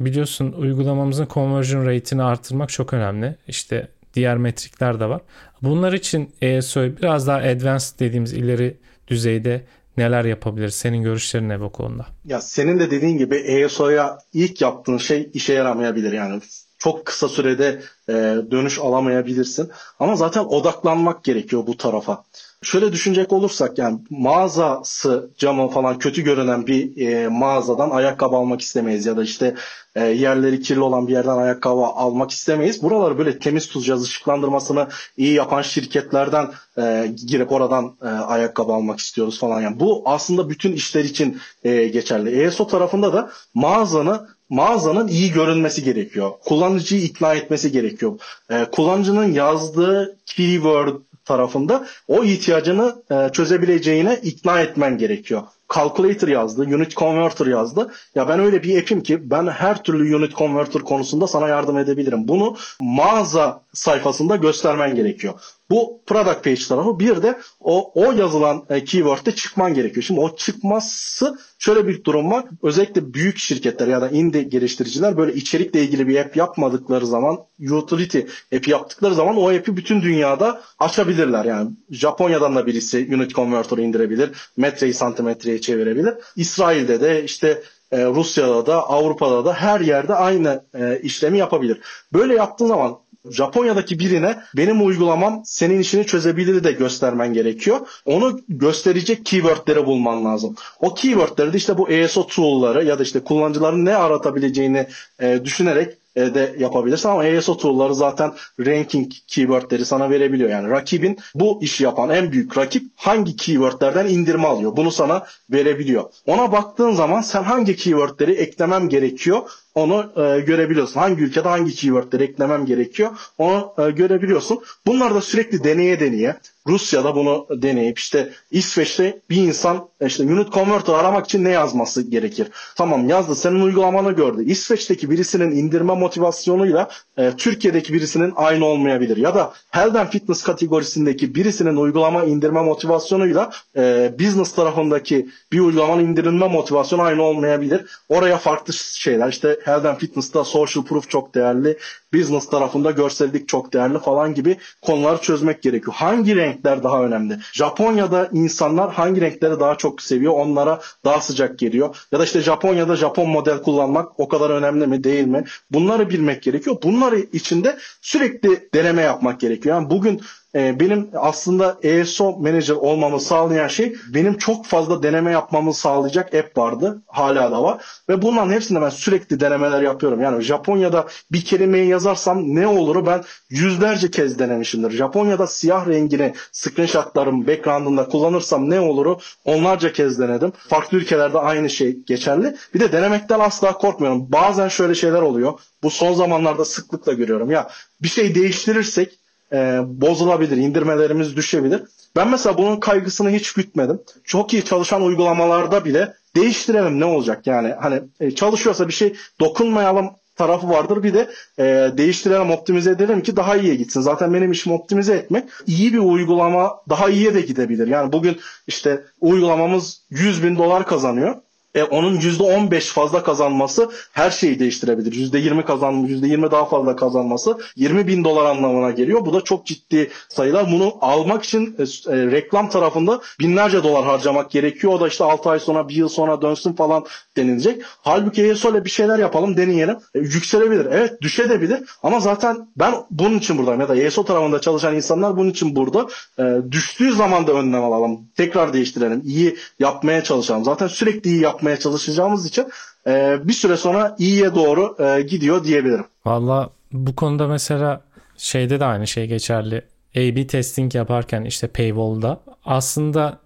biliyorsun 0.00 0.52
uygulamamızın 0.52 1.28
conversion 1.34 1.86
rate'ini 1.86 2.22
artırmak 2.22 2.68
çok 2.68 2.92
önemli. 2.92 3.36
İşte 3.48 3.88
diğer 4.14 4.36
metrikler 4.36 5.00
de 5.00 5.08
var. 5.08 5.20
Bunlar 5.62 5.92
için 5.92 6.30
ESO'yu 6.42 6.96
biraz 6.96 7.26
daha 7.26 7.38
advanced 7.38 8.00
dediğimiz 8.00 8.32
ileri 8.32 8.76
düzeyde 9.08 9.64
neler 9.96 10.24
yapabilir? 10.24 10.68
Senin 10.68 11.02
görüşlerin 11.02 11.48
ne 11.48 11.60
bu 11.60 11.72
konuda? 11.72 12.06
Ya 12.24 12.40
senin 12.40 12.78
de 12.78 12.90
dediğin 12.90 13.18
gibi 13.18 13.36
ESO'ya 13.36 14.18
ilk 14.32 14.60
yaptığın 14.60 14.98
şey 14.98 15.30
işe 15.34 15.52
yaramayabilir. 15.52 16.12
Yani 16.12 16.40
çok 16.78 17.06
kısa 17.06 17.28
sürede 17.28 17.82
e, 18.08 18.12
dönüş 18.50 18.78
alamayabilirsin. 18.78 19.70
Ama 20.00 20.16
zaten 20.16 20.44
odaklanmak 20.44 21.24
gerekiyor 21.24 21.66
bu 21.66 21.76
tarafa. 21.76 22.24
Şöyle 22.62 22.92
düşünecek 22.92 23.32
olursak 23.32 23.78
yani 23.78 23.98
mağazası 24.10 25.30
camı 25.38 25.68
falan 25.68 25.98
kötü 25.98 26.22
görünen 26.22 26.66
bir 26.66 27.06
e, 27.06 27.28
mağazadan 27.28 27.90
ayakkabı 27.90 28.36
almak 28.36 28.60
istemeyiz 28.60 29.06
ya 29.06 29.16
da 29.16 29.22
işte 29.22 29.54
e, 29.94 30.04
yerleri 30.04 30.60
kirli 30.60 30.80
olan 30.80 31.08
bir 31.08 31.12
yerden 31.12 31.36
ayakkabı 31.36 31.80
almak 31.80 32.30
istemeyiz. 32.30 32.82
Buraları 32.82 33.18
böyle 33.18 33.38
temiz 33.38 33.68
tutacağız, 33.68 34.04
ışıklandırmasını 34.04 34.88
iyi 35.16 35.34
yapan 35.34 35.62
şirketlerden 35.62 36.50
e, 36.78 37.12
girip 37.26 37.52
oradan 37.52 37.96
e, 38.02 38.06
ayakkabı 38.06 38.72
almak 38.72 38.98
istiyoruz 38.98 39.38
falan. 39.38 39.60
Yani 39.60 39.80
bu 39.80 40.02
aslında 40.04 40.50
bütün 40.50 40.72
işler 40.72 41.04
için 41.04 41.40
e, 41.64 41.88
geçerli. 41.88 42.42
ESO 42.42 42.66
tarafında 42.66 43.12
da 43.12 43.30
mağazanı 43.54 44.28
mağazanın 44.48 45.08
iyi 45.08 45.32
görünmesi 45.32 45.84
gerekiyor. 45.84 46.32
Kullanıcıyı 46.44 47.02
ikna 47.02 47.34
etmesi 47.34 47.72
gerekiyor. 47.72 48.18
E, 48.50 48.64
kullanıcının 48.64 49.32
yazdığı 49.32 50.18
keyword 50.26 50.94
tarafında 51.28 51.86
o 52.08 52.24
ihtiyacını 52.24 53.02
e, 53.10 53.32
çözebileceğine 53.32 54.20
ikna 54.22 54.60
etmen 54.60 54.98
gerekiyor. 54.98 55.42
Calculator 55.74 56.28
yazdı, 56.28 56.62
Unit 56.62 56.96
Converter 56.96 57.46
yazdı. 57.46 57.92
Ya 58.14 58.28
ben 58.28 58.40
öyle 58.40 58.62
bir 58.62 58.82
app'im 58.82 59.02
ki 59.02 59.30
ben 59.30 59.46
her 59.46 59.82
türlü 59.82 60.16
Unit 60.16 60.36
Converter 60.36 60.82
konusunda 60.82 61.26
sana 61.26 61.48
yardım 61.48 61.78
edebilirim. 61.78 62.28
Bunu 62.28 62.56
mağaza 62.80 63.62
sayfasında 63.72 64.36
göstermen 64.36 64.94
gerekiyor. 64.94 65.34
Bu 65.70 66.00
product 66.06 66.44
page 66.44 66.64
tarafı. 66.68 66.98
Bir 66.98 67.22
de 67.22 67.38
o, 67.60 67.92
o 67.94 68.12
yazılan 68.12 68.64
e, 68.70 68.84
keyword'de 68.84 69.34
çıkman 69.34 69.74
gerekiyor. 69.74 70.02
Şimdi 70.02 70.20
o 70.20 70.36
çıkması 70.36 71.38
şöyle 71.58 71.86
bir 71.86 72.04
durum 72.04 72.30
var. 72.30 72.44
Özellikle 72.62 73.14
büyük 73.14 73.38
şirketler 73.38 73.86
ya 73.88 74.00
da 74.00 74.08
indie 74.08 74.42
geliştiriciler 74.42 75.16
böyle 75.16 75.34
içerikle 75.34 75.82
ilgili 75.82 76.08
bir 76.08 76.16
app 76.16 76.36
yapmadıkları 76.36 77.06
zaman 77.06 77.38
utility 77.70 78.18
app 78.56 78.68
yaptıkları 78.68 79.14
zaman 79.14 79.36
o 79.36 79.48
app'i 79.50 79.76
bütün 79.76 80.02
dünyada 80.02 80.62
açabilirler. 80.78 81.44
Yani 81.44 81.70
Japonya'dan 81.90 82.56
da 82.56 82.66
birisi 82.66 83.08
Unit 83.14 83.34
Converter'ı 83.34 83.82
indirebilir. 83.82 84.30
Metreyi 84.56 84.94
santimetreye 84.94 85.60
çevirebilir. 85.60 86.14
İsrail'de 86.36 87.00
de 87.00 87.24
işte 87.24 87.62
e, 87.92 88.04
Rusya'da 88.04 88.66
da 88.66 88.88
Avrupa'da 88.88 89.44
da 89.44 89.54
her 89.54 89.80
yerde 89.80 90.14
aynı 90.14 90.64
e, 90.74 91.00
işlemi 91.02 91.38
yapabilir. 91.38 91.80
Böyle 92.12 92.34
yaptığın 92.34 92.66
zaman 92.66 92.98
Japonya'daki 93.30 93.98
birine 93.98 94.38
benim 94.56 94.86
uygulamam 94.86 95.42
senin 95.44 95.80
işini 95.80 96.06
çözebilir 96.06 96.64
de 96.64 96.72
göstermen 96.72 97.32
gerekiyor. 97.32 97.80
Onu 98.04 98.40
gösterecek 98.48 99.26
keywordleri 99.26 99.86
bulman 99.86 100.24
lazım. 100.24 100.54
O 100.80 100.94
keywordleri 100.94 101.52
de 101.52 101.56
işte 101.56 101.78
bu 101.78 101.88
ESO 101.88 102.26
tool'ları 102.26 102.84
ya 102.84 102.98
da 102.98 103.02
işte 103.02 103.20
kullanıcıların 103.20 103.84
ne 103.84 103.96
aratabileceğini 103.96 104.86
e, 105.20 105.40
düşünerek 105.44 105.98
e, 106.16 106.34
de 106.34 106.54
yapabilirsin 106.58 107.08
ama 107.08 107.24
ESO 107.24 107.56
tool'ları 107.56 107.94
zaten 107.94 108.32
ranking 108.60 109.12
keywordleri 109.26 109.84
sana 109.84 110.10
verebiliyor. 110.10 110.50
Yani 110.50 110.70
rakibin 110.70 111.18
bu 111.34 111.58
işi 111.62 111.84
yapan 111.84 112.10
en 112.10 112.32
büyük 112.32 112.58
rakip 112.58 112.82
hangi 112.96 113.36
keywordlerden 113.36 114.06
indirme 114.06 114.48
alıyor. 114.48 114.76
Bunu 114.76 114.92
sana 114.92 115.26
verebiliyor. 115.50 116.04
Ona 116.26 116.52
baktığın 116.52 116.92
zaman 116.92 117.20
sen 117.20 117.42
hangi 117.42 117.76
keywordleri 117.76 118.32
eklemem 118.32 118.88
gerekiyor 118.88 119.50
onu 119.74 120.12
e, 120.16 120.40
görebiliyorsun. 120.40 121.00
Hangi 121.00 121.22
ülkede 121.22 121.48
hangi 121.48 121.74
keywordleri 121.74 122.22
eklemem 122.22 122.66
gerekiyor 122.66 123.10
onu 123.38 123.72
e, 123.78 123.90
görebiliyorsun. 123.90 124.60
Bunlar 124.86 125.14
da 125.14 125.20
sürekli 125.20 125.64
deneye 125.64 126.00
deneye 126.00 126.36
Rusya'da 126.68 127.14
bunu 127.16 127.46
deneyip 127.50 127.98
işte 127.98 128.32
İsveç'te 128.50 129.20
bir 129.30 129.36
insan 129.36 129.88
işte 130.06 130.22
unit 130.22 130.52
converter 130.52 130.94
aramak 130.94 131.26
için 131.26 131.44
ne 131.44 131.50
yazması 131.50 132.02
gerekir? 132.02 132.48
Tamam 132.76 133.08
yazdı 133.08 133.34
senin 133.34 133.60
uygulamanı 133.60 134.12
gördü. 134.12 134.44
İsveç'teki 134.44 135.10
birisinin 135.10 135.50
indirme 135.50 135.94
motivasyonuyla 135.94 136.88
e, 137.16 137.30
Türkiye'deki 137.36 137.92
birisinin 137.92 138.32
aynı 138.36 138.66
olmayabilir. 138.66 139.16
Ya 139.16 139.34
da 139.34 139.52
Health 139.70 139.96
and 139.96 140.08
Fitness 140.08 140.42
kategorisindeki 140.42 141.34
birisinin 141.34 141.76
uygulama 141.76 142.24
indirme 142.24 142.62
motivasyonuyla 142.62 143.50
e, 143.76 144.12
business 144.18 144.52
tarafındaki 144.52 145.28
bir 145.52 145.60
uygulamanın 145.60 146.04
indirilme 146.04 146.48
motivasyonu 146.48 147.02
aynı 147.02 147.22
olmayabilir. 147.22 147.84
Oraya 148.08 148.38
farklı 148.38 148.72
şeyler 148.72 149.28
işte 149.28 149.57
Health 149.64 149.86
and 149.86 149.98
Fitness'ta 149.98 150.44
social 150.44 150.84
proof 150.84 151.10
çok 151.10 151.34
değerli. 151.34 151.78
Business 152.14 152.50
tarafında 152.50 152.90
görsellik 152.90 153.48
çok 153.48 153.72
değerli 153.72 153.98
falan 153.98 154.34
gibi 154.34 154.56
konuları 154.82 155.20
çözmek 155.20 155.62
gerekiyor. 155.62 155.92
Hangi 155.96 156.36
renkler 156.36 156.82
daha 156.82 157.02
önemli? 157.02 157.38
Japonya'da 157.52 158.28
insanlar 158.32 158.92
hangi 158.92 159.20
renkleri 159.20 159.60
daha 159.60 159.74
çok 159.74 160.02
seviyor? 160.02 160.32
Onlara 160.32 160.80
daha 161.04 161.20
sıcak 161.20 161.58
geliyor. 161.58 161.96
Ya 162.12 162.18
da 162.18 162.24
işte 162.24 162.40
Japonya'da 162.40 162.96
Japon 162.96 163.28
model 163.28 163.62
kullanmak 163.62 164.20
o 164.20 164.28
kadar 164.28 164.50
önemli 164.50 164.86
mi 164.86 165.04
değil 165.04 165.26
mi? 165.26 165.44
Bunları 165.70 166.10
bilmek 166.10 166.42
gerekiyor. 166.42 166.76
Bunları 166.82 167.18
içinde 167.18 167.78
sürekli 168.00 168.68
deneme 168.74 169.02
yapmak 169.02 169.40
gerekiyor. 169.40 169.76
Yani 169.76 169.90
bugün 169.90 170.20
e, 170.54 170.80
benim 170.80 171.10
aslında 171.14 171.78
ESO 171.82 172.32
manager 172.32 172.74
olmamı 172.74 173.20
sağlayan 173.20 173.68
şey 173.68 173.96
benim 174.14 174.38
çok 174.38 174.66
fazla 174.66 175.02
deneme 175.02 175.30
yapmamı 175.30 175.74
sağlayacak 175.74 176.34
app 176.34 176.58
vardı. 176.58 177.02
Hala 177.06 177.50
da 177.50 177.62
var. 177.62 177.84
Ve 178.08 178.22
bunların 178.22 178.50
hepsinde 178.50 178.80
ben 178.80 178.88
sürekli 178.88 179.40
denemeler 179.40 179.82
yapıyorum. 179.82 180.22
Yani 180.22 180.42
Japonya'da 180.42 181.06
bir 181.32 181.44
kelimeyi 181.44 181.88
yazarsam 181.98 182.54
ne 182.54 182.66
oluru 182.66 183.06
ben 183.06 183.24
yüzlerce 183.50 184.10
kez 184.10 184.38
denemişimdir. 184.38 184.90
Japonya'da 184.90 185.46
siyah 185.46 185.88
rengini 185.88 186.34
screenshotlarım 186.52 187.46
background'ında 187.46 188.08
kullanırsam 188.08 188.70
ne 188.70 188.80
oluru 188.80 189.18
onlarca 189.44 189.92
kez 189.92 190.18
denedim. 190.18 190.52
Farklı 190.68 190.98
ülkelerde 190.98 191.38
aynı 191.38 191.70
şey 191.70 191.96
geçerli. 192.06 192.56
Bir 192.74 192.80
de 192.80 192.92
denemekten 192.92 193.40
asla 193.40 193.72
korkmuyorum. 193.72 194.32
Bazen 194.32 194.68
şöyle 194.68 194.94
şeyler 194.94 195.22
oluyor. 195.22 195.60
Bu 195.82 195.90
son 195.90 196.14
zamanlarda 196.14 196.64
sıklıkla 196.64 197.12
görüyorum. 197.12 197.50
Ya 197.50 197.68
bir 198.02 198.08
şey 198.08 198.34
değiştirirsek 198.34 199.18
e, 199.52 199.80
bozulabilir, 199.86 200.56
indirmelerimiz 200.56 201.36
düşebilir. 201.36 201.82
Ben 202.16 202.30
mesela 202.30 202.58
bunun 202.58 202.80
kaygısını 202.80 203.30
hiç 203.30 203.52
gütmedim. 203.52 204.00
Çok 204.24 204.54
iyi 204.54 204.64
çalışan 204.64 205.02
uygulamalarda 205.02 205.84
bile 205.84 206.14
değiştirelim 206.36 207.00
ne 207.00 207.04
olacak 207.04 207.46
yani 207.46 207.74
hani 207.80 208.00
e, 208.20 208.30
çalışıyorsa 208.30 208.88
bir 208.88 208.92
şey 208.92 209.14
dokunmayalım 209.40 210.10
tarafı 210.38 210.68
vardır. 210.68 211.02
Bir 211.02 211.14
de 211.14 211.30
e, 211.58 211.64
değiştirelim, 211.96 212.50
optimize 212.50 212.90
edelim 212.90 213.22
ki 213.22 213.36
daha 213.36 213.56
iyiye 213.56 213.74
gitsin. 213.74 214.00
Zaten 214.00 214.34
benim 214.34 214.52
işim 214.52 214.72
optimize 214.72 215.14
etmek. 215.14 215.44
İyi 215.66 215.92
bir 215.92 215.98
uygulama 215.98 216.80
daha 216.88 217.08
iyiye 217.08 217.34
de 217.34 217.40
gidebilir. 217.40 217.86
Yani 217.86 218.12
bugün 218.12 218.38
işte 218.66 219.04
uygulamamız 219.20 220.02
100 220.10 220.42
bin 220.42 220.56
dolar 220.56 220.86
kazanıyor 220.86 221.36
e, 221.78 221.84
onun 221.84 222.20
%15 222.20 222.80
fazla 222.80 223.22
kazanması 223.22 223.90
her 224.12 224.30
şeyi 224.30 224.58
değiştirebilir. 224.58 225.12
%20 225.12 225.64
kazanması, 225.64 226.12
%20 226.12 226.50
daha 226.50 226.64
fazla 226.64 226.96
kazanması 226.96 227.58
20 227.76 228.06
bin 228.06 228.24
dolar 228.24 228.44
anlamına 228.44 228.90
geliyor. 228.90 229.26
Bu 229.26 229.34
da 229.34 229.40
çok 229.40 229.66
ciddi 229.66 230.10
sayılar. 230.28 230.72
Bunu 230.72 230.94
almak 231.00 231.44
için 231.44 231.76
e, 231.78 231.82
e, 231.82 232.26
reklam 232.26 232.68
tarafında 232.68 233.20
binlerce 233.40 233.82
dolar 233.82 234.04
harcamak 234.04 234.50
gerekiyor. 234.50 234.92
O 234.92 235.00
da 235.00 235.08
işte 235.08 235.24
6 235.24 235.50
ay 235.50 235.58
sonra, 235.58 235.88
1 235.88 235.94
yıl 235.94 236.08
sonra 236.08 236.42
dönsün 236.42 236.72
falan 236.72 237.04
denilecek. 237.36 237.82
Halbuki 238.02 238.42
ESO 238.42 238.70
ile 238.70 238.84
bir 238.84 238.90
şeyler 238.90 239.18
yapalım, 239.18 239.56
deneyelim. 239.56 239.96
E, 240.14 240.18
yükselebilir. 240.18 240.86
Evet 240.86 241.22
düşebilir 241.22 241.80
ama 242.02 242.20
zaten 242.20 242.68
ben 242.76 242.94
bunun 243.10 243.38
için 243.38 243.58
buradayım. 243.58 243.80
Ya 243.80 243.88
da 243.88 243.96
ESO 243.96 244.24
tarafında 244.24 244.60
çalışan 244.60 244.96
insanlar 244.96 245.36
bunun 245.36 245.50
için 245.50 245.76
burada. 245.76 246.06
E, 246.38 246.72
düştüğü 246.72 247.12
zaman 247.12 247.46
da 247.46 247.52
önlem 247.52 247.84
alalım. 247.84 248.20
Tekrar 248.36 248.72
değiştirelim. 248.72 249.22
İyi 249.24 249.56
yapmaya 249.78 250.24
çalışalım. 250.24 250.64
Zaten 250.64 250.86
sürekli 250.86 251.30
iyi 251.30 251.40
yapmaya 251.40 251.67
çalışacağımız 251.76 252.46
için 252.46 252.66
e, 253.06 253.38
bir 253.44 253.52
süre 253.52 253.76
sonra 253.76 254.16
iyiye 254.18 254.54
doğru 254.54 254.96
e, 254.98 255.22
gidiyor 255.22 255.64
diyebilirim. 255.64 256.04
Valla 256.26 256.70
bu 256.92 257.16
konuda 257.16 257.48
mesela 257.48 258.00
şeyde 258.36 258.80
de 258.80 258.84
aynı 258.84 259.06
şey 259.06 259.26
geçerli. 259.26 259.82
A-B 260.16 260.46
testing 260.46 260.94
yaparken 260.94 261.44
işte 261.44 261.68
paywall'da 261.68 262.40
aslında 262.64 263.38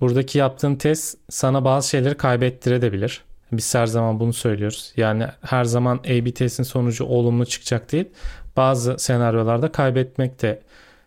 buradaki 0.00 0.38
yaptığın 0.38 0.76
test 0.76 1.18
sana 1.30 1.64
bazı 1.64 1.88
şeyleri 1.88 2.16
kaybettirebilir. 2.16 3.24
Biz 3.52 3.74
her 3.74 3.86
zaman 3.86 4.20
bunu 4.20 4.32
söylüyoruz. 4.32 4.92
Yani 4.96 5.26
her 5.42 5.64
zaman 5.64 5.96
A-B 5.96 6.34
testin 6.34 6.62
sonucu 6.62 7.04
olumlu 7.04 7.46
çıkacak 7.46 7.92
değil. 7.92 8.08
Bazı 8.56 8.98
senaryolarda 8.98 9.72
kaybetmek 9.72 10.42
de 10.42 10.62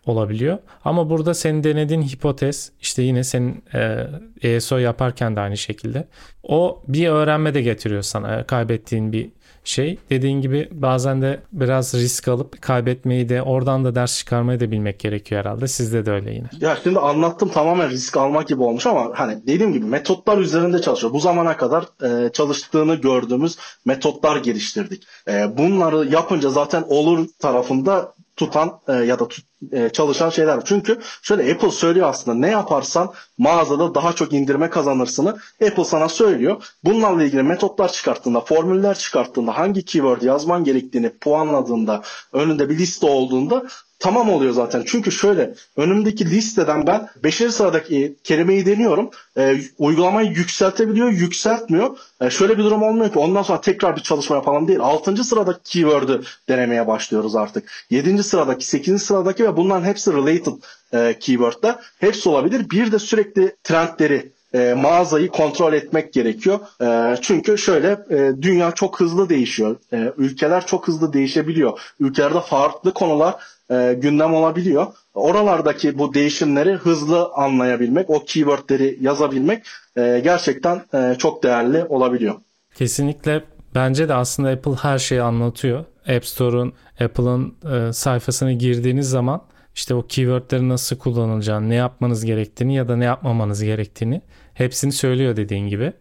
olabiliyor. 0.06 0.58
Ama 0.84 1.10
burada 1.10 1.34
senin 1.34 1.64
denediğin 1.64 2.02
hipotez 2.02 2.72
işte 2.80 3.02
yine 3.02 3.24
senin 3.24 3.64
e, 3.74 4.06
ESO 4.42 4.78
yaparken 4.78 5.36
de 5.36 5.40
aynı 5.40 5.56
şekilde. 5.56 6.08
O 6.42 6.82
bir 6.88 7.08
öğrenme 7.08 7.54
de 7.54 7.62
getiriyor 7.62 8.02
sana 8.02 8.46
kaybettiğin 8.46 9.12
bir 9.12 9.30
şey. 9.64 9.98
Dediğin 10.10 10.40
gibi 10.40 10.68
bazen 10.72 11.22
de 11.22 11.40
biraz 11.52 11.94
risk 11.94 12.28
alıp 12.28 12.62
kaybetmeyi 12.62 13.28
de 13.28 13.42
oradan 13.42 13.84
da 13.84 13.94
ders 13.94 14.18
çıkarmayı 14.18 14.60
da 14.60 14.70
bilmek 14.70 14.98
gerekiyor 14.98 15.40
herhalde. 15.40 15.68
Sizde 15.68 16.06
de 16.06 16.10
öyle 16.10 16.34
yine. 16.34 16.46
Ya 16.60 16.76
şimdi 16.82 16.98
anlattım 16.98 17.48
tamamen 17.48 17.90
risk 17.90 18.16
almak 18.16 18.48
gibi 18.48 18.62
olmuş 18.62 18.86
ama 18.86 19.10
hani 19.14 19.46
dediğim 19.46 19.72
gibi 19.72 19.84
metotlar 19.84 20.38
üzerinde 20.38 20.80
çalışıyor. 20.80 21.12
Bu 21.12 21.20
zamana 21.20 21.56
kadar 21.56 21.84
e, 22.02 22.32
çalıştığını 22.32 22.94
gördüğümüz 22.94 23.58
metotlar 23.84 24.36
geliştirdik. 24.36 25.02
E, 25.28 25.58
bunları 25.58 26.06
yapınca 26.06 26.50
zaten 26.50 26.84
olur 26.88 27.26
tarafında 27.38 28.14
tutan 28.40 28.80
e, 28.88 28.92
ya 28.92 29.18
da 29.18 29.28
tut, 29.28 29.44
e, 29.72 29.88
çalışan 29.88 30.30
şeyler. 30.30 30.64
Çünkü 30.64 30.98
şöyle 31.22 31.52
Apple 31.52 31.70
söylüyor 31.70 32.08
aslında 32.08 32.38
ne 32.38 32.50
yaparsan 32.50 33.12
mağazada 33.38 33.94
daha 33.94 34.12
çok 34.12 34.32
indirme 34.32 34.70
kazanırsını 34.70 35.36
Apple 35.66 35.84
sana 35.84 36.08
söylüyor. 36.08 36.62
Bunlarla 36.84 37.24
ilgili 37.24 37.42
metotlar 37.42 37.92
çıkarttığında, 37.92 38.40
formüller 38.40 38.98
çıkarttığında, 38.98 39.58
hangi 39.58 39.84
keyword 39.84 40.22
yazman 40.22 40.64
gerektiğini 40.64 41.10
puanladığında, 41.18 42.02
önünde 42.32 42.68
bir 42.68 42.78
liste 42.78 43.06
olduğunda 43.06 43.62
tamam 44.00 44.30
oluyor 44.30 44.52
zaten. 44.52 44.82
Çünkü 44.86 45.12
şöyle 45.12 45.54
önümdeki 45.76 46.30
listeden 46.30 46.86
ben 46.86 47.08
5. 47.24 47.34
sıradaki 47.34 48.16
kelimeyi 48.24 48.66
deniyorum. 48.66 49.10
E, 49.38 49.56
uygulamayı 49.78 50.30
yükseltebiliyor, 50.30 51.08
yükseltmiyor. 51.08 51.98
E, 52.20 52.30
şöyle 52.30 52.58
bir 52.58 52.64
durum 52.64 52.82
olmuyor 52.82 53.12
ki 53.12 53.18
ondan 53.18 53.42
sonra 53.42 53.60
tekrar 53.60 53.96
bir 53.96 54.02
çalışma 54.02 54.36
yapalım 54.36 54.68
değil. 54.68 54.80
6. 54.80 55.24
sıradaki 55.24 55.62
keyword'ü 55.64 56.22
denemeye 56.48 56.86
başlıyoruz 56.86 57.36
artık. 57.36 57.70
7. 57.90 58.22
sıradaki, 58.22 58.66
8. 58.66 59.02
sıradaki 59.02 59.44
ve 59.44 59.56
bunların 59.56 59.84
hepsi 59.84 60.12
related 60.12 60.52
e, 60.92 61.18
keyword'ler. 61.18 61.74
Hepsi 61.98 62.28
olabilir. 62.28 62.70
Bir 62.70 62.92
de 62.92 62.98
sürekli 62.98 63.56
trendleri 63.64 64.32
e, 64.54 64.74
mağazayı 64.74 65.28
kontrol 65.28 65.72
etmek 65.72 66.12
gerekiyor. 66.12 66.58
E, 66.82 67.16
çünkü 67.22 67.58
şöyle 67.58 67.98
e, 68.10 68.42
dünya 68.42 68.72
çok 68.72 69.00
hızlı 69.00 69.28
değişiyor. 69.28 69.76
E, 69.92 70.12
ülkeler 70.16 70.66
çok 70.66 70.88
hızlı 70.88 71.12
değişebiliyor. 71.12 71.80
Ülkelerde 72.00 72.40
farklı 72.40 72.94
konular 72.94 73.34
e, 73.70 73.94
gündem 73.94 74.34
olabiliyor. 74.34 74.86
Oralardaki 75.14 75.98
bu 75.98 76.14
değişimleri 76.14 76.72
hızlı 76.72 77.28
anlayabilmek, 77.34 78.10
o 78.10 78.24
keywordleri 78.24 78.98
yazabilmek 79.00 79.62
e, 79.96 80.20
gerçekten 80.24 80.82
e, 80.94 81.14
çok 81.18 81.42
değerli 81.42 81.84
olabiliyor. 81.84 82.34
Kesinlikle 82.74 83.44
bence 83.74 84.08
de 84.08 84.14
aslında 84.14 84.50
Apple 84.50 84.74
her 84.74 84.98
şeyi 84.98 85.22
anlatıyor. 85.22 85.84
App 86.08 86.26
Store'un, 86.26 86.72
Apple'ın 87.00 87.54
e, 87.72 87.92
sayfasına 87.92 88.52
girdiğiniz 88.52 89.10
zaman 89.10 89.42
işte 89.74 89.94
o 89.94 90.06
keywordleri 90.06 90.68
nasıl 90.68 90.98
kullanılacağını, 90.98 91.68
ne 91.68 91.74
yapmanız 91.74 92.24
gerektiğini 92.24 92.74
ya 92.74 92.88
da 92.88 92.96
ne 92.96 93.04
yapmamanız 93.04 93.62
gerektiğini 93.64 94.22
hepsini 94.54 94.92
söylüyor 94.92 95.36
dediğin 95.36 95.68
gibi. 95.68 95.92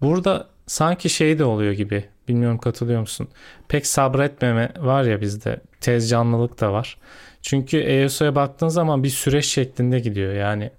Burada 0.00 0.48
sanki 0.66 1.08
şey 1.08 1.38
de 1.38 1.44
oluyor 1.44 1.72
gibi. 1.72 2.04
Bilmiyorum 2.30 2.58
katılıyor 2.58 3.00
musun? 3.00 3.28
Pek 3.68 3.86
sabretmeme 3.86 4.72
var 4.78 5.04
ya 5.04 5.20
bizde. 5.20 5.60
Tez 5.80 6.10
canlılık 6.10 6.60
da 6.60 6.72
var. 6.72 6.96
Çünkü 7.42 7.78
ESO'ya 7.78 8.34
baktığın 8.34 8.68
zaman 8.68 9.02
bir 9.02 9.08
süreç 9.08 9.44
şeklinde 9.44 10.00
gidiyor. 10.00 10.34
Yani 10.34 10.70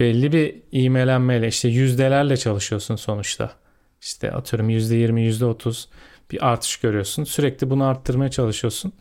belli 0.00 0.32
bir 0.32 0.62
ivmelenmeyle 0.72 1.48
işte 1.48 1.68
yüzdelerle 1.68 2.36
çalışıyorsun 2.36 2.96
sonuçta. 2.96 3.52
İşte 4.00 4.32
atıyorum 4.32 4.70
%20, 4.70 5.20
%30 5.20 5.88
bir 6.30 6.48
artış 6.48 6.76
görüyorsun. 6.76 7.24
Sürekli 7.24 7.70
bunu 7.70 7.84
arttırmaya 7.84 8.30
çalışıyorsun. 8.30 8.92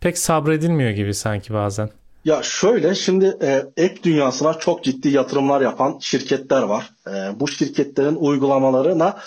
Pek 0.00 0.18
sabredilmiyor 0.18 0.90
gibi 0.90 1.14
sanki 1.14 1.54
bazen. 1.54 1.90
Ya 2.24 2.42
şöyle 2.42 2.94
şimdi 2.94 3.36
e, 3.42 3.56
app 3.56 4.02
dünyasına 4.02 4.54
çok 4.54 4.84
ciddi 4.84 5.08
yatırımlar 5.08 5.60
yapan 5.60 5.98
şirketler 6.00 6.62
var. 6.62 6.90
E, 7.06 7.40
bu 7.40 7.48
şirketlerin 7.48 8.14
uygulamalarına 8.14 9.18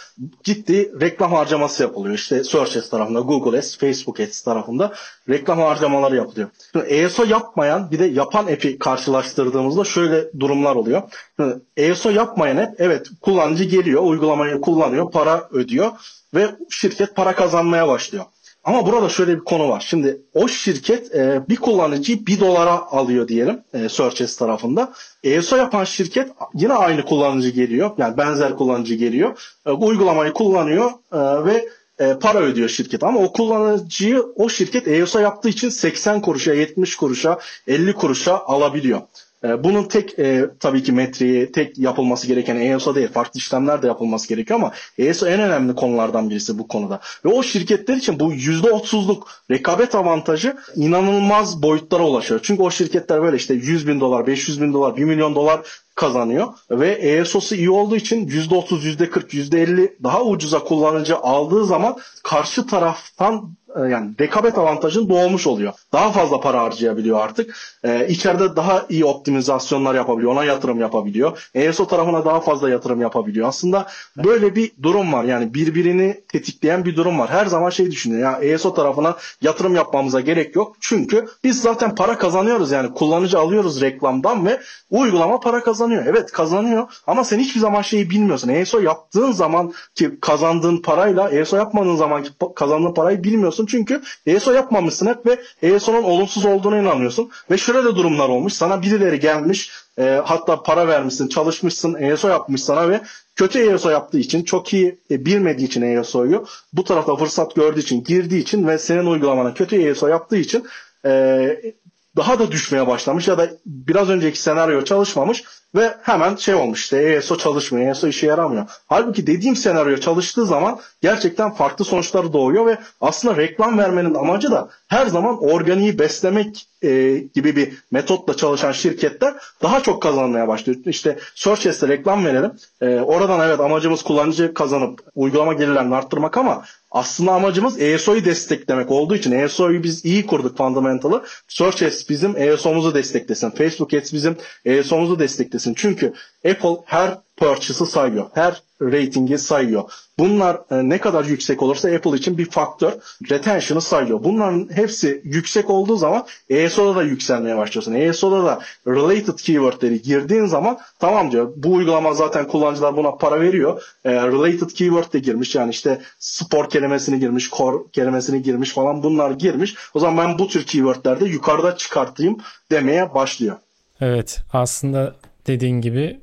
ciddi 0.43 1.01
reklam 1.01 1.33
harcaması 1.33 1.83
yapılıyor. 1.83 2.15
İşte 2.15 2.43
Search 2.43 2.77
Ads 2.77 2.89
tarafında, 2.89 3.19
Google 3.19 3.57
Ads, 3.57 3.77
Facebook 3.77 4.19
Ads 4.19 4.41
tarafında 4.41 4.93
reklam 5.29 5.59
harcamaları 5.59 6.15
yapılıyor. 6.15 6.49
Şimdi 6.71 6.85
ESO 6.85 7.23
yapmayan 7.23 7.91
bir 7.91 7.99
de 7.99 8.05
yapan 8.05 8.43
app'i 8.43 8.79
karşılaştırdığımızda 8.79 9.83
şöyle 9.83 10.39
durumlar 10.39 10.75
oluyor. 10.75 11.01
Şimdi 11.39 11.55
ESO 11.77 12.09
yapmayan 12.09 12.57
app 12.57 12.81
evet 12.81 13.07
kullanıcı 13.21 13.63
geliyor, 13.63 14.01
uygulamayı 14.03 14.61
kullanıyor, 14.61 15.11
para 15.11 15.47
ödüyor 15.51 15.91
ve 16.33 16.55
şirket 16.69 17.15
para 17.15 17.35
kazanmaya 17.35 17.87
başlıyor. 17.87 18.25
Ama 18.63 18.85
burada 18.85 19.09
şöyle 19.09 19.35
bir 19.35 19.43
konu 19.43 19.69
var. 19.69 19.85
Şimdi 19.87 20.21
o 20.33 20.47
şirket 20.47 21.15
e, 21.15 21.41
bir 21.49 21.55
kullanıcıyı 21.55 22.25
bir 22.25 22.39
dolara 22.39 22.71
alıyor 22.71 23.27
diyelim 23.27 23.61
e, 23.73 23.89
Searches 23.89 24.37
tarafında. 24.37 24.93
ESO 25.23 25.55
yapan 25.55 25.83
şirket 25.83 26.29
yine 26.53 26.73
aynı 26.73 27.05
kullanıcı 27.05 27.49
geliyor. 27.49 27.91
Yani 27.97 28.17
benzer 28.17 28.55
kullanıcı 28.55 28.95
geliyor. 28.95 29.53
E, 29.65 29.71
uygulamayı 29.71 30.33
kullanıyor 30.33 30.91
e, 31.11 31.45
ve 31.45 31.69
e, 31.99 32.19
para 32.19 32.39
ödüyor 32.39 32.69
şirket. 32.69 33.03
Ama 33.03 33.19
o 33.19 33.33
kullanıcıyı 33.33 34.23
o 34.35 34.49
şirket 34.49 34.87
ESO 34.87 35.19
yaptığı 35.19 35.49
için 35.49 35.69
80 35.69 36.21
kuruşa, 36.21 36.53
70 36.53 36.95
kuruşa, 36.95 37.39
50 37.67 37.93
kuruşa 37.93 38.39
alabiliyor. 38.45 39.01
E, 39.43 39.63
bunun 39.63 39.83
tek 39.83 40.19
e, 40.19 40.45
tabii 40.59 40.83
ki 40.83 40.91
metriği, 40.91 41.51
tek 41.51 41.77
yapılması 41.79 42.27
gereken 42.27 42.55
ESO 42.55 42.95
değil. 42.95 43.07
Farklı 43.07 43.37
işlemler 43.37 43.81
de 43.81 43.87
yapılması 43.87 44.27
gerekiyor 44.27 44.59
ama 44.59 44.71
ESO 44.97 45.27
en 45.27 45.39
önemli 45.39 45.75
konulardan 45.75 46.29
birisi 46.29 46.59
bu 46.59 46.67
konuda. 46.67 46.99
Ve 47.25 47.29
o 47.29 47.43
şirketler 47.43 47.95
için 47.95 48.19
bu 48.19 48.33
%30'luk 48.33 49.21
rekabet 49.51 49.95
avantajı 49.95 50.55
inanılmaz 50.75 51.63
boyutlara 51.63 52.03
ulaşıyor. 52.03 52.39
Çünkü 52.43 52.61
o 52.63 52.71
şirketler 52.71 53.21
böyle 53.21 53.37
işte 53.37 53.53
100 53.53 53.87
bin 53.87 53.99
dolar, 53.99 54.27
500 54.27 54.61
bin 54.61 54.73
dolar, 54.73 54.97
1 54.97 55.03
milyon 55.03 55.35
dolar 55.35 55.61
kazanıyor 55.95 56.47
ve 56.71 56.89
ESO'su 56.91 57.55
iyi 57.55 57.69
olduğu 57.69 57.95
için 57.95 58.27
%30, 58.27 58.97
%40, 58.97 59.33
%50 59.33 59.93
daha 60.03 60.23
ucuza 60.23 60.59
kullanıcı 60.59 61.17
aldığı 61.17 61.65
zaman 61.65 61.97
karşı 62.23 62.67
taraftan 62.67 63.55
e, 63.75 63.79
yani 63.79 64.11
rekabet 64.19 64.57
avantajın 64.57 65.09
doğmuş 65.09 65.47
oluyor. 65.47 65.73
Daha 65.93 66.11
fazla 66.11 66.39
para 66.39 66.61
harcayabiliyor 66.61 67.19
artık. 67.19 67.55
Ee, 67.83 68.07
içeride 68.07 68.55
daha 68.55 68.85
iyi 68.89 69.05
optimizasyonlar 69.05 69.95
yapabiliyor. 69.95 70.31
Ona 70.31 70.43
yatırım 70.43 70.79
yapabiliyor. 70.79 71.49
ESO 71.53 71.87
tarafına 71.87 72.25
daha 72.25 72.39
fazla 72.39 72.69
yatırım 72.69 73.01
yapabiliyor. 73.01 73.47
Aslında 73.47 73.87
böyle 74.17 74.55
bir 74.55 74.71
durum 74.83 75.13
var. 75.13 75.23
Yani 75.23 75.53
birbirini 75.53 76.21
tetikleyen 76.27 76.85
bir 76.85 76.95
durum 76.95 77.19
var. 77.19 77.29
Her 77.29 77.45
zaman 77.45 77.69
şey 77.69 77.91
düşünüyor. 77.91 78.21
Ya 78.21 78.39
ESO 78.41 78.73
tarafına 78.73 79.17
yatırım 79.41 79.75
yapmamıza 79.75 80.19
gerek 80.19 80.55
yok. 80.55 80.75
Çünkü 80.79 81.27
biz 81.43 81.61
zaten 81.61 81.95
para 81.95 82.17
kazanıyoruz. 82.17 82.71
Yani 82.71 82.93
kullanıcı 82.93 83.39
alıyoruz 83.39 83.81
reklamdan 83.81 84.45
ve 84.45 84.59
uygulama 84.89 85.39
para 85.39 85.63
kazanıyor. 85.63 85.82
Evet 85.91 86.31
kazanıyor 86.31 86.87
ama 87.07 87.23
sen 87.23 87.39
hiçbir 87.39 87.59
zaman 87.59 87.81
şeyi 87.81 88.09
bilmiyorsun. 88.09 88.49
ESO 88.49 88.79
yaptığın 88.79 89.31
zaman 89.31 89.73
ki 89.95 90.11
kazandığın 90.21 90.77
parayla 90.77 91.29
ESO 91.29 91.57
yapmadığın 91.57 91.95
zaman 91.95 92.23
ki 92.23 92.29
kazandığın 92.55 92.93
parayı 92.93 93.23
bilmiyorsun. 93.23 93.65
Çünkü 93.65 94.01
ESO 94.25 94.51
yapmamışsın 94.51 95.07
hep 95.07 95.25
ve 95.25 95.39
ESO'nun 95.61 96.03
olumsuz 96.03 96.45
olduğuna 96.45 96.77
inanıyorsun. 96.77 97.31
Ve 97.51 97.57
şöyle 97.57 97.83
de 97.83 97.95
durumlar 97.95 98.29
olmuş. 98.29 98.53
Sana 98.53 98.81
birileri 98.81 99.19
gelmiş 99.19 99.71
e, 99.99 100.21
hatta 100.25 100.63
para 100.63 100.87
vermişsin, 100.87 101.27
çalışmışsın, 101.27 101.93
ESO 101.93 102.27
yapmış 102.27 102.63
sana 102.63 102.89
ve 102.89 103.01
kötü 103.35 103.59
ESO 103.59 103.89
yaptığı 103.89 104.19
için, 104.19 104.43
çok 104.43 104.73
iyi 104.73 104.99
e, 105.11 105.25
bilmediği 105.25 105.65
için 105.65 105.81
ESO'yu 105.81 106.45
bu 106.73 106.83
tarafta 106.83 107.15
fırsat 107.15 107.55
gördüğü 107.55 107.79
için, 107.79 108.03
girdiği 108.03 108.41
için 108.41 108.67
ve 108.67 108.77
senin 108.77 109.05
uygulamana 109.05 109.53
kötü 109.53 109.75
ESO 109.75 110.07
yaptığı 110.07 110.37
için 110.37 110.65
e, 111.05 111.73
daha 112.15 112.39
da 112.39 112.51
düşmeye 112.51 112.87
başlamış 112.87 113.27
ya 113.27 113.37
da 113.37 113.49
biraz 113.65 114.09
önceki 114.09 114.41
senaryo 114.41 114.83
çalışmamış 114.83 115.43
ve 115.75 115.95
hemen 116.01 116.35
şey 116.35 116.55
olmuş 116.55 116.83
işte 116.83 116.97
ESO 116.97 117.37
çalışmıyor, 117.37 117.91
ESO 117.91 118.07
işe 118.07 118.27
yaramıyor. 118.27 118.65
Halbuki 118.87 119.27
dediğim 119.27 119.55
senaryo 119.55 119.97
çalıştığı 119.97 120.45
zaman 120.45 120.79
gerçekten 121.01 121.53
farklı 121.53 121.85
sonuçlar 121.85 122.33
doğuyor 122.33 122.65
ve 122.65 122.77
aslında 123.01 123.37
reklam 123.37 123.77
vermenin 123.77 124.13
amacı 124.13 124.51
da 124.51 124.69
her 124.87 125.05
zaman 125.05 125.43
organiği 125.43 125.99
beslemek 125.99 126.67
e, 126.83 127.17
gibi 127.33 127.55
bir 127.55 127.73
metotla 127.91 128.37
çalışan 128.37 128.71
şirketler 128.71 129.33
daha 129.61 129.83
çok 129.83 130.01
kazanmaya 130.01 130.47
başlıyor. 130.47 130.79
İşte 130.85 131.17
Searches'te 131.35 131.87
reklam 131.87 132.25
verelim. 132.25 132.51
E, 132.81 132.99
oradan 132.99 133.47
evet 133.47 133.59
amacımız 133.59 134.03
kullanıcı 134.03 134.53
kazanıp 134.53 134.99
uygulama 135.15 135.53
gelirlerini 135.53 135.95
arttırmak 135.95 136.37
ama 136.37 136.63
aslında 136.93 137.31
amacımız 137.31 137.81
ESO'yu 137.81 138.25
desteklemek 138.25 138.91
olduğu 138.91 139.15
için 139.15 139.31
ESO'yu 139.31 139.83
biz 139.83 140.05
iyi 140.05 140.25
kurduk 140.25 140.57
fundamental'ı. 140.57 141.23
Search 141.47 141.83
Ads 141.83 142.09
bizim 142.09 142.37
ESO'muzu 142.37 142.93
desteklesin. 142.95 143.49
Facebook 143.49 143.93
Ads 143.93 144.13
bizim 144.13 144.37
ESO'muzu 144.65 145.19
desteklesin. 145.19 145.73
Çünkü 145.73 146.13
Apple 146.45 146.77
her 146.85 147.17
purchase'ı 147.37 147.87
sayıyor. 147.87 148.25
Her 148.33 148.61
ratingi 148.81 149.37
sayıyor. 149.37 149.83
Bunlar 150.19 150.55
e, 150.71 150.89
ne 150.89 150.97
kadar 150.97 151.25
yüksek 151.25 151.61
olursa 151.61 151.89
Apple 151.89 152.17
için 152.17 152.37
bir 152.37 152.49
faktör. 152.49 152.91
Retention'ı 153.29 153.81
sayıyor. 153.81 154.23
Bunların 154.23 154.69
hepsi 154.75 155.21
yüksek 155.23 155.69
olduğu 155.69 155.95
zaman 155.97 156.25
ESO'da 156.49 156.95
da 156.95 157.03
yükselmeye 157.03 157.57
başlıyorsun. 157.57 157.93
ESO'da 157.93 158.43
da 158.43 158.59
related 158.87 159.35
keywordleri 159.35 160.01
girdiğin 160.01 160.45
zaman 160.45 160.77
tamam 160.99 161.31
diyor. 161.31 161.53
Bu 161.55 161.73
uygulama 161.73 162.13
zaten 162.13 162.47
kullanıcılar 162.47 162.97
buna 162.97 163.11
para 163.11 163.41
veriyor. 163.41 163.83
E, 164.05 164.11
related 164.13 164.69
keyword 164.69 165.13
de 165.13 165.19
girmiş. 165.19 165.55
Yani 165.55 165.71
işte 165.71 166.01
spor 166.19 166.69
kelimesini 166.69 167.19
girmiş, 167.19 167.49
core 167.49 167.77
kelimesini 167.91 168.43
girmiş 168.43 168.73
falan 168.73 169.03
bunlar 169.03 169.31
girmiş. 169.31 169.75
O 169.93 169.99
zaman 169.99 170.27
ben 170.27 170.39
bu 170.39 170.47
tür 170.47 170.65
keywordlerde 170.65 171.25
yukarıda 171.25 171.77
çıkartayım 171.77 172.37
demeye 172.71 173.13
başlıyor. 173.13 173.55
Evet 174.01 174.41
aslında 174.53 175.15
dediğin 175.47 175.81
gibi 175.81 176.22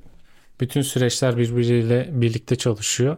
bütün 0.60 0.82
süreçler 0.82 1.36
birbiriyle 1.36 2.08
birlikte 2.12 2.56
çalışıyor. 2.56 3.16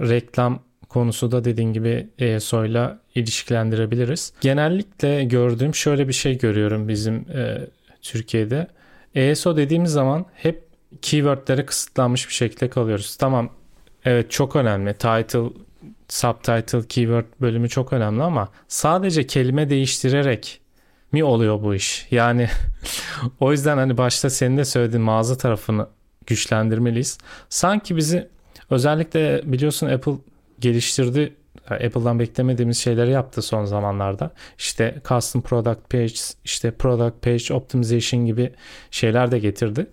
Reklam 0.00 0.62
konusu 0.88 1.32
da 1.32 1.44
dediğin 1.44 1.72
gibi 1.72 2.08
ESO 2.18 2.64
ile 2.64 2.88
ilişkilendirebiliriz. 3.14 4.32
Genellikle 4.40 5.24
gördüğüm 5.24 5.74
şöyle 5.74 6.08
bir 6.08 6.12
şey 6.12 6.38
görüyorum 6.38 6.88
bizim 6.88 7.14
e, 7.14 7.66
Türkiye'de. 8.02 8.66
ESO 9.14 9.56
dediğimiz 9.56 9.92
zaman 9.92 10.26
hep 10.34 10.64
keywordlere 11.02 11.66
kısıtlanmış 11.66 12.28
bir 12.28 12.34
şekilde 12.34 12.70
kalıyoruz. 12.70 13.16
Tamam 13.16 13.50
evet 14.04 14.30
çok 14.30 14.56
önemli. 14.56 14.92
Title, 14.92 15.50
subtitle, 16.08 16.86
keyword 16.88 17.24
bölümü 17.40 17.68
çok 17.68 17.92
önemli 17.92 18.22
ama 18.22 18.48
sadece 18.68 19.26
kelime 19.26 19.70
değiştirerek 19.70 20.60
mi 21.12 21.24
oluyor 21.24 21.62
bu 21.62 21.74
iş? 21.74 22.06
Yani 22.10 22.48
o 23.40 23.52
yüzden 23.52 23.76
hani 23.76 23.98
başta 23.98 24.30
senin 24.30 24.56
de 24.56 24.64
söylediğin 24.64 25.04
mağaza 25.04 25.36
tarafını 25.36 25.86
güçlendirmeliyiz. 26.26 27.18
Sanki 27.48 27.96
bizi 27.96 28.28
özellikle 28.70 29.42
biliyorsun 29.44 29.86
Apple 29.86 30.12
geliştirdi. 30.60 31.34
Apple'dan 31.70 32.18
beklemediğimiz 32.18 32.78
şeyleri 32.78 33.10
yaptı 33.10 33.42
son 33.42 33.64
zamanlarda. 33.64 34.30
İşte 34.58 34.94
custom 35.08 35.42
product 35.42 35.90
page, 35.90 36.14
işte 36.44 36.70
product 36.70 37.22
page 37.22 37.54
optimization 37.54 38.26
gibi 38.26 38.52
şeyler 38.90 39.30
de 39.30 39.38
getirdi. 39.38 39.86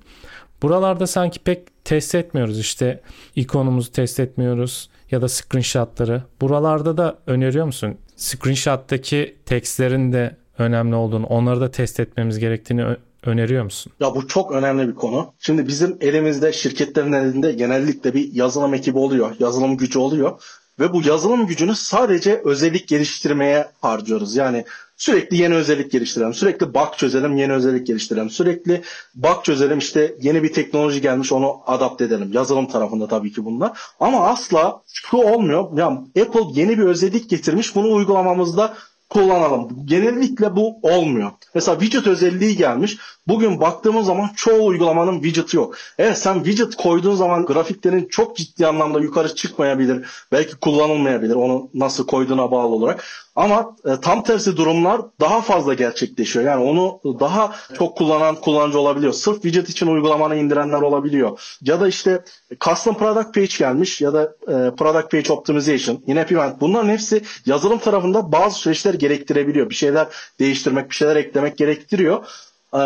Buralarda 0.61 1.07
sanki 1.07 1.39
pek 1.39 1.83
test 1.83 2.15
etmiyoruz. 2.15 2.59
İşte 2.59 3.01
ikonumuzu 3.35 3.91
test 3.91 4.19
etmiyoruz 4.19 4.89
ya 5.11 5.21
da 5.21 5.27
screenshotları. 5.29 6.23
Buralarda 6.41 6.97
da 6.97 7.19
öneriyor 7.27 7.65
musun? 7.65 7.97
Screenshot'taki 8.15 9.35
tekstlerin 9.45 10.13
de 10.13 10.35
önemli 10.57 10.95
olduğunu, 10.95 11.25
onları 11.25 11.61
da 11.61 11.71
test 11.71 11.99
etmemiz 11.99 12.39
gerektiğini 12.39 12.85
öneriyor 13.27 13.63
musun? 13.63 13.93
Ya 13.99 14.15
bu 14.15 14.27
çok 14.27 14.51
önemli 14.51 14.87
bir 14.87 14.95
konu. 14.95 15.33
Şimdi 15.39 15.67
bizim 15.67 15.97
elimizde 16.01 16.53
şirketlerin 16.53 17.13
elinde 17.13 17.51
genellikle 17.51 18.13
bir 18.13 18.33
yazılım 18.33 18.73
ekibi 18.73 18.97
oluyor. 18.97 19.35
Yazılım 19.39 19.77
gücü 19.77 19.99
oluyor. 19.99 20.41
Ve 20.79 20.93
bu 20.93 21.01
yazılım 21.07 21.47
gücünü 21.47 21.75
sadece 21.75 22.41
özellik 22.45 22.87
geliştirmeye 22.87 23.67
harcıyoruz. 23.81 24.35
Yani 24.35 24.65
sürekli 24.97 25.37
yeni 25.37 25.55
özellik 25.55 25.91
geliştirelim. 25.91 26.33
Sürekli 26.33 26.73
bug 26.73 26.93
çözelim, 26.97 27.37
yeni 27.37 27.53
özellik 27.53 27.87
geliştirelim. 27.87 28.29
Sürekli 28.29 28.81
bug 29.15 29.43
çözelim 29.43 29.77
işte 29.77 30.15
yeni 30.21 30.43
bir 30.43 30.53
teknoloji 30.53 31.01
gelmiş 31.01 31.31
onu 31.31 31.59
adapte 31.65 32.05
edelim. 32.05 32.29
Yazılım 32.33 32.67
tarafında 32.67 33.07
tabii 33.07 33.31
ki 33.31 33.45
bunlar. 33.45 33.79
Ama 33.99 34.27
asla 34.27 34.81
şu 34.87 35.17
olmuyor. 35.17 35.77
Ya 35.77 35.87
Apple 36.21 36.61
yeni 36.61 36.77
bir 36.77 36.83
özellik 36.83 37.29
getirmiş. 37.29 37.75
Bunu 37.75 37.93
uygulamamızda 37.93 38.73
kullanalım. 39.09 39.85
Genellikle 39.85 40.55
bu 40.55 40.79
olmuyor. 40.81 41.31
Mesela 41.55 41.79
widget 41.79 42.07
özelliği 42.07 42.57
gelmiş. 42.57 42.97
Bugün 43.27 43.61
baktığımız 43.61 44.05
zaman 44.05 44.29
çoğu 44.35 44.65
uygulamanın 44.65 45.21
widget'ı 45.21 45.57
yok. 45.57 45.77
Evet 45.97 46.17
sen 46.17 46.33
widget 46.33 46.75
koyduğun 46.75 47.15
zaman 47.15 47.45
grafiklerin 47.45 48.07
çok 48.11 48.37
ciddi 48.37 48.67
anlamda 48.67 48.99
yukarı 48.99 49.35
çıkmayabilir. 49.35 50.05
Belki 50.31 50.55
kullanılmayabilir 50.55 51.35
onu 51.35 51.69
nasıl 51.73 52.07
koyduğuna 52.07 52.51
bağlı 52.51 52.75
olarak. 52.75 53.03
Ama 53.37 53.75
e, 53.85 54.01
tam 54.01 54.23
tersi 54.23 54.57
durumlar 54.57 55.01
daha 55.19 55.41
fazla 55.41 55.73
gerçekleşiyor. 55.73 56.45
Yani 56.45 56.63
onu 56.63 56.99
daha 57.19 57.55
çok 57.77 57.97
kullanan 57.97 58.35
kullanıcı 58.35 58.79
olabiliyor. 58.79 59.13
Sırf 59.13 59.35
widget 59.35 59.69
için 59.69 59.87
uygulamanı 59.87 60.35
indirenler 60.35 60.81
olabiliyor. 60.81 61.57
Ya 61.61 61.81
da 61.81 61.87
işte 61.87 62.23
custom 62.59 62.97
product 62.97 63.33
page 63.33 63.57
gelmiş 63.59 64.01
ya 64.01 64.13
da 64.13 64.23
e, 64.23 64.75
product 64.75 65.11
page 65.11 65.33
optimization, 65.33 66.03
yine 66.07 66.19
event. 66.19 66.61
Bunların 66.61 66.89
hepsi 66.89 67.21
yazılım 67.45 67.77
tarafında 67.77 68.31
bazı 68.31 68.59
süreçler 68.59 68.93
gerektirebiliyor. 68.93 69.69
Bir 69.69 69.75
şeyler 69.75 70.07
değiştirmek, 70.39 70.89
bir 70.89 70.95
şeyler 70.95 71.15
eklemek 71.15 71.57
gerektiriyor. 71.57 72.25
E, 72.73 72.79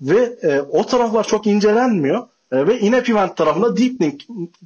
ve 0.00 0.36
e, 0.42 0.60
o 0.60 0.86
taraflar 0.86 1.26
çok 1.26 1.46
incelenmiyor. 1.46 2.26
E, 2.52 2.66
ve 2.66 2.80
in-app 2.80 3.10
event 3.10 3.36
tarafında 3.36 3.76
deep 3.76 4.00
link 4.02 4.22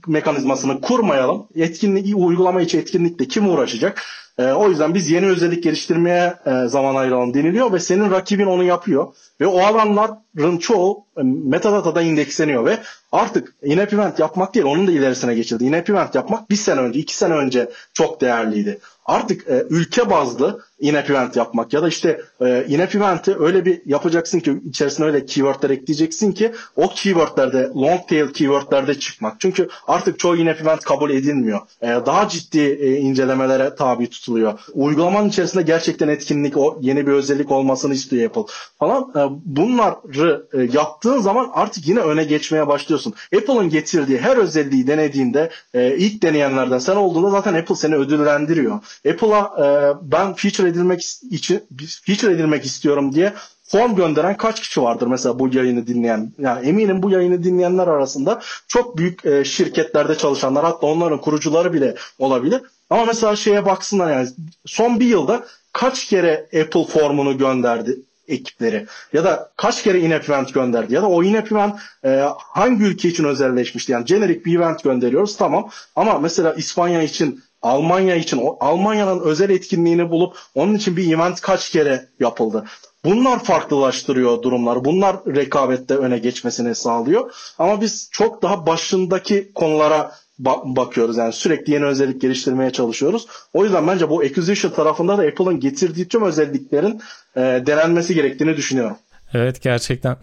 mekanizmasını 0.06 0.80
kurmayalım. 0.80 1.46
Etkinlik, 1.56 2.16
uygulama 2.16 2.62
içi 2.62 2.78
etkinlikle 2.78 3.28
kim 3.28 3.48
uğraşacak? 3.50 4.02
E, 4.38 4.52
o 4.52 4.68
yüzden 4.68 4.94
biz 4.94 5.10
yeni 5.10 5.26
özellik 5.26 5.64
geliştirmeye 5.64 6.34
e, 6.46 6.68
zaman 6.68 6.94
ayıralım 6.94 7.34
deniliyor 7.34 7.72
ve 7.72 7.80
senin 7.80 8.10
rakibin 8.10 8.46
onu 8.46 8.64
yapıyor. 8.64 9.06
Ve 9.40 9.46
o 9.46 9.60
alanların 9.60 10.58
çoğu 10.58 11.04
e, 11.16 11.22
metadatada 11.22 12.02
indeksleniyor 12.02 12.64
ve 12.64 12.78
artık 13.12 13.54
in-app 13.62 13.92
event 13.92 14.18
yapmak 14.18 14.54
değil 14.54 14.66
onun 14.66 14.86
da 14.86 14.92
ilerisine 14.92 15.34
geçildi. 15.34 15.64
In-app 15.64 15.90
event 15.90 16.14
yapmak 16.14 16.50
bir 16.50 16.56
sene 16.56 16.80
önce, 16.80 17.00
iki 17.00 17.16
sene 17.16 17.34
önce 17.34 17.70
çok 17.92 18.20
değerliydi. 18.20 18.78
Artık 19.08 19.48
e, 19.48 19.64
ülke 19.70 20.10
bazlı 20.10 20.60
in-app 20.80 21.10
event 21.10 21.36
yapmak 21.36 21.72
ya 21.72 21.82
da 21.82 21.88
işte 21.88 22.20
e, 22.40 22.64
in-app 22.68 22.94
event'i 22.94 23.36
öyle 23.38 23.64
bir 23.64 23.82
yapacaksın 23.86 24.40
ki 24.40 24.60
içerisine 24.68 25.06
öyle 25.06 25.26
keywordler 25.26 25.70
ekleyeceksin 25.70 26.32
ki 26.32 26.52
o 26.76 26.88
keywordlerde 26.88 27.70
long 27.76 28.08
tail 28.08 28.32
keywordlerde 28.32 28.98
çıkmak. 28.98 29.40
Çünkü 29.40 29.68
artık 29.86 30.18
çoğu 30.18 30.36
in-app 30.36 30.60
event 30.60 30.84
kabul 30.84 31.10
edilmiyor. 31.10 31.60
E, 31.82 31.86
daha 31.86 32.28
ciddi 32.28 32.60
e, 32.60 32.96
incelemelere 32.96 33.74
tabi 33.74 34.10
tutuluyor. 34.10 34.27
Uygulamanın 34.74 35.28
içerisinde 35.28 35.62
gerçekten 35.62 36.08
etkinlik 36.08 36.56
o 36.56 36.78
yeni 36.80 37.06
bir 37.06 37.12
özellik 37.12 37.50
olmasını 37.50 37.94
istiyor 37.94 38.26
Apple 38.26 38.42
falan. 38.78 39.02
E, 39.16 39.20
bunları 39.44 40.46
e, 40.52 40.62
yaptığın 40.72 41.20
zaman 41.20 41.50
artık 41.52 41.88
yine 41.88 42.00
öne 42.00 42.24
geçmeye 42.24 42.66
başlıyorsun. 42.66 43.14
Apple'ın 43.36 43.68
getirdiği 43.68 44.18
her 44.18 44.36
özelliği 44.36 44.86
denediğinde 44.86 45.50
e, 45.74 45.96
ilk 45.96 46.22
deneyenlerden 46.22 46.78
sen 46.78 46.96
olduğunda 46.96 47.30
zaten 47.30 47.54
Apple 47.54 47.74
seni 47.74 47.94
ödüllendiriyor. 47.94 48.80
Apple'a 49.10 49.98
ben 50.02 50.34
feature 50.34 50.68
edilmek 50.68 51.00
için 51.30 51.62
feature 52.06 52.32
edilmek 52.32 52.64
istiyorum 52.64 53.14
diye 53.14 53.32
form 53.62 53.94
gönderen 53.94 54.36
kaç 54.36 54.60
kişi 54.60 54.82
vardır 54.82 55.06
mesela 55.06 55.38
bu 55.38 55.54
yayını 55.54 55.86
dinleyen? 55.86 56.32
Yani 56.38 56.66
eminim 56.66 57.02
bu 57.02 57.10
yayını 57.10 57.44
dinleyenler 57.44 57.86
arasında 57.86 58.40
çok 58.68 58.98
büyük 58.98 59.46
şirketlerde 59.46 60.14
çalışanlar 60.14 60.64
hatta 60.64 60.86
onların 60.86 61.20
kurucuları 61.20 61.72
bile 61.72 61.94
olabilir. 62.18 62.60
Ama 62.90 63.04
mesela 63.04 63.36
şeye 63.36 63.66
baksınlar 63.66 64.12
yani 64.12 64.28
son 64.66 65.00
bir 65.00 65.06
yılda 65.06 65.46
kaç 65.72 66.06
kere 66.06 66.48
Apple 66.60 66.84
formunu 66.84 67.38
gönderdi 67.38 68.00
ekipleri 68.28 68.86
ya 69.12 69.24
da 69.24 69.52
kaç 69.56 69.82
kere 69.82 70.00
in-app 70.00 70.30
event 70.30 70.54
gönderdi 70.54 70.94
ya 70.94 71.02
da 71.02 71.08
o 71.08 71.22
in-app 71.22 71.52
event 71.52 71.80
e, 72.04 72.24
hangi 72.38 72.84
ülke 72.84 73.08
için 73.08 73.24
özelleşmişti 73.24 73.92
yani 73.92 74.04
generic 74.04 74.44
bir 74.44 74.56
event 74.56 74.84
gönderiyoruz 74.84 75.36
tamam 75.36 75.70
ama 75.96 76.18
mesela 76.18 76.54
İspanya 76.54 77.02
için 77.02 77.42
Almanya 77.62 78.16
için 78.16 78.38
o 78.42 78.56
Almanya'nın 78.60 79.20
özel 79.20 79.50
etkinliğini 79.50 80.10
bulup 80.10 80.38
onun 80.54 80.74
için 80.74 80.96
bir 80.96 81.14
event 81.14 81.40
kaç 81.40 81.70
kere 81.70 82.08
yapıldı. 82.20 82.64
Bunlar 83.04 83.44
farklılaştırıyor 83.44 84.42
durumlar. 84.42 84.84
Bunlar 84.84 85.16
rekabette 85.26 85.96
öne 85.96 86.18
geçmesini 86.18 86.74
sağlıyor. 86.74 87.34
Ama 87.58 87.80
biz 87.80 88.08
çok 88.12 88.42
daha 88.42 88.66
başındaki 88.66 89.52
konulara 89.54 90.12
bakıyoruz. 90.38 91.16
Yani 91.16 91.32
sürekli 91.32 91.72
yeni 91.72 91.84
özellik 91.84 92.20
geliştirmeye 92.20 92.70
çalışıyoruz. 92.70 93.26
O 93.52 93.64
yüzden 93.64 93.86
bence 93.86 94.10
bu 94.10 94.20
acquisition 94.20 94.72
tarafında 94.72 95.18
da 95.18 95.22
Apple'ın 95.22 95.60
getirdiği 95.60 96.08
tüm 96.08 96.22
özelliklerin 96.22 97.00
e, 97.36 97.40
denenmesi 97.40 98.14
gerektiğini 98.14 98.56
düşünüyorum. 98.56 98.96
Evet 99.34 99.62
gerçekten. 99.62 100.16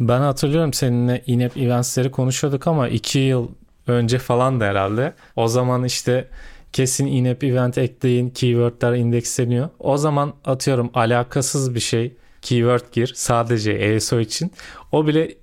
Ben 0.00 0.20
hatırlıyorum 0.20 0.72
seninle 0.72 1.22
in-app 1.26 1.56
eventsleri 1.56 2.10
konuşuyorduk 2.10 2.66
ama 2.66 2.88
iki 2.88 3.18
yıl 3.18 3.48
önce 3.86 4.18
falan 4.18 4.60
da 4.60 4.64
herhalde. 4.64 5.14
O 5.36 5.48
zaman 5.48 5.84
işte 5.84 6.28
kesin 6.72 7.06
in-app 7.06 7.44
event 7.44 7.78
ekleyin, 7.78 8.30
keywordler 8.30 8.92
indeksleniyor. 8.92 9.68
O 9.78 9.96
zaman 9.96 10.34
atıyorum 10.44 10.90
alakasız 10.94 11.74
bir 11.74 11.80
şey 11.80 12.16
keyword 12.42 12.92
gir 12.92 13.12
sadece 13.16 13.72
ESO 13.72 14.20
için. 14.20 14.52
O 14.92 15.06
bile 15.06 15.34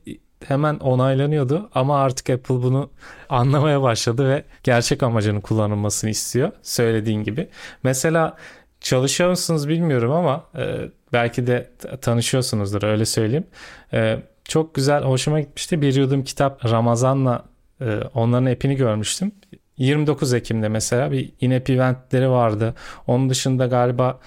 hemen 0.45 0.75
onaylanıyordu 0.75 1.69
ama 1.73 1.99
artık 1.99 2.29
Apple 2.29 2.55
bunu 2.55 2.89
anlamaya 3.29 3.81
başladı 3.81 4.29
ve 4.29 4.43
gerçek 4.63 5.03
amacının 5.03 5.41
kullanılmasını 5.41 6.09
istiyor 6.09 6.51
söylediğin 6.61 7.23
gibi. 7.23 7.47
Mesela 7.83 8.37
çalışıyor 8.81 9.29
musunuz 9.29 9.69
bilmiyorum 9.69 10.11
ama 10.11 10.43
e, 10.57 10.77
belki 11.13 11.47
de 11.47 11.71
tanışıyorsunuzdur 12.01 12.83
öyle 12.83 13.05
söyleyeyim. 13.05 13.47
E, 13.93 14.19
çok 14.43 14.75
güzel 14.75 15.03
hoşuma 15.03 15.39
gitmişti 15.39 15.81
bir 15.81 15.95
yudum 15.95 16.23
kitap 16.23 16.65
Ramazan'la 16.65 17.45
e, 17.81 17.99
onların 18.13 18.45
app'ini 18.45 18.75
görmüştüm. 18.75 19.31
29 19.77 20.33
Ekim'de 20.33 20.69
mesela 20.69 21.11
bir 21.11 21.33
in-app 21.41 21.69
eventleri 21.69 22.29
vardı. 22.29 22.73
Onun 23.07 23.29
dışında 23.29 23.67
galiba 23.67 24.19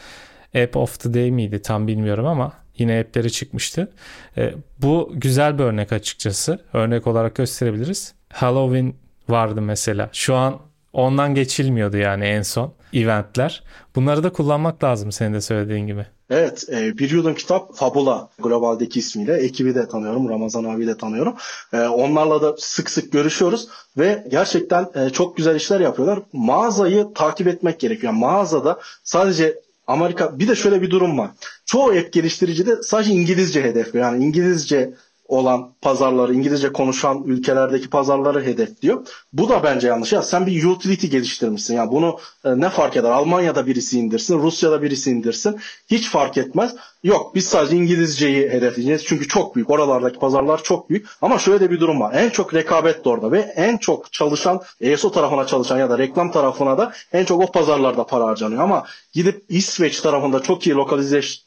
App 0.62 0.76
of 0.76 1.00
the 1.00 1.14
Day 1.14 1.30
miydi 1.30 1.62
tam 1.62 1.86
bilmiyorum 1.86 2.26
ama 2.26 2.52
yine 2.80 3.00
app'leri 3.00 3.32
çıkmıştı. 3.32 3.92
E, 4.38 4.54
bu 4.78 5.12
güzel 5.14 5.58
bir 5.58 5.64
örnek 5.64 5.92
açıkçası. 5.92 6.60
Örnek 6.72 7.06
olarak 7.06 7.34
gösterebiliriz. 7.34 8.14
Halloween 8.32 8.94
vardı 9.28 9.62
mesela. 9.62 10.10
Şu 10.12 10.34
an 10.34 10.58
ondan 10.92 11.34
geçilmiyordu 11.34 11.96
yani 11.96 12.24
en 12.24 12.42
son 12.42 12.72
eventler. 12.92 13.62
Bunları 13.96 14.22
da 14.22 14.32
kullanmak 14.32 14.84
lazım 14.84 15.12
senin 15.12 15.34
de 15.34 15.40
söylediğin 15.40 15.86
gibi. 15.86 16.06
Evet, 16.30 16.64
e, 16.72 16.98
bir 16.98 17.10
yudum 17.10 17.34
kitap 17.34 17.74
Fabula 17.74 18.28
globaldeki 18.38 18.98
ismiyle. 18.98 19.36
Ekibi 19.36 19.74
de 19.74 19.88
tanıyorum, 19.88 20.28
Ramazan 20.28 20.64
abi 20.64 20.86
de 20.86 20.96
tanıyorum. 20.96 21.34
E, 21.72 21.80
onlarla 21.80 22.42
da 22.42 22.54
sık 22.58 22.90
sık 22.90 23.12
görüşüyoruz 23.12 23.68
ve 23.98 24.26
gerçekten 24.30 24.90
e, 24.94 25.10
çok 25.10 25.36
güzel 25.36 25.56
işler 25.56 25.80
yapıyorlar. 25.80 26.18
Mağazayı 26.32 27.06
takip 27.14 27.46
etmek 27.46 27.80
gerekiyor. 27.80 28.12
Yani 28.12 28.20
mağazada 28.20 28.80
sadece 29.04 29.60
Amerika 29.90 30.38
bir 30.38 30.48
de 30.48 30.54
şöyle 30.54 30.82
bir 30.82 30.90
durum 30.90 31.18
var. 31.18 31.30
Çoğu 31.64 31.90
app 31.90 32.12
geliştiricide 32.12 32.82
sadece 32.82 33.12
İngilizce 33.12 33.62
hedef 33.62 33.94
yani 33.94 34.24
İngilizce 34.24 34.94
olan 35.30 35.74
pazarları, 35.82 36.34
İngilizce 36.34 36.72
konuşan 36.72 37.22
ülkelerdeki 37.26 37.90
pazarları 37.90 38.42
hedefliyor. 38.42 39.06
Bu 39.32 39.48
da 39.48 39.62
bence 39.62 39.88
yanlış. 39.88 40.12
Ya 40.12 40.22
sen 40.22 40.46
bir 40.46 40.64
utility 40.64 41.06
geliştirmişsin. 41.06 41.74
Yani 41.74 41.90
bunu 41.90 42.18
e, 42.44 42.60
ne 42.60 42.68
fark 42.68 42.96
eder? 42.96 43.10
Almanya'da 43.10 43.66
birisi 43.66 43.98
indirsin, 43.98 44.38
Rusya'da 44.38 44.82
birisi 44.82 45.10
indirsin. 45.10 45.60
Hiç 45.90 46.08
fark 46.08 46.38
etmez. 46.38 46.74
Yok 47.02 47.34
biz 47.34 47.46
sadece 47.46 47.76
İngilizceyi 47.76 48.50
hedefleyeceğiz. 48.50 49.04
Çünkü 49.04 49.28
çok 49.28 49.56
büyük. 49.56 49.70
Oralardaki 49.70 50.18
pazarlar 50.18 50.62
çok 50.62 50.90
büyük. 50.90 51.06
Ama 51.22 51.38
şöyle 51.38 51.60
de 51.60 51.70
bir 51.70 51.80
durum 51.80 52.00
var. 52.00 52.14
En 52.14 52.30
çok 52.30 52.54
rekabet 52.54 53.04
de 53.04 53.08
orada 53.08 53.32
ve 53.32 53.40
en 53.40 53.76
çok 53.76 54.12
çalışan 54.12 54.60
ESO 54.80 55.12
tarafına 55.12 55.46
çalışan 55.46 55.78
ya 55.78 55.90
da 55.90 55.98
reklam 55.98 56.30
tarafına 56.32 56.78
da 56.78 56.92
en 57.12 57.24
çok 57.24 57.42
o 57.42 57.52
pazarlarda 57.52 58.06
para 58.06 58.24
harcanıyor. 58.24 58.62
Ama 58.62 58.84
gidip 59.12 59.44
İsveç 59.48 60.00
tarafında 60.00 60.42
çok 60.42 60.66
iyi 60.66 60.74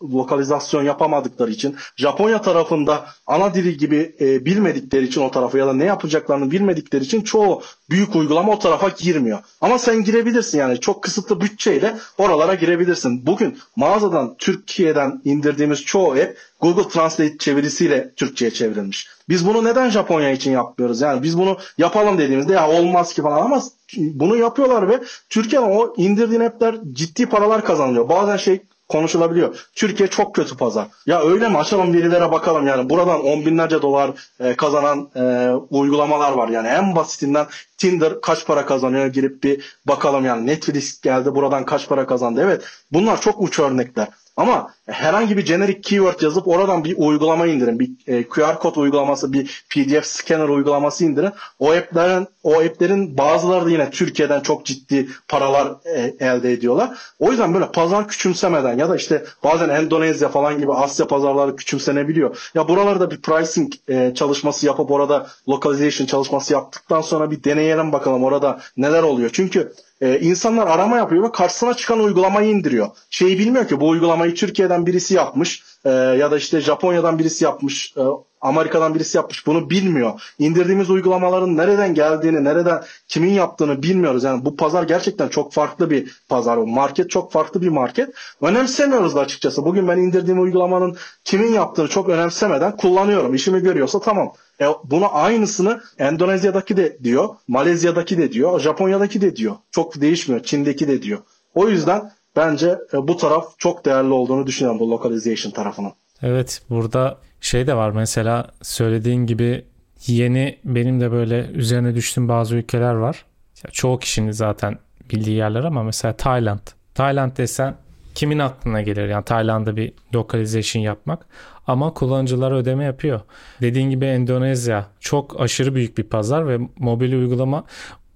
lokalizasyon 0.01 0.83
yapamadıkları 0.83 1.51
için 1.51 1.75
Japonya 1.97 2.41
tarafında 2.41 3.05
ana 3.27 3.53
dili 3.53 3.77
gibi 3.77 4.15
e, 4.19 4.45
bilmedikleri 4.45 5.05
için 5.05 5.21
o 5.21 5.31
tarafı 5.31 5.57
ya 5.57 5.67
da 5.67 5.73
ne 5.73 5.85
yapacaklarını 5.85 6.51
bilmedikleri 6.51 7.03
için 7.03 7.21
çoğu 7.21 7.61
büyük 7.93 8.15
uygulama 8.15 8.51
o 8.51 8.59
tarafa 8.59 8.89
girmiyor. 8.89 9.39
Ama 9.61 9.79
sen 9.79 10.03
girebilirsin 10.03 10.57
yani 10.59 10.79
çok 10.79 11.03
kısıtlı 11.03 11.41
bütçeyle 11.41 11.95
oralara 12.17 12.53
girebilirsin. 12.55 13.25
Bugün 13.25 13.59
mağazadan 13.75 14.35
Türkiye'den 14.37 15.21
indirdiğimiz 15.25 15.85
çoğu 15.85 16.11
app 16.11 16.37
Google 16.61 16.89
Translate 16.89 17.37
çevirisiyle 17.37 18.13
Türkçe'ye 18.15 18.51
çevrilmiş. 18.51 19.07
Biz 19.29 19.47
bunu 19.47 19.63
neden 19.63 19.89
Japonya 19.89 20.31
için 20.31 20.51
yapmıyoruz? 20.51 21.01
Yani 21.01 21.23
biz 21.23 21.37
bunu 21.37 21.57
yapalım 21.77 22.17
dediğimizde 22.17 22.53
ya 22.53 22.69
olmaz 22.69 23.13
ki 23.13 23.21
falan 23.21 23.41
ama 23.41 23.61
bunu 23.97 24.37
yapıyorlar 24.37 24.89
ve 24.89 24.99
Türkiye'den 25.29 25.67
o 25.67 25.93
indirdiğin 25.97 26.41
app'ler 26.41 26.75
ciddi 26.93 27.25
paralar 27.25 27.65
kazanıyor. 27.65 28.09
Bazen 28.09 28.37
şey 28.37 28.61
konuşulabiliyor. 28.87 29.67
Türkiye 29.75 30.09
çok 30.09 30.35
kötü 30.35 30.57
pazar. 30.57 30.87
Ya 31.05 31.21
öyle 31.21 31.49
mi? 31.49 31.57
Açalım 31.57 31.93
verilere 31.93 32.31
bakalım 32.31 32.67
yani. 32.67 32.89
Buradan 32.89 33.25
on 33.25 33.45
binlerce 33.45 33.81
dolar 33.81 34.11
e, 34.39 34.55
kazanan 34.55 35.09
e, 35.15 35.49
uygulamalar 35.69 36.31
var 36.31 36.47
yani. 36.47 36.67
En 36.67 36.95
basitinden 36.95 37.47
Tinder 37.77 38.21
kaç 38.21 38.45
para 38.45 38.65
kazanıyor 38.65 39.05
girip 39.05 39.43
bir 39.43 39.77
bakalım 39.87 40.25
yani. 40.25 40.47
Netflix 40.47 41.01
geldi 41.01 41.35
buradan 41.35 41.65
kaç 41.65 41.89
para 41.89 42.05
kazandı. 42.05 42.41
Evet 42.43 42.63
bunlar 42.91 43.21
çok 43.21 43.41
uç 43.41 43.59
örnekler. 43.59 44.07
Ama 44.37 44.73
herhangi 44.85 45.37
bir 45.37 45.45
generic 45.45 45.81
keyword 45.81 46.21
yazıp 46.21 46.47
oradan 46.47 46.83
bir 46.83 46.95
uygulama 46.97 47.47
indirin. 47.47 47.79
Bir 47.79 47.91
e, 48.07 48.23
QR 48.23 48.59
kod 48.59 48.75
uygulaması, 48.75 49.33
bir 49.33 49.65
PDF 49.69 50.05
scanner 50.05 50.49
uygulaması 50.49 51.05
indirin. 51.05 51.31
O 51.59 51.71
app'lerin 51.71 52.27
o 52.43 52.53
app'lerin 52.59 53.17
bazıları 53.17 53.65
da 53.65 53.69
yine 53.69 53.89
Türkiye'den 53.89 54.39
çok 54.39 54.65
ciddi 54.65 55.07
paralar 55.27 55.73
e, 55.95 56.13
elde 56.19 56.51
ediyorlar. 56.51 56.97
O 57.19 57.31
yüzden 57.31 57.53
böyle 57.53 57.71
pazar 57.71 58.07
küçümsemeden 58.07 58.77
ya 58.77 58.89
da 58.89 58.95
işte 58.95 59.23
bazen 59.43 59.69
Endonezya 59.69 60.29
falan 60.29 60.57
gibi 60.59 60.73
Asya 60.73 61.07
pazarları 61.07 61.55
küçümsenebiliyor. 61.55 62.49
Ya 62.55 62.67
buralarda 62.67 63.11
bir 63.11 63.21
pricing 63.21 63.73
e, 63.87 64.13
çalışması 64.15 64.65
yapıp 64.65 64.91
orada 64.91 65.27
localization 65.49 66.07
çalışması 66.07 66.53
yaptıktan 66.53 67.01
sonra 67.01 67.31
bir 67.31 67.43
deneyelim 67.43 67.91
bakalım 67.91 68.23
orada 68.23 68.59
neler 68.77 69.03
oluyor. 69.03 69.29
Çünkü 69.33 69.73
e, 70.03 70.19
insanlar 70.19 70.67
arama 70.67 70.97
yapıyor 70.97 71.23
ve 71.23 71.31
karşısına 71.31 71.73
çıkan 71.73 71.99
uygulamayı 71.99 72.49
indiriyor. 72.49 72.87
Şeyi 73.09 73.39
bilmiyor 73.39 73.67
ki 73.67 73.79
bu 73.79 73.89
uygulamayı 73.89 74.35
Türkiye'den 74.35 74.85
birisi 74.85 75.13
yapmış 75.13 75.63
e, 75.85 75.89
ya 75.89 76.31
da 76.31 76.37
işte 76.37 76.61
Japonya'dan 76.61 77.19
birisi 77.19 77.43
yapmış, 77.43 77.93
e, 77.97 78.01
Amerika'dan 78.41 78.95
birisi 78.95 79.17
yapmış. 79.17 79.47
Bunu 79.47 79.69
bilmiyor. 79.69 80.33
İndirdiğimiz 80.39 80.89
uygulamaların 80.89 81.57
nereden 81.57 81.93
geldiğini, 81.93 82.43
nereden 82.43 82.83
kimin 83.07 83.31
yaptığını 83.31 83.83
bilmiyoruz. 83.83 84.23
Yani 84.23 84.45
bu 84.45 84.55
pazar 84.55 84.83
gerçekten 84.83 85.27
çok 85.27 85.53
farklı 85.53 85.89
bir 85.89 86.21
pazar. 86.29 86.57
O 86.57 86.67
market 86.67 87.09
çok 87.09 87.31
farklı 87.31 87.61
bir 87.61 87.69
market. 87.69 88.09
Önemsemiyoruz 88.41 89.15
da 89.15 89.19
açıkçası. 89.19 89.65
Bugün 89.65 89.87
ben 89.87 89.97
indirdiğim 89.97 90.41
uygulamanın 90.41 90.97
kimin 91.23 91.53
yaptığını 91.53 91.87
çok 91.87 92.09
önemsemeden 92.09 92.77
kullanıyorum. 92.77 93.33
İşimi 93.33 93.59
görüyorsa 93.59 93.99
tamam. 93.99 94.33
E, 94.61 94.65
buna 94.83 95.07
aynısını 95.07 95.81
Endonezya'daki 95.97 96.77
de 96.77 96.97
diyor, 97.03 97.29
Malezya'daki 97.47 98.17
de 98.17 98.31
diyor, 98.31 98.59
Japonya'daki 98.59 99.21
de 99.21 99.35
diyor. 99.35 99.55
Çok 99.71 100.01
değişmiyor. 100.01 100.43
Çin'deki 100.43 100.87
de 100.87 101.01
diyor. 101.01 101.19
O 101.55 101.69
yüzden 101.69 102.11
Bence 102.35 102.79
e, 102.93 103.07
bu 103.07 103.17
taraf 103.17 103.45
çok 103.57 103.85
değerli 103.85 104.13
olduğunu 104.13 104.47
düşünüyorum 104.47 104.79
bu 104.79 104.91
localization 104.91 105.51
tarafının. 105.51 105.93
Evet 106.21 106.61
burada 106.69 107.17
şey 107.41 107.67
de 107.67 107.75
var 107.75 107.91
mesela 107.91 108.51
söylediğin 108.61 109.25
gibi 109.25 109.65
yeni 110.07 110.59
benim 110.65 111.01
de 111.01 111.11
böyle 111.11 111.45
üzerine 111.45 111.95
düştüğüm 111.95 112.27
bazı 112.27 112.55
ülkeler 112.55 112.93
var. 112.93 113.25
Çoğu 113.71 113.99
kişinin 113.99 114.31
zaten 114.31 114.77
bildiği 115.11 115.37
yerler 115.37 115.63
ama 115.63 115.83
mesela 115.83 116.13
Tayland. 116.13 116.59
Tayland 116.95 117.37
desen 117.37 117.75
kimin 118.15 118.39
aklına 118.39 118.81
gelir 118.81 119.07
yani 119.07 119.25
Tayland'da 119.25 119.75
bir 119.75 119.93
localization 120.15 120.83
yapmak 120.83 121.25
ama 121.67 121.93
kullanıcılar 121.93 122.51
ödeme 122.51 122.83
yapıyor. 122.83 123.21
Dediğin 123.61 123.89
gibi 123.89 124.05
Endonezya 124.05 124.87
çok 124.99 125.41
aşırı 125.41 125.75
büyük 125.75 125.97
bir 125.97 126.03
pazar 126.03 126.47
ve 126.47 126.59
mobil 126.77 127.13
uygulama 127.13 127.63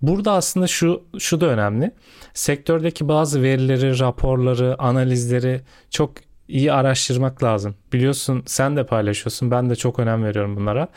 Burada 0.02 0.32
aslında 0.32 0.68
şu 0.68 1.04
şu 1.20 1.42
da 1.42 1.46
önemli. 1.46 1.92
Sektördeki 2.34 3.08
bazı 3.08 3.44
verileri, 3.44 4.00
raporları, 4.00 4.82
analizleri 4.82 5.62
çok 5.90 6.12
iyi 6.48 6.74
araştırmak 6.74 7.44
lazım. 7.44 7.76
Biliyorsun 7.94 8.44
sen 8.46 8.78
de 8.78 8.86
paylaşıyorsun. 8.86 9.52
Ben 9.52 9.70
de 9.70 9.76
çok 9.76 10.00
önem 10.00 10.24
veriyorum 10.24 10.56
bunlara. 10.56 10.88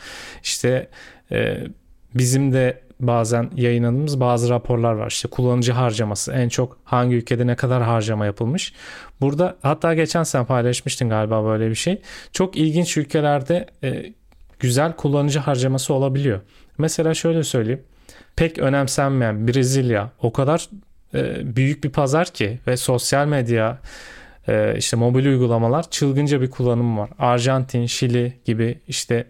İşte 0.43 0.89
e, 1.31 1.67
bizim 2.15 2.53
de 2.53 2.81
bazen 3.07 3.49
yayınladığımız 3.55 4.19
bazı 4.19 4.49
raporlar 4.49 4.93
var. 4.93 5.07
İşte 5.07 5.27
kullanıcı 5.27 5.71
harcaması 5.71 6.31
en 6.31 6.49
çok 6.49 6.77
hangi 6.83 7.15
ülkede 7.15 7.47
ne 7.47 7.55
kadar 7.55 7.83
harcama 7.83 8.25
yapılmış. 8.25 8.73
Burada 9.21 9.57
hatta 9.61 9.93
geçen 9.93 10.23
sen 10.23 10.45
paylaşmıştın 10.45 11.09
galiba 11.09 11.43
böyle 11.43 11.69
bir 11.69 11.75
şey. 11.75 12.01
Çok 12.31 12.57
ilginç 12.57 12.97
ülkelerde 12.97 13.67
e, 13.83 14.13
güzel 14.59 14.95
kullanıcı 14.95 15.39
harcaması 15.39 15.93
olabiliyor. 15.93 16.41
Mesela 16.77 17.13
şöyle 17.13 17.43
söyleyeyim. 17.43 17.83
Pek 18.35 18.59
önemsenmeyen 18.59 19.47
Brezilya 19.47 20.11
o 20.21 20.33
kadar 20.33 20.69
e, 21.13 21.55
büyük 21.55 21.83
bir 21.83 21.89
pazar 21.89 22.27
ki 22.27 22.59
ve 22.67 22.77
sosyal 22.77 23.27
medya 23.27 23.79
e, 24.47 24.75
işte 24.77 24.97
mobil 24.97 25.25
uygulamalar 25.25 25.89
çılgınca 25.89 26.41
bir 26.41 26.49
kullanım 26.49 26.97
var. 26.97 27.09
Arjantin, 27.19 27.85
Şili 27.85 28.33
gibi 28.45 28.79
işte 28.87 29.25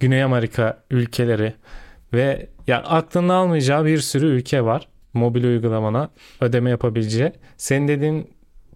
Güney 0.00 0.22
Amerika 0.22 0.78
ülkeleri 0.90 1.54
ve 2.12 2.48
ya 2.66 2.82
aklını 2.82 3.34
almayacağı 3.34 3.84
bir 3.84 3.98
sürü 3.98 4.26
ülke 4.26 4.64
var 4.64 4.88
mobil 5.14 5.44
uygulamana 5.44 6.10
ödeme 6.40 6.70
yapabileceği. 6.70 7.32
Senin 7.56 7.88
dediğin 7.88 8.30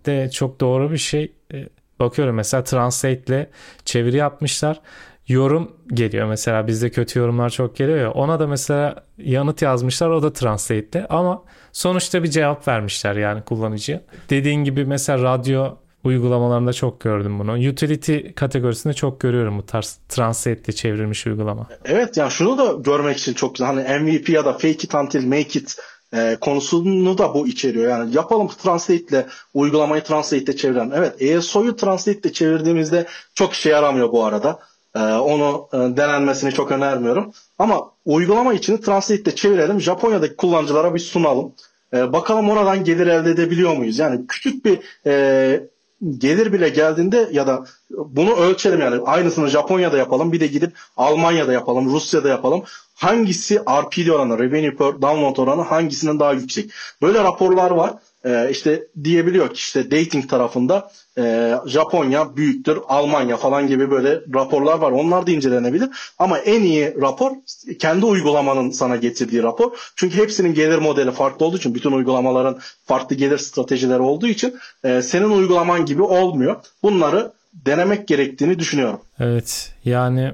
de 0.06 0.30
çok 0.30 0.60
doğru 0.60 0.92
bir 0.92 0.98
şey. 0.98 1.32
E, 1.54 1.68
bakıyorum 2.00 2.36
mesela 2.36 2.64
Translate 2.64 3.22
ile 3.26 3.50
çeviri 3.84 4.16
yapmışlar. 4.16 4.80
Yorum 5.28 5.76
geliyor 5.94 6.26
mesela 6.26 6.66
bizde 6.66 6.90
kötü 6.90 7.18
yorumlar 7.18 7.50
çok 7.50 7.76
geliyor 7.76 7.98
ya. 7.98 8.10
Ona 8.10 8.40
da 8.40 8.46
mesela 8.46 9.04
yanıt 9.18 9.62
yazmışlar 9.62 10.10
o 10.10 10.22
da 10.22 10.32
Translate'te 10.32 11.06
ama 11.06 11.44
sonuçta 11.72 12.22
bir 12.22 12.28
cevap 12.28 12.68
vermişler 12.68 13.16
yani 13.16 13.42
kullanıcıya. 13.42 14.00
Dediğin 14.30 14.64
gibi 14.64 14.84
mesela 14.84 15.22
radyo 15.22 15.76
uygulamalarında 16.04 16.72
çok 16.72 17.00
gördüm 17.00 17.38
bunu. 17.38 17.70
Utility 17.70 18.18
kategorisinde 18.36 18.94
çok 18.94 19.20
görüyorum 19.20 19.58
bu 19.58 19.66
tarz 19.66 19.98
Translate'de 20.08 20.72
çevrilmiş 20.72 21.26
uygulama. 21.26 21.66
Evet 21.84 22.16
yani 22.16 22.30
şunu 22.30 22.58
da 22.58 22.72
görmek 22.72 23.18
için 23.18 23.34
çok 23.34 23.54
güzel. 23.54 23.66
Hani 23.66 24.00
MVP 24.00 24.28
ya 24.28 24.44
da 24.44 24.52
fake 24.52 24.70
it 24.70 24.94
until 24.94 25.26
make 25.26 25.58
it 25.58 25.76
e, 26.14 26.36
konusunu 26.40 27.18
da 27.18 27.34
bu 27.34 27.48
içeriyor. 27.48 27.90
Yani 27.90 28.16
yapalım 28.16 28.48
Translate 28.48 29.04
ile 29.04 29.26
uygulamayı 29.54 30.02
Translate 30.02 30.44
ile 30.44 30.56
çevirelim. 30.56 30.92
Evet 30.94 31.22
ESO'yu 31.22 31.76
Translate 31.76 32.18
ile 32.18 32.32
çevirdiğimizde 32.32 33.06
çok 33.34 33.52
işe 33.52 33.70
yaramıyor 33.70 34.12
bu 34.12 34.24
arada. 34.24 34.58
E, 34.94 35.00
onu 35.00 35.68
e, 35.72 35.76
denenmesini 35.76 36.52
çok 36.52 36.72
önermiyorum. 36.72 37.32
Ama 37.58 37.90
uygulama 38.04 38.54
içini 38.54 38.80
Translate 38.80 39.22
ile 39.22 39.34
çevirelim. 39.34 39.80
Japonya'daki 39.80 40.36
kullanıcılara 40.36 40.94
bir 40.94 41.00
sunalım. 41.00 41.52
E, 41.94 42.12
bakalım 42.12 42.50
oradan 42.50 42.84
gelir 42.84 43.06
elde 43.06 43.30
edebiliyor 43.30 43.76
muyuz? 43.76 43.98
Yani 43.98 44.26
küçük 44.26 44.64
bir 44.64 44.78
e, 45.06 45.71
gelir 46.18 46.52
bile 46.52 46.68
geldiğinde 46.68 47.28
ya 47.32 47.46
da 47.46 47.64
bunu 47.90 48.34
ölçelim 48.34 48.80
yani. 48.80 49.02
Aynısını 49.04 49.48
Japonya'da 49.48 49.98
yapalım 49.98 50.32
bir 50.32 50.40
de 50.40 50.46
gidip 50.46 50.72
Almanya'da 50.96 51.52
yapalım 51.52 51.92
Rusya'da 51.92 52.28
yapalım. 52.28 52.62
Hangisi 52.94 53.58
RPD 53.58 54.08
oranı 54.08 54.38
revenue 54.38 54.76
per 54.76 55.02
download 55.02 55.36
oranı 55.36 55.62
hangisinin 55.62 56.20
daha 56.20 56.32
yüksek? 56.32 56.70
Böyle 57.02 57.24
raporlar 57.24 57.70
var 57.70 57.92
ee, 58.24 58.48
işte 58.50 58.82
diyebiliyor 59.04 59.48
ki 59.48 59.54
işte 59.54 59.90
dating 59.90 60.30
tarafında 60.30 60.90
e, 61.18 61.54
Japonya 61.66 62.36
büyüktür 62.36 62.78
Almanya 62.88 63.36
falan 63.36 63.66
gibi 63.66 63.90
böyle 63.90 64.20
raporlar 64.34 64.78
var. 64.78 64.92
Onlar 64.92 65.26
da 65.26 65.30
incelenebilir. 65.30 65.88
Ama 66.18 66.38
en 66.38 66.62
iyi 66.62 66.94
rapor 67.00 67.32
kendi 67.78 68.06
uygulamanın 68.06 68.70
sana 68.70 68.96
getirdiği 68.96 69.42
rapor. 69.42 69.92
Çünkü 69.96 70.16
hepsinin 70.16 70.54
gelir 70.54 70.78
modeli 70.78 71.10
farklı 71.10 71.46
olduğu 71.46 71.56
için 71.56 71.74
bütün 71.74 71.92
uygulamaların 71.92 72.58
farklı 72.84 73.16
gelir 73.16 73.38
stratejileri 73.38 74.00
olduğu 74.00 74.26
için 74.26 74.54
e, 74.84 75.02
senin 75.02 75.30
uygulaman 75.30 75.86
gibi 75.86 76.02
olmuyor. 76.02 76.56
Bunları 76.82 77.32
denemek 77.52 78.08
gerektiğini 78.08 78.58
düşünüyorum. 78.58 79.00
Evet 79.20 79.74
yani 79.84 80.32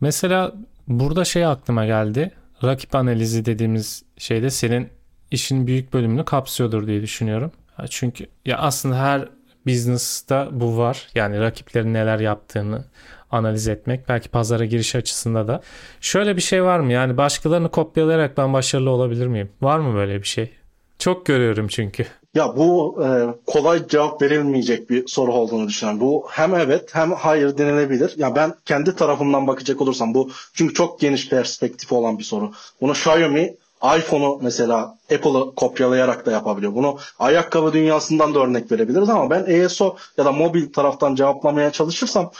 mesela 0.00 0.52
burada 0.88 1.24
şey 1.24 1.46
aklıma 1.46 1.86
geldi. 1.86 2.32
Rakip 2.64 2.94
analizi 2.94 3.44
dediğimiz 3.44 4.02
şeyde 4.18 4.50
senin 4.50 4.88
işin 5.32 5.66
büyük 5.66 5.92
bölümünü 5.92 6.24
kapsıyordur 6.24 6.86
diye 6.86 7.02
düşünüyorum. 7.02 7.52
Çünkü 7.90 8.26
ya 8.46 8.58
aslında 8.58 8.98
her 8.98 9.28
business'ta 9.66 10.48
bu 10.52 10.78
var. 10.78 11.08
Yani 11.14 11.40
rakiplerin 11.40 11.94
neler 11.94 12.18
yaptığını 12.18 12.84
analiz 13.30 13.68
etmek. 13.68 14.08
Belki 14.08 14.28
pazara 14.28 14.64
giriş 14.64 14.94
açısında 14.94 15.48
da. 15.48 15.60
Şöyle 16.00 16.36
bir 16.36 16.42
şey 16.42 16.64
var 16.64 16.80
mı? 16.80 16.92
Yani 16.92 17.16
başkalarını 17.16 17.70
kopyalayarak 17.70 18.36
ben 18.36 18.52
başarılı 18.52 18.90
olabilir 18.90 19.26
miyim? 19.26 19.50
Var 19.62 19.78
mı 19.78 19.94
böyle 19.94 20.18
bir 20.22 20.28
şey? 20.28 20.50
Çok 20.98 21.26
görüyorum 21.26 21.68
çünkü. 21.68 22.06
Ya 22.34 22.56
bu 22.56 22.98
e, 23.04 23.08
kolay 23.46 23.88
cevap 23.88 24.22
verilmeyecek 24.22 24.90
bir 24.90 25.06
soru 25.06 25.32
olduğunu 25.32 25.68
düşünüyorum. 25.68 26.00
Bu 26.00 26.26
hem 26.30 26.54
evet 26.54 26.94
hem 26.94 27.12
hayır 27.12 27.58
denilebilir. 27.58 28.14
Ya 28.16 28.34
ben 28.34 28.54
kendi 28.64 28.96
tarafımdan 28.96 29.46
bakacak 29.46 29.80
olursam 29.80 30.14
bu 30.14 30.30
çünkü 30.54 30.74
çok 30.74 31.00
geniş 31.00 31.28
perspektif 31.28 31.92
olan 31.92 32.18
bir 32.18 32.24
soru. 32.24 32.52
Bunu 32.80 32.92
Xiaomi 32.92 33.54
iPhone'u 33.98 34.38
mesela 34.42 34.98
Apple'ı 35.14 35.54
kopyalayarak 35.54 36.26
da 36.26 36.32
yapabiliyor. 36.32 36.74
Bunu 36.74 36.98
ayakkabı 37.18 37.72
dünyasından 37.72 38.34
da 38.34 38.38
örnek 38.38 38.72
verebiliriz 38.72 39.08
ama 39.08 39.30
ben 39.30 39.44
ESO 39.46 39.96
ya 40.16 40.24
da 40.24 40.32
mobil 40.32 40.72
taraftan 40.72 41.14
cevaplamaya 41.14 41.72
çalışırsam 41.72 42.32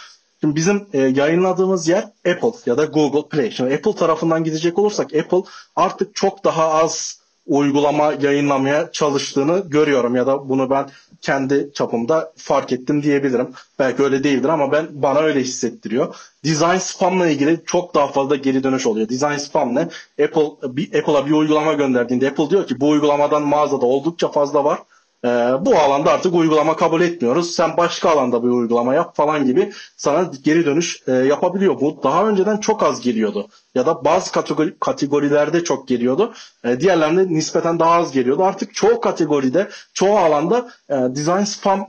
Şimdi 0.43 0.57
bizim 0.57 0.87
e, 0.93 0.99
yayınladığımız 0.99 1.89
yer 1.89 2.05
Apple 2.05 2.53
ya 2.67 2.79
da 2.79 2.85
Google 2.85 3.29
Play. 3.29 3.51
Şimdi 3.51 3.75
Apple 3.75 3.95
tarafından 3.95 4.45
gidecek 4.45 4.79
olursak 4.79 5.15
Apple 5.15 5.43
artık 5.77 6.15
çok 6.15 6.45
daha 6.45 6.69
az 6.69 7.22
uygulama 7.47 8.13
yayınlamaya 8.21 8.93
çalıştığını 8.93 9.65
görüyorum 9.69 10.17
ya 10.17 10.27
da 10.27 10.49
bunu 10.49 10.71
ben 10.71 10.87
kendi 11.21 11.71
çapımda 11.75 12.33
fark 12.37 12.73
ettim 12.73 13.03
diyebilirim. 13.03 13.49
Belki 13.79 14.03
öyle 14.03 14.25
değildir 14.25 14.49
ama 14.49 14.73
ben 14.73 14.87
bana 14.91 15.19
öyle 15.19 15.41
hissettiriyor. 15.41 16.17
Design 16.45 16.77
spamla 16.77 17.29
ilgili 17.29 17.61
çok 17.67 17.95
daha 17.95 18.07
fazla 18.07 18.37
geri 18.37 18.63
dönüş 18.65 18.87
oluyor. 18.87 19.09
Design 19.09 19.37
spam 19.37 19.75
ne? 19.75 19.81
Apple 20.25 20.77
bir, 20.77 20.99
Apple'a 20.99 21.27
bir 21.27 21.33
uygulama 21.33 21.73
gönderdiğinde 21.73 22.29
Apple 22.29 22.51
diyor 22.51 22.67
ki 22.67 22.81
bu 22.81 22.89
uygulamadan 22.89 23.43
mağazada 23.43 23.87
oldukça 23.87 24.29
fazla 24.29 24.65
var. 24.65 24.79
Ee, 25.25 25.29
bu 25.61 25.77
alanda 25.77 26.13
artık 26.13 26.35
uygulama 26.35 26.77
kabul 26.77 27.01
etmiyoruz. 27.01 27.55
Sen 27.55 27.77
başka 27.77 28.11
alanda 28.11 28.43
bir 28.43 28.49
uygulama 28.49 28.95
yap 28.95 29.17
falan 29.17 29.47
gibi 29.47 29.73
sana 29.97 30.31
geri 30.45 30.67
dönüş 30.67 31.03
e, 31.07 31.13
yapabiliyor. 31.13 31.81
Bu 31.81 32.01
daha 32.03 32.29
önceden 32.29 32.57
çok 32.57 32.83
az 32.83 33.01
geliyordu. 33.01 33.49
Ya 33.75 33.87
da 33.87 34.05
bazı 34.05 34.33
kategori, 34.33 34.75
kategorilerde 34.81 35.65
çok 35.65 35.89
geliyordu. 35.89 36.33
E, 36.65 36.81
diğerlerinde 36.81 37.29
nispeten 37.29 37.79
daha 37.79 37.95
az 37.95 38.13
geliyordu. 38.13 38.45
Artık 38.45 38.75
çoğu 38.75 39.01
kategoride, 39.01 39.69
çoğu 39.95 40.19
alanda 40.19 40.71
e, 40.89 40.95
design 40.95 41.45
spam 41.45 41.87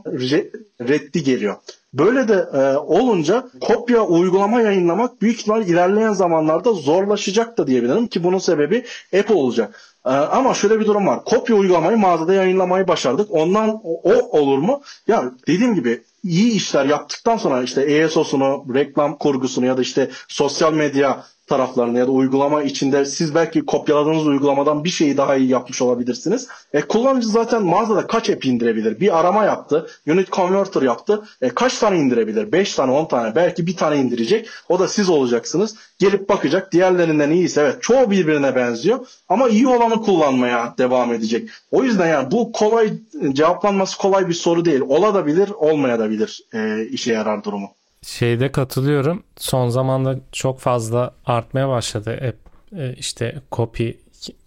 reddi 0.82 1.24
geliyor. 1.24 1.56
Böyle 1.94 2.28
de 2.28 2.48
e, 2.54 2.78
olunca 2.78 3.50
kopya 3.62 4.02
uygulama 4.02 4.62
yayınlamak 4.62 5.22
büyük 5.22 5.40
ihtimal 5.40 5.68
ilerleyen 5.68 6.14
zamanlarda 6.14 6.74
zorlaşacak 6.74 7.58
da 7.58 7.68
diyebilirim 7.68 8.08
ki 8.08 8.24
bunun 8.24 8.38
sebebi 8.38 8.86
Apple 9.20 9.36
olacak. 9.36 9.93
E, 10.06 10.10
ama 10.10 10.54
şöyle 10.54 10.80
bir 10.80 10.86
durum 10.86 11.08
var. 11.08 11.24
Kopya 11.26 11.56
uygulamayı 11.56 11.98
mağazada 11.98 12.34
yayınlamayı 12.34 12.88
başardık. 12.88 13.28
Ondan 13.32 13.82
o, 13.84 14.02
o 14.04 14.40
olur 14.40 14.58
mu? 14.58 14.82
Ya 15.08 15.32
dediğim 15.48 15.76
gibi 15.76 16.04
iyi 16.24 16.52
işler 16.52 16.86
yaptıktan 16.86 17.38
sonra 17.38 17.64
işte 17.64 17.82
ESO'sunu, 17.82 18.66
reklam 18.74 19.18
kurgusunu 19.18 19.66
ya 19.66 19.78
da 19.78 19.82
işte 19.82 20.10
sosyal 20.28 20.74
medya 20.74 21.24
taraflarını 21.48 22.00
ya 22.00 22.08
da 22.08 22.12
uygulama 22.12 22.64
içinde 22.64 23.06
siz 23.06 23.36
belki 23.36 23.66
kopyaladığınız 23.66 24.28
uygulamadan 24.28 24.84
bir 24.84 24.90
şeyi 24.90 25.18
daha 25.18 25.36
iyi 25.36 25.50
yapmış 25.50 25.82
olabilirsiniz. 25.82 26.48
E, 26.74 26.82
kullanıcı 26.82 27.28
zaten 27.28 27.64
mağazada 27.64 28.08
kaç 28.08 28.30
app 28.30 28.46
indirebilir? 28.46 29.00
Bir 29.00 29.20
arama 29.20 29.46
yaptı, 29.46 29.88
unit 30.08 30.32
converter 30.32 30.82
yaptı. 30.82 31.24
E, 31.42 31.50
kaç 31.50 31.78
tane 31.78 32.00
indirebilir? 32.00 32.52
5 32.52 32.76
tane, 32.76 32.92
10 32.92 33.06
tane, 33.06 33.36
belki 33.36 33.68
bir 33.68 33.78
tane 33.78 33.98
indirecek. 33.98 34.50
O 34.70 34.80
da 34.80 34.88
siz 34.88 35.10
olacaksınız. 35.10 35.76
Gelip 36.00 36.30
bakacak. 36.30 36.72
Diğerlerinden 36.72 37.32
iyiyse 37.32 37.62
evet 37.62 37.82
çoğu 37.82 38.12
birbirine 38.12 38.56
benziyor 38.56 39.08
ama 39.30 39.50
iyi 39.50 39.68
olanı 39.68 40.02
kullanmaya 40.02 40.76
devam 40.78 41.14
edecek. 41.14 41.50
O 41.72 41.84
yüzden 41.84 42.08
yani 42.08 42.32
bu 42.32 42.52
kolay 42.52 42.94
cevaplanması 43.34 43.98
kolay 43.98 44.28
bir 44.28 44.34
soru 44.34 44.66
değil. 44.66 44.82
Ola 44.82 45.14
da 45.14 45.24
olmaya 45.58 46.00
da 46.00 46.10
bilir 46.10 46.13
e, 46.54 46.86
işe 46.86 47.14
yarar 47.14 47.44
durumu 47.44 47.70
şeyde 48.04 48.52
katılıyorum. 48.52 49.24
Son 49.38 49.70
zamanda 49.70 50.20
çok 50.32 50.60
fazla 50.60 51.14
artmaya 51.26 51.70
başladı 51.70 52.12
app 52.28 52.38
e, 52.80 52.94
işte 52.94 53.42
copy 53.52 53.90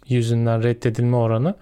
yüzünden 0.09 0.63
reddedilme 0.63 1.17
oranı 1.17 1.55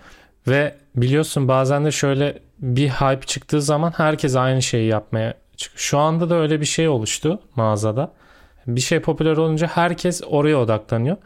ve 0.49 0.75
biliyorsun 0.97 1.49
bazen 1.49 1.85
de 1.85 1.91
şöyle 1.91 2.39
bir 2.59 2.89
hype 2.89 3.27
çıktığı 3.27 3.63
zaman 3.63 3.93
herkes 3.97 4.37
aynı 4.37 4.63
şeyi 4.63 4.89
yapmaya 4.89 5.35
çıkıyor. 5.57 5.79
Şu 5.79 5.99
anda 5.99 6.31
da 6.31 6.35
öyle 6.35 6.61
bir 6.61 6.67
şey 6.67 6.89
oluştu 6.89 7.41
mağazada. 7.57 8.13
Bir 8.67 8.81
şey 8.81 9.01
popüler 9.01 9.37
olunca 9.37 9.67
herkes 9.67 10.23
oraya 10.27 10.57
odaklanıyor. 10.57 11.17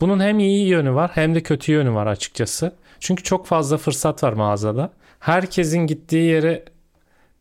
Bunun 0.00 0.20
hem 0.20 0.38
iyi 0.38 0.68
yönü 0.68 0.94
var 0.94 1.10
hem 1.14 1.34
de 1.34 1.42
kötü 1.42 1.72
yönü 1.72 1.94
var 1.94 2.06
açıkçası. 2.06 2.72
Çünkü 3.00 3.22
çok 3.22 3.46
fazla 3.46 3.76
fırsat 3.76 4.22
var 4.22 4.32
mağazada. 4.32 4.92
Herkesin 5.20 5.78
gittiği 5.78 6.28
yere 6.28 6.64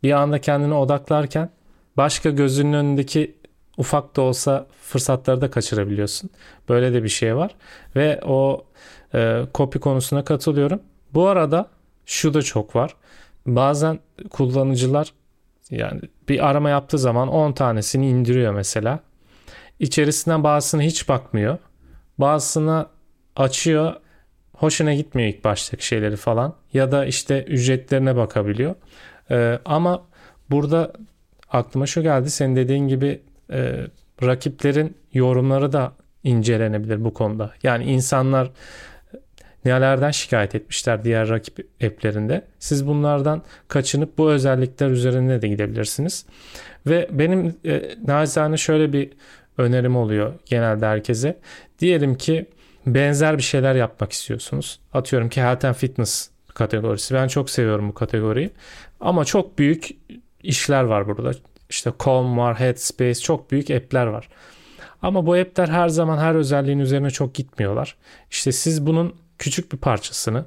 bir 0.05 0.11
anda 0.11 0.41
kendini 0.41 0.73
odaklarken 0.73 1.49
başka 1.97 2.29
gözünün 2.29 2.73
önündeki 2.73 3.35
ufak 3.77 4.15
da 4.15 4.21
olsa 4.21 4.67
fırsatları 4.81 5.41
da 5.41 5.51
kaçırabiliyorsun. 5.51 6.29
Böyle 6.69 6.93
de 6.93 7.03
bir 7.03 7.09
şey 7.09 7.35
var. 7.35 7.55
Ve 7.95 8.19
o 8.25 8.65
e, 9.15 9.41
copy 9.53 9.79
konusuna 9.79 10.23
katılıyorum. 10.23 10.79
Bu 11.13 11.27
arada 11.27 11.69
şu 12.05 12.33
da 12.33 12.41
çok 12.41 12.75
var. 12.75 12.95
Bazen 13.45 13.99
kullanıcılar 14.29 15.13
yani 15.69 16.01
bir 16.29 16.49
arama 16.49 16.69
yaptığı 16.69 16.97
zaman 16.97 17.27
10 17.27 17.51
tanesini 17.51 18.09
indiriyor 18.09 18.53
mesela. 18.53 18.99
İçerisinden 19.79 20.43
bazısına 20.43 20.81
hiç 20.81 21.09
bakmıyor. 21.09 21.57
Bazısına 22.17 22.89
açıyor. 23.35 23.93
Hoşuna 24.53 24.93
gitmiyor 24.93 25.29
ilk 25.29 25.43
baştaki 25.43 25.87
şeyleri 25.87 26.15
falan. 26.15 26.55
Ya 26.73 26.91
da 26.91 27.05
işte 27.05 27.43
ücretlerine 27.43 28.15
bakabiliyor. 28.15 28.75
Ee, 29.31 29.59
ama 29.65 30.05
burada 30.49 30.93
aklıma 31.49 31.85
şu 31.85 32.01
geldi. 32.01 32.29
Senin 32.29 32.55
dediğin 32.55 32.87
gibi 32.87 33.21
e, 33.51 33.87
rakiplerin 34.23 34.97
yorumları 35.13 35.71
da 35.71 35.93
incelenebilir 36.23 37.03
bu 37.03 37.13
konuda. 37.13 37.51
Yani 37.63 37.83
insanlar 37.83 38.51
nelerden 39.65 40.11
şikayet 40.11 40.55
etmişler 40.55 41.03
diğer 41.03 41.29
rakip 41.29 41.67
app'lerinde. 41.83 42.45
Siz 42.59 42.87
bunlardan 42.87 43.43
kaçınıp 43.67 44.17
bu 44.17 44.31
özellikler 44.31 44.89
üzerinde 44.89 45.41
de 45.41 45.47
gidebilirsiniz. 45.47 46.25
Ve 46.87 47.07
benim 47.11 47.55
e, 47.65 47.95
nacizane 48.07 48.57
şöyle 48.57 48.93
bir 48.93 49.09
önerim 49.57 49.95
oluyor 49.95 50.33
genelde 50.45 50.85
herkese. 50.85 51.37
Diyelim 51.79 52.15
ki 52.15 52.45
benzer 52.85 53.37
bir 53.37 53.43
şeyler 53.43 53.75
yapmak 53.75 54.11
istiyorsunuz. 54.11 54.79
Atıyorum 54.93 55.29
ki 55.29 55.41
Health 55.41 55.65
and 55.65 55.75
Fitness 55.75 56.29
kategorisi. 56.55 57.13
Ben 57.13 57.27
çok 57.27 57.49
seviyorum 57.49 57.89
bu 57.89 57.93
kategoriyi. 57.93 58.51
Ama 58.99 59.25
çok 59.25 59.59
büyük 59.59 59.89
işler 60.43 60.83
var 60.83 61.07
burada. 61.07 61.31
İşte 61.69 61.93
Calm 62.05 62.37
var, 62.37 62.59
Headspace 62.59 63.19
çok 63.19 63.51
büyük 63.51 63.71
app'ler 63.71 64.05
var. 64.05 64.29
Ama 65.01 65.25
bu 65.25 65.33
app'ler 65.33 65.67
her 65.67 65.89
zaman 65.89 66.17
her 66.17 66.35
özelliğin 66.35 66.79
üzerine 66.79 67.09
çok 67.09 67.33
gitmiyorlar. 67.33 67.95
İşte 68.31 68.51
siz 68.51 68.85
bunun 68.85 69.15
küçük 69.39 69.71
bir 69.71 69.77
parçasını 69.77 70.45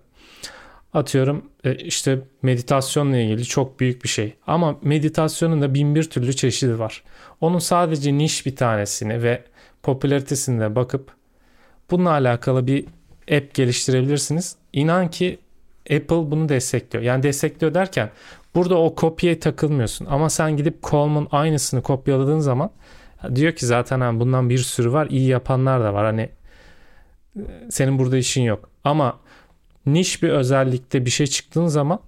atıyorum 0.94 1.50
e, 1.64 1.74
işte 1.74 2.18
meditasyonla 2.42 3.16
ilgili 3.16 3.44
çok 3.44 3.80
büyük 3.80 4.04
bir 4.04 4.08
şey. 4.08 4.34
Ama 4.46 4.78
meditasyonun 4.82 5.62
da 5.62 5.74
bin 5.74 5.94
bir 5.94 6.10
türlü 6.10 6.36
çeşidi 6.36 6.78
var. 6.78 7.02
Onun 7.40 7.58
sadece 7.58 8.18
niş 8.18 8.46
bir 8.46 8.56
tanesini 8.56 9.22
ve 9.22 9.44
popülaritesine 9.82 10.74
bakıp 10.74 11.12
bununla 11.90 12.10
alakalı 12.10 12.66
bir 12.66 12.84
app 13.32 13.54
geliştirebilirsiniz. 13.54 14.56
İnan 14.72 15.10
ki 15.10 15.38
Apple 15.90 16.30
bunu 16.30 16.48
destekliyor. 16.48 17.04
Yani 17.04 17.22
destekliyor 17.22 17.74
derken 17.74 18.10
burada 18.54 18.78
o 18.78 18.94
kopyaya 18.94 19.40
takılmıyorsun. 19.40 20.06
Ama 20.06 20.30
sen 20.30 20.56
gidip 20.56 20.82
Colm'un 20.82 21.28
aynısını 21.30 21.82
kopyaladığın 21.82 22.40
zaman 22.40 22.70
diyor 23.34 23.52
ki 23.52 23.66
zaten 23.66 24.20
bundan 24.20 24.50
bir 24.50 24.58
sürü 24.58 24.92
var. 24.92 25.06
iyi 25.10 25.28
yapanlar 25.28 25.80
da 25.80 25.94
var. 25.94 26.04
Hani 26.04 26.28
e, 27.36 27.42
senin 27.70 27.98
burada 27.98 28.16
işin 28.16 28.42
yok. 28.42 28.70
Ama 28.84 29.20
niş 29.86 30.22
bir 30.22 30.28
özellikte 30.28 31.04
bir 31.04 31.10
şey 31.10 31.26
çıktığın 31.26 31.66
zaman 31.66 32.00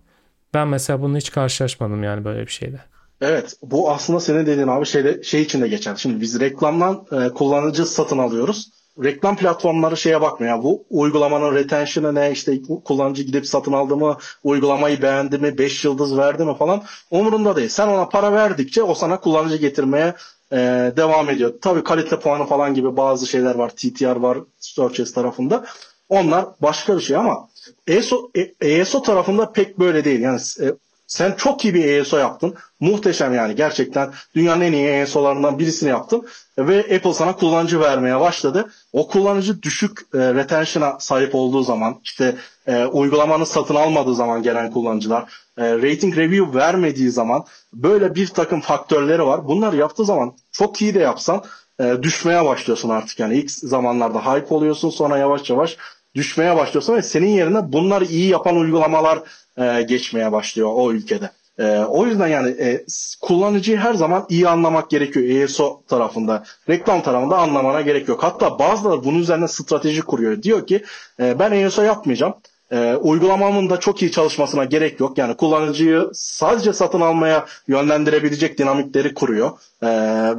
ben 0.54 0.68
mesela 0.68 1.02
bunu 1.02 1.16
hiç 1.16 1.30
karşılaşmadım 1.32 2.02
yani 2.02 2.24
böyle 2.24 2.40
bir 2.40 2.52
şeyde. 2.52 2.80
Evet 3.20 3.56
bu 3.62 3.90
aslında 3.90 4.20
senin 4.20 4.46
dediğin 4.46 4.68
abi 4.68 4.86
şeyde, 4.86 5.22
şey 5.22 5.42
içinde 5.42 5.68
geçer. 5.68 5.96
Şimdi 5.96 6.20
biz 6.20 6.40
reklamdan 6.40 7.06
e, 7.12 7.28
kullanıcı 7.28 7.86
satın 7.86 8.18
alıyoruz. 8.18 8.70
Reklam 9.04 9.36
platformları 9.36 9.96
şeye 9.96 10.20
bakmıyor. 10.20 10.52
Yani 10.52 10.64
bu 10.64 10.84
uygulamanın 10.90 11.54
retention'ı 11.54 12.14
ne 12.14 12.30
işte 12.32 12.58
kullanıcı 12.84 13.22
gidip 13.22 13.46
satın 13.46 13.72
aldı 13.72 13.96
mı, 13.96 14.16
uygulamayı 14.44 15.02
beğendi 15.02 15.38
mi, 15.38 15.58
5 15.58 15.84
yıldız 15.84 16.18
verdi 16.18 16.44
mi 16.44 16.56
falan 16.56 16.82
umurunda 17.10 17.56
değil. 17.56 17.68
Sen 17.68 17.88
ona 17.88 18.08
para 18.08 18.32
verdikçe 18.32 18.82
o 18.82 18.94
sana 18.94 19.20
kullanıcı 19.20 19.56
getirmeye 19.56 20.14
e, 20.52 20.56
devam 20.96 21.30
ediyor. 21.30 21.54
Tabii 21.60 21.84
kalite 21.84 22.20
puanı 22.20 22.46
falan 22.46 22.74
gibi 22.74 22.96
bazı 22.96 23.26
şeyler 23.26 23.54
var. 23.54 23.70
TTR 23.70 24.16
var 24.16 24.38
Searches 24.58 25.12
tarafında. 25.12 25.64
Onlar 26.08 26.46
başka 26.62 26.96
bir 26.96 27.02
şey 27.02 27.16
ama 27.16 27.48
ESO, 27.86 28.30
ESO 28.60 29.02
tarafında 29.02 29.52
pek 29.52 29.78
böyle 29.78 30.04
değil. 30.04 30.20
Yani 30.20 30.40
e, 30.60 30.66
sen 31.06 31.32
çok 31.32 31.64
iyi 31.64 31.74
bir 31.74 31.84
ESO 31.84 32.16
yaptın. 32.16 32.54
Muhteşem 32.80 33.34
yani 33.34 33.54
gerçekten 33.54 34.12
dünyanın 34.34 34.60
en 34.60 34.72
iyi 34.72 34.88
ESO'larından 34.88 35.58
birisini 35.58 35.88
yaptın. 35.88 36.26
Ve 36.68 36.96
Apple 36.96 37.14
sana 37.14 37.36
kullanıcı 37.36 37.80
vermeye 37.80 38.20
başladı. 38.20 38.70
O 38.92 39.08
kullanıcı 39.08 39.62
düşük 39.62 40.00
e, 40.14 40.18
retention'a 40.34 41.00
sahip 41.00 41.34
olduğu 41.34 41.62
zaman 41.62 42.00
işte 42.04 42.36
e, 42.66 42.84
uygulamanı 42.84 43.46
satın 43.46 43.74
almadığı 43.74 44.14
zaman 44.14 44.42
gelen 44.42 44.70
kullanıcılar 44.70 45.32
e, 45.58 45.72
rating 45.72 46.16
review 46.16 46.58
vermediği 46.58 47.10
zaman 47.10 47.44
böyle 47.72 48.14
bir 48.14 48.26
takım 48.26 48.60
faktörleri 48.60 49.26
var. 49.26 49.48
Bunları 49.48 49.76
yaptığı 49.76 50.04
zaman 50.04 50.32
çok 50.52 50.82
iyi 50.82 50.94
de 50.94 50.98
yapsan 50.98 51.44
e, 51.80 51.96
düşmeye 52.02 52.44
başlıyorsun 52.44 52.88
artık 52.88 53.20
yani 53.20 53.36
ilk 53.36 53.50
zamanlarda 53.50 54.34
hype 54.34 54.54
oluyorsun 54.54 54.90
sonra 54.90 55.18
yavaş 55.18 55.50
yavaş 55.50 55.76
düşmeye 56.14 56.56
başlıyorsun 56.56 56.94
ve 56.94 57.02
senin 57.02 57.30
yerine 57.30 57.72
bunları 57.72 58.04
iyi 58.04 58.28
yapan 58.28 58.56
uygulamalar 58.56 59.22
e, 59.58 59.82
geçmeye 59.82 60.32
başlıyor 60.32 60.70
o 60.74 60.92
ülkede. 60.92 61.30
E, 61.60 61.78
o 61.78 62.06
yüzden 62.06 62.28
yani 62.28 62.50
e, 62.50 62.84
kullanıcıyı 63.20 63.78
her 63.78 63.94
zaman 63.94 64.26
iyi 64.28 64.48
anlamak 64.48 64.90
gerekiyor 64.90 65.42
ESO 65.42 65.82
tarafında. 65.88 66.44
Reklam 66.68 67.02
tarafında 67.02 67.38
anlamana 67.38 67.80
gerek 67.80 68.08
yok. 68.08 68.22
Hatta 68.22 68.58
bazıları 68.58 69.04
bunun 69.04 69.18
üzerine 69.18 69.48
strateji 69.48 70.02
kuruyor. 70.02 70.42
Diyor 70.42 70.66
ki 70.66 70.84
e, 71.20 71.38
ben 71.38 71.52
ESO 71.52 71.82
yapmayacağım. 71.82 72.34
E, 72.72 72.94
uygulamamın 72.94 73.70
da 73.70 73.80
çok 73.80 74.02
iyi 74.02 74.12
çalışmasına 74.12 74.64
gerek 74.64 75.00
yok. 75.00 75.18
Yani 75.18 75.36
kullanıcıyı 75.36 76.10
sadece 76.14 76.72
satın 76.72 77.00
almaya 77.00 77.46
yönlendirebilecek 77.68 78.58
dinamikleri 78.58 79.14
kuruyor. 79.14 79.50
E, 79.82 79.88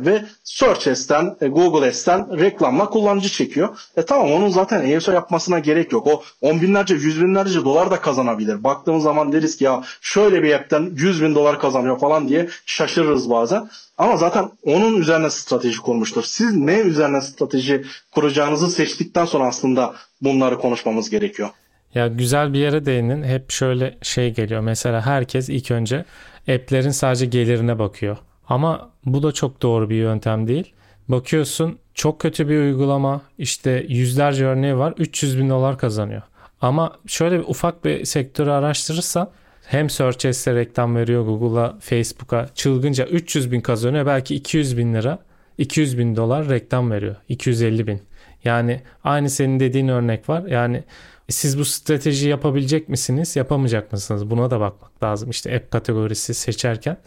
ve 0.06 0.24
Search 0.44 0.96
S'ten, 0.96 1.36
e, 1.42 1.48
Google 1.48 1.92
S'ten 1.92 2.40
reklamla 2.40 2.90
kullanıcı 2.90 3.30
çekiyor. 3.30 3.70
E 3.98 4.02
tamam 4.02 4.32
onun 4.32 4.50
zaten 4.50 4.90
ESO 4.90 5.12
yapmasına 5.12 5.60
gerek 5.60 5.92
yok. 5.92 6.08
O 6.08 6.24
on 6.42 6.62
binlerce, 6.62 6.96
yüz 6.96 7.22
binlerce 7.22 7.66
dolar 7.66 7.92
da 7.92 8.02
kazanabilir. 8.02 8.64
Baktığımız 8.64 9.04
zaman 9.04 9.32
deriz 9.32 9.58
ki 9.58 9.64
ya 9.64 9.84
şöyle 10.02 10.44
bir 10.44 10.54
app'ten 10.54 10.92
100 10.96 11.22
bin 11.24 11.36
dolar 11.36 11.60
kazanıyor 11.60 12.00
falan 12.00 12.28
diye 12.28 12.50
şaşırırız 12.66 13.30
bazen. 13.30 13.70
Ama 13.98 14.18
zaten 14.18 14.50
onun 14.66 14.96
üzerine 14.96 15.30
strateji 15.30 15.78
kurmuştur. 15.78 16.24
Siz 16.24 16.56
ne 16.56 16.80
üzerine 16.80 17.22
strateji 17.22 17.86
kuracağınızı 18.12 18.72
seçtikten 18.72 19.26
sonra 19.26 19.48
aslında 19.48 19.94
bunları 20.22 20.60
konuşmamız 20.60 21.10
gerekiyor. 21.10 21.50
Ya 21.96 22.08
güzel 22.08 22.54
bir 22.54 22.60
yere 22.60 22.86
değindin. 22.86 23.24
Hep 23.24 23.52
şöyle 23.52 23.98
şey 24.02 24.34
geliyor. 24.34 24.62
Mesela 24.62 25.06
herkes 25.06 25.50
ilk 25.50 25.72
önce 25.72 26.06
app'lerin 26.48 26.89
sadece 26.89 27.26
gelirine 27.26 27.80
bakıyor. 27.80 28.18
Ama 28.48 28.92
bu 29.06 29.24
da 29.24 29.32
çok 29.32 29.62
doğru 29.62 29.89
bir 29.89 29.96
yöntem 29.96 30.48
değil. 30.48 30.74
Bakıyorsun 31.08 31.80
çok 31.94 32.20
kötü 32.22 32.50
bir 32.50 32.60
uygulama 32.60 33.22
işte 33.38 33.86
yüzlerce 33.89 34.46
örneği 34.46 34.78
var 34.78 34.94
300 34.98 35.39
bin 35.39 35.50
dolar 35.50 35.78
kazanıyor. 35.78 36.22
Ama 36.62 36.94
şöyle 37.08 37.39
bir 37.39 37.44
ufak 37.48 37.86
bir 37.86 38.06
sektörü 38.06 38.50
araştırırsan 38.50 39.30
hem 39.66 39.89
Search 39.89 40.26
reklam 40.48 40.96
veriyor 40.96 41.26
Google'a, 41.26 41.80
Facebook'a 41.80 42.48
çılgınca 42.56 43.06
300 43.06 43.52
bin 43.52 43.62
kazanıyor. 43.62 44.06
Belki 44.06 44.36
200 44.36 44.78
bin 44.78 44.94
lira, 44.94 45.20
200 45.58 45.98
bin 45.98 46.16
dolar 46.16 46.50
reklam 46.50 46.92
veriyor. 46.92 47.16
250 47.30 47.88
bin. 47.88 48.02
Yani 48.44 48.82
aynı 49.04 49.30
senin 49.30 49.60
dediğin 49.60 49.88
örnek 49.88 50.30
var. 50.30 50.44
Yani 50.46 50.84
siz 51.32 51.60
bu 51.60 51.66
strateji 51.66 52.30
yapabilecek 52.30 52.90
misiniz, 52.90 53.36
yapamayacak 53.36 53.92
mısınız? 53.92 54.30
Buna 54.30 54.52
da 54.52 54.60
bakmak 54.60 55.04
lazım. 55.04 55.30
İşte 55.30 55.56
app 55.56 55.72
kategorisi 55.72 56.34
seçerken 56.34 56.98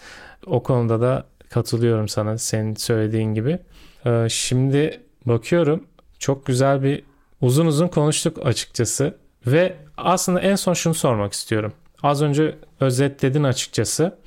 o 0.47 0.63
konuda 0.63 1.01
da 1.01 1.27
katılıyorum 1.51 2.09
sana 2.09 2.39
senin 2.39 2.75
söylediğin 2.75 3.35
gibi. 3.35 3.59
Ee, 4.07 4.27
şimdi 4.31 5.01
bakıyorum 5.27 5.85
çok 6.19 6.47
güzel 6.47 6.83
bir 6.83 7.03
uzun 7.41 7.67
uzun 7.67 7.89
konuştuk 7.89 8.47
açıkçası 8.47 9.19
ve 9.47 9.77
aslında 9.97 10.41
en 10.41 10.55
son 10.55 10.73
şunu 10.75 10.95
sormak 10.95 11.33
istiyorum. 11.33 11.73
Az 12.03 12.23
önce 12.23 12.59
özetledin 12.81 13.45
açıkçası. 13.45 14.19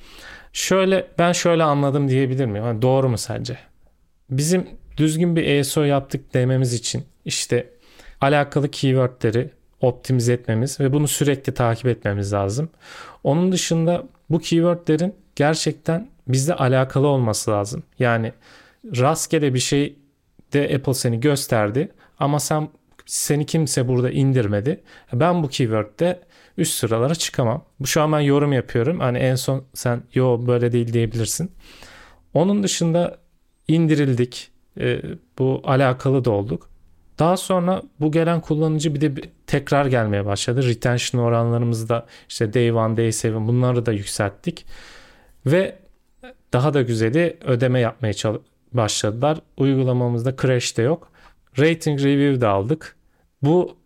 Şöyle 0.52 1.06
ben 1.18 1.32
şöyle 1.32 1.62
anladım 1.62 2.08
diyebilir 2.08 2.46
miyim? 2.46 2.64
Yani 2.64 2.82
doğru 2.82 3.08
mu 3.08 3.18
sence? 3.18 3.58
Bizim 4.30 4.68
düzgün 4.96 5.36
bir 5.36 5.44
ESO 5.44 5.82
yaptık 5.82 6.34
dememiz 6.34 6.74
için 6.74 7.04
işte 7.24 7.70
alakalı 8.20 8.70
keywordleri 8.70 9.50
optimize 9.80 10.32
etmemiz 10.32 10.80
ve 10.80 10.92
bunu 10.92 11.08
sürekli 11.08 11.54
takip 11.54 11.86
etmemiz 11.86 12.32
lazım. 12.32 12.68
Onun 13.24 13.52
dışında 13.52 14.04
bu 14.30 14.38
keywordlerin 14.38 15.14
gerçekten 15.36 16.08
bizde 16.28 16.54
alakalı 16.54 17.06
olması 17.06 17.50
lazım. 17.50 17.82
Yani 17.98 18.32
rastgele 18.84 19.54
bir 19.54 19.58
şey 19.58 19.96
de 20.52 20.74
Apple 20.74 20.94
seni 20.94 21.20
gösterdi 21.20 21.88
ama 22.18 22.40
sen 22.40 22.68
seni 23.06 23.46
kimse 23.46 23.88
burada 23.88 24.10
indirmedi. 24.10 24.80
Ben 25.12 25.42
bu 25.42 25.48
keyword'de 25.48 26.20
üst 26.56 26.74
sıralara 26.74 27.14
çıkamam. 27.14 27.64
Bu 27.80 27.86
şu 27.86 28.02
an 28.02 28.12
ben 28.12 28.20
yorum 28.20 28.52
yapıyorum. 28.52 29.00
Hani 29.00 29.18
en 29.18 29.34
son 29.34 29.64
sen 29.74 30.02
yo 30.14 30.46
böyle 30.46 30.72
değil 30.72 30.92
diyebilirsin. 30.92 31.52
Onun 32.34 32.62
dışında 32.62 33.18
indirildik. 33.68 34.50
E, 34.80 35.02
bu 35.38 35.62
alakalı 35.64 36.24
da 36.24 36.30
olduk. 36.30 36.70
Daha 37.18 37.36
sonra 37.36 37.82
bu 38.00 38.12
gelen 38.12 38.40
kullanıcı 38.40 38.94
bir 38.94 39.00
de 39.00 39.16
bir 39.16 39.24
tekrar 39.46 39.86
gelmeye 39.86 40.26
başladı. 40.26 40.68
Retention 40.68 41.20
oranlarımızı 41.20 41.88
da 41.88 42.06
işte 42.28 42.52
day 42.54 42.72
one, 42.72 42.96
day 42.96 43.12
seven 43.12 43.48
bunları 43.48 43.86
da 43.86 43.92
yükselttik. 43.92 44.66
Ve 45.46 45.78
daha 46.52 46.74
da 46.74 46.82
güzeli 46.82 47.36
ödeme 47.44 47.80
yapmaya 47.80 48.12
başladılar. 48.72 49.38
Uygulamamızda 49.56 50.36
crash 50.36 50.76
de 50.76 50.82
yok. 50.82 51.10
Rating 51.58 52.00
review 52.00 52.40
da 52.40 52.48
aldık. 52.48 52.96
Bu 53.42 53.76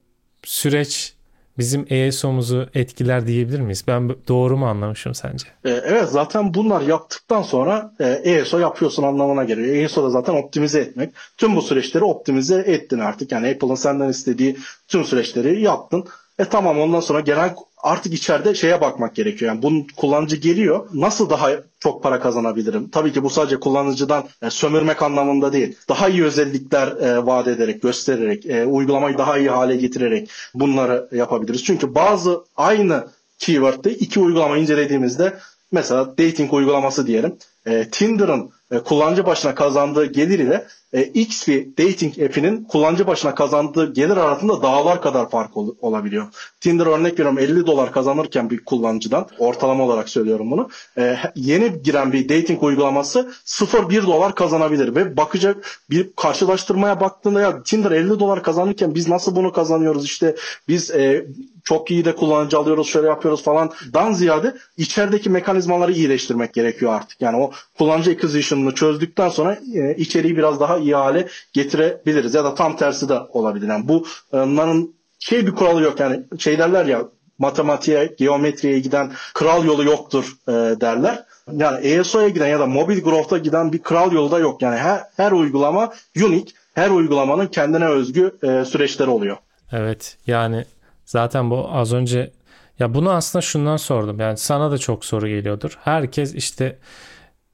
süreç 0.44 1.14
bizim 1.58 1.86
ESO'muzu 1.88 2.68
etkiler 2.74 3.26
diyebilir 3.26 3.60
miyiz? 3.60 3.84
Ben 3.86 4.16
doğru 4.28 4.56
mu 4.56 4.66
anlamışım 4.66 5.14
sence? 5.14 5.46
Ee, 5.64 5.70
evet 5.70 6.08
zaten 6.08 6.54
bunlar 6.54 6.80
yaptıktan 6.80 7.42
sonra 7.42 7.92
ESO 8.24 8.58
e 8.58 8.62
yapıyorsun 8.62 9.02
anlamına 9.02 9.44
geliyor. 9.44 9.68
ESO 9.74 10.04
da 10.04 10.10
zaten 10.10 10.34
optimize 10.34 10.80
etmek. 10.80 11.14
Tüm 11.36 11.56
bu 11.56 11.62
süreçleri 11.62 12.04
optimize 12.04 12.58
ettin 12.66 12.98
artık. 12.98 13.32
Yani 13.32 13.50
Apple'ın 13.50 13.74
senden 13.74 14.08
istediği 14.08 14.56
tüm 14.88 15.04
süreçleri 15.04 15.62
yaptın. 15.62 16.04
E 16.38 16.44
tamam 16.44 16.80
ondan 16.80 17.00
sonra 17.00 17.20
gelen 17.20 17.54
artık 17.82 18.14
içeride 18.14 18.54
şeye 18.54 18.80
bakmak 18.80 19.14
gerekiyor. 19.14 19.52
Yani 19.52 19.62
bunun 19.62 19.86
kullanıcı 19.96 20.36
geliyor. 20.36 20.88
Nasıl 20.94 21.30
daha 21.30 21.50
çok 21.80 22.02
para 22.02 22.20
kazanabilirim? 22.20 22.88
Tabii 22.88 23.12
ki 23.12 23.22
bu 23.22 23.30
sadece 23.30 23.60
kullanıcıdan 23.60 24.24
e, 24.42 24.50
sömürmek 24.50 25.02
anlamında 25.02 25.52
değil. 25.52 25.78
Daha 25.88 26.08
iyi 26.08 26.24
özellikler 26.24 26.86
e, 26.86 27.26
vaat 27.26 27.48
ederek, 27.48 27.82
göstererek, 27.82 28.46
e, 28.46 28.64
uygulamayı 28.64 29.18
daha 29.18 29.38
iyi 29.38 29.50
hale 29.50 29.76
getirerek 29.76 30.30
bunları 30.54 31.08
yapabiliriz. 31.12 31.64
Çünkü 31.64 31.94
bazı 31.94 32.44
aynı 32.56 33.06
keyword'de 33.38 33.94
iki 33.94 34.20
uygulama 34.20 34.58
incelediğimizde 34.58 35.38
mesela 35.72 36.06
dating 36.18 36.52
uygulaması 36.52 37.06
diyelim. 37.06 37.36
E, 37.66 37.88
Tinder'ın 37.90 38.50
e, 38.70 38.78
kullanıcı 38.78 39.26
başına 39.26 39.54
kazandığı 39.54 40.04
gelir 40.06 40.38
ile 40.38 40.66
e, 40.92 41.02
X 41.02 41.48
bir 41.48 41.76
dating 41.76 42.18
app'inin 42.18 42.64
kullanıcı 42.64 43.06
başına 43.06 43.34
kazandığı 43.34 43.92
gelir 43.92 44.16
arasında 44.16 44.62
dağlar 44.62 45.02
kadar 45.02 45.30
fark 45.30 45.56
ol, 45.56 45.74
olabiliyor. 45.80 46.26
Tinder 46.60 46.86
örnek 46.86 47.12
veriyorum 47.12 47.38
50 47.38 47.66
dolar 47.66 47.92
kazanırken 47.92 48.50
bir 48.50 48.64
kullanıcıdan 48.64 49.26
ortalama 49.38 49.84
olarak 49.84 50.08
söylüyorum 50.08 50.50
bunu. 50.50 50.68
E, 50.98 51.16
yeni 51.34 51.82
giren 51.82 52.12
bir 52.12 52.28
dating 52.28 52.62
uygulaması 52.62 53.32
0-1 53.46 54.06
dolar 54.06 54.34
kazanabilir 54.34 54.94
ve 54.94 55.16
bakacak 55.16 55.80
bir 55.90 56.10
karşılaştırmaya 56.16 57.00
baktığında 57.00 57.40
ya 57.40 57.62
Tinder 57.62 57.90
50 57.90 58.20
dolar 58.20 58.42
kazanırken 58.42 58.94
biz 58.94 59.08
nasıl 59.08 59.36
bunu 59.36 59.52
kazanıyoruz 59.52 60.04
işte 60.04 60.36
biz 60.68 60.90
e, 60.90 61.26
çok 61.64 61.90
iyi 61.90 62.04
de 62.04 62.14
kullanıcı 62.14 62.58
alıyoruz 62.58 62.88
şöyle 62.88 63.08
yapıyoruz 63.08 63.42
falan 63.42 63.70
dan 63.94 64.12
ziyade 64.12 64.56
içerideki 64.76 65.30
mekanizmaları 65.30 65.92
iyileştirmek 65.92 66.54
gerekiyor 66.54 66.92
artık. 66.92 67.20
Yani 67.20 67.36
o 67.36 67.50
kullanıcı 67.78 68.10
acquisition'ını 68.10 68.74
çözdükten 68.74 69.28
sonra 69.28 69.60
e, 69.74 69.96
içeriği 69.96 70.36
biraz 70.36 70.60
daha 70.60 70.78
iyi 70.82 70.94
hale 70.94 71.28
getirebiliriz. 71.52 72.34
Ya 72.34 72.44
da 72.44 72.54
tam 72.54 72.76
tersi 72.76 73.08
de 73.08 73.18
olabilir. 73.32 73.68
Yani 73.68 73.88
bunların 73.88 74.94
şey 75.18 75.46
bir 75.46 75.52
kuralı 75.52 75.82
yok 75.82 76.00
yani 76.00 76.22
şey 76.38 76.58
derler 76.58 76.86
ya 76.86 77.02
matematiğe, 77.38 78.14
geometriye 78.18 78.80
giden 78.80 79.12
kral 79.34 79.64
yolu 79.64 79.84
yoktur 79.84 80.36
e, 80.48 80.52
derler. 80.52 81.24
Yani 81.52 81.86
ESO'ya 81.86 82.28
giden 82.28 82.48
ya 82.48 82.60
da 82.60 82.66
mobil 82.66 83.02
growth'a 83.02 83.38
giden 83.38 83.72
bir 83.72 83.82
kral 83.82 84.12
yolu 84.12 84.30
da 84.30 84.38
yok. 84.38 84.62
Yani 84.62 84.76
her, 84.76 85.00
her 85.16 85.32
uygulama 85.32 85.92
unique, 86.16 86.52
her 86.74 86.90
uygulamanın 86.90 87.46
kendine 87.46 87.86
özgü 87.86 88.36
e, 88.42 88.64
süreçleri 88.64 89.10
oluyor. 89.10 89.36
Evet 89.72 90.16
yani 90.26 90.64
zaten 91.04 91.50
bu 91.50 91.68
az 91.72 91.92
önce 91.92 92.30
ya 92.78 92.94
bunu 92.94 93.10
aslında 93.10 93.42
şundan 93.42 93.76
sordum. 93.76 94.20
Yani 94.20 94.36
sana 94.36 94.70
da 94.70 94.78
çok 94.78 95.04
soru 95.04 95.28
geliyordur. 95.28 95.78
Herkes 95.84 96.34
işte 96.34 96.78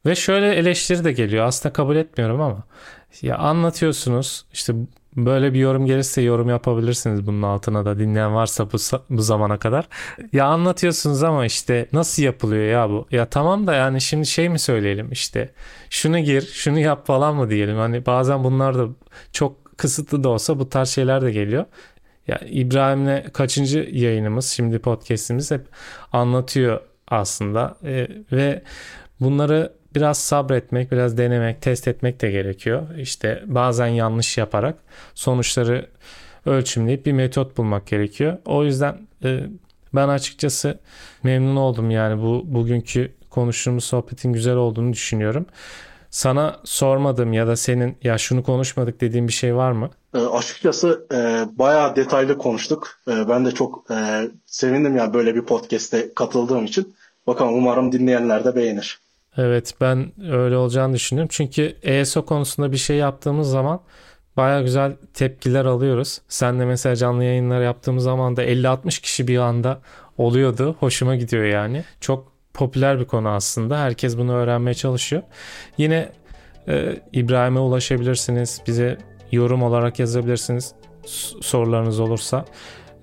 ve 0.06 0.14
şöyle 0.14 0.54
eleştiri 0.54 1.04
de 1.04 1.12
geliyor. 1.12 1.46
Aslında 1.46 1.72
kabul 1.72 1.96
etmiyorum 1.96 2.40
ama 2.40 2.62
ya 3.22 3.38
anlatıyorsunuz 3.38 4.44
işte 4.52 4.74
böyle 5.16 5.54
bir 5.54 5.58
yorum 5.58 5.86
gelirse 5.86 6.22
yorum 6.22 6.48
yapabilirsiniz 6.48 7.26
bunun 7.26 7.42
altına 7.42 7.84
da 7.84 7.98
dinleyen 7.98 8.34
varsa 8.34 8.72
bu, 8.72 8.76
bu 9.10 9.22
zamana 9.22 9.58
kadar. 9.58 9.88
Ya 10.32 10.46
anlatıyorsunuz 10.46 11.22
ama 11.22 11.46
işte 11.46 11.88
nasıl 11.92 12.22
yapılıyor 12.22 12.64
ya 12.64 12.90
bu? 12.90 13.06
Ya 13.10 13.26
tamam 13.26 13.66
da 13.66 13.74
yani 13.74 14.00
şimdi 14.00 14.26
şey 14.26 14.48
mi 14.48 14.58
söyleyelim 14.58 15.12
işte 15.12 15.50
şunu 15.90 16.18
gir 16.18 16.42
şunu 16.42 16.78
yap 16.78 17.06
falan 17.06 17.36
mı 17.36 17.50
diyelim. 17.50 17.76
Hani 17.76 18.06
bazen 18.06 18.44
bunlar 18.44 18.78
da 18.78 18.88
çok 19.32 19.78
kısıtlı 19.78 20.24
da 20.24 20.28
olsa 20.28 20.58
bu 20.58 20.68
tarz 20.68 20.88
şeyler 20.88 21.22
de 21.22 21.30
geliyor. 21.32 21.64
Ya 22.28 22.38
İbrahim'le 22.38 23.32
kaçıncı 23.32 23.88
yayınımız 23.92 24.46
şimdi 24.46 24.78
podcast'imiz 24.78 25.50
hep 25.50 25.66
anlatıyor 26.12 26.80
aslında 27.08 27.76
ee, 27.84 28.08
ve 28.32 28.62
bunları 29.20 29.72
biraz 29.94 30.18
sabretmek, 30.18 30.92
biraz 30.92 31.18
denemek, 31.18 31.62
test 31.62 31.88
etmek 31.88 32.20
de 32.20 32.30
gerekiyor. 32.30 32.82
İşte 32.98 33.42
bazen 33.46 33.86
yanlış 33.86 34.38
yaparak 34.38 34.78
sonuçları 35.14 35.88
ölçümleyip 36.46 37.06
bir 37.06 37.12
metot 37.12 37.56
bulmak 37.56 37.86
gerekiyor. 37.86 38.38
O 38.44 38.64
yüzden 38.64 38.98
e, 39.24 39.40
ben 39.94 40.08
açıkçası 40.08 40.78
memnun 41.22 41.56
oldum 41.56 41.90
yani 41.90 42.22
bu 42.22 42.42
bugünkü 42.46 43.14
konuştuğumuz 43.30 43.84
sohbetin 43.84 44.32
güzel 44.32 44.56
olduğunu 44.56 44.92
düşünüyorum. 44.92 45.46
Sana 46.10 46.60
sormadım 46.64 47.32
ya 47.32 47.46
da 47.46 47.56
senin 47.56 47.96
ya 48.02 48.18
şunu 48.18 48.42
konuşmadık 48.42 49.00
dediğin 49.00 49.28
bir 49.28 49.32
şey 49.32 49.54
var 49.56 49.72
mı? 49.72 49.90
E, 50.14 50.18
açıkçası 50.18 51.06
e, 51.12 51.46
bayağı 51.58 51.96
detaylı 51.96 52.38
konuştuk. 52.38 52.88
E, 53.08 53.28
ben 53.28 53.46
de 53.46 53.50
çok 53.50 53.90
e, 53.90 54.28
sevindim 54.46 54.96
ya 54.96 55.02
yani 55.02 55.14
böyle 55.14 55.34
bir 55.34 55.42
podcast'e 55.42 56.14
katıldığım 56.14 56.64
için. 56.64 56.94
Bakalım 57.26 57.54
umarım 57.54 57.92
dinleyenler 57.92 58.44
de 58.44 58.56
beğenir. 58.56 59.00
Evet 59.38 59.74
ben 59.80 60.12
öyle 60.32 60.56
olacağını 60.56 60.94
düşünüyorum. 60.94 61.28
Çünkü 61.32 61.76
ESO 61.82 62.24
konusunda 62.24 62.72
bir 62.72 62.76
şey 62.76 62.96
yaptığımız 62.96 63.50
zaman 63.50 63.80
baya 64.36 64.62
güzel 64.62 64.96
tepkiler 65.14 65.64
alıyoruz. 65.64 66.20
Sen 66.28 66.60
de 66.60 66.64
mesela 66.64 66.96
canlı 66.96 67.24
yayınlar 67.24 67.62
yaptığımız 67.62 68.04
zaman 68.04 68.36
da 68.36 68.44
50-60 68.44 69.02
kişi 69.02 69.28
bir 69.28 69.38
anda 69.38 69.80
oluyordu. 70.18 70.76
Hoşuma 70.80 71.16
gidiyor 71.16 71.44
yani. 71.44 71.84
Çok 72.00 72.32
popüler 72.54 73.00
bir 73.00 73.04
konu 73.04 73.28
aslında. 73.28 73.80
Herkes 73.80 74.18
bunu 74.18 74.32
öğrenmeye 74.32 74.74
çalışıyor. 74.74 75.22
Yine 75.78 76.12
e, 76.68 76.96
İbrahim'e 77.12 77.60
ulaşabilirsiniz. 77.60 78.62
Bize 78.66 78.98
yorum 79.32 79.62
olarak 79.62 79.98
yazabilirsiniz 79.98 80.74
sorularınız 81.40 82.00
olursa. 82.00 82.44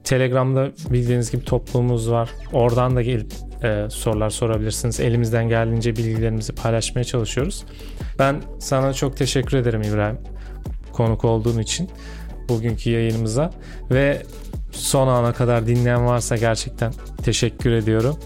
Telegram'da 0.03 0.71
bildiğiniz 0.89 1.31
gibi 1.31 1.45
toplumumuz 1.45 2.11
var. 2.11 2.29
Oradan 2.53 2.95
da 2.95 3.01
gelip 3.01 3.31
e, 3.63 3.85
sorular 3.89 4.29
sorabilirsiniz. 4.29 4.99
Elimizden 4.99 5.49
geldiğince 5.49 5.95
bilgilerimizi 5.95 6.55
paylaşmaya 6.55 7.03
çalışıyoruz. 7.03 7.63
Ben 8.19 8.41
sana 8.59 8.93
çok 8.93 9.17
teşekkür 9.17 9.57
ederim 9.57 9.81
İbrahim. 9.81 10.17
Konuk 10.93 11.25
olduğun 11.25 11.59
için 11.59 11.89
bugünkü 12.49 12.89
yayınımıza 12.89 13.51
ve 13.91 14.21
son 14.71 15.07
ana 15.07 15.33
kadar 15.33 15.67
dinleyen 15.67 16.05
varsa 16.05 16.37
gerçekten 16.37 16.93
teşekkür 17.23 17.71
ediyorum. 17.71 18.17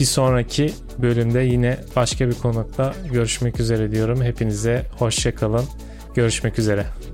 Bir 0.00 0.04
sonraki 0.04 0.72
bölümde 0.98 1.40
yine 1.40 1.78
başka 1.96 2.28
bir 2.28 2.34
konukla 2.34 2.94
görüşmek 3.12 3.60
üzere 3.60 3.92
diyorum. 3.92 4.22
Hepinize 4.22 4.86
hoşçakalın. 4.98 5.64
Görüşmek 6.14 6.58
üzere. 6.58 7.09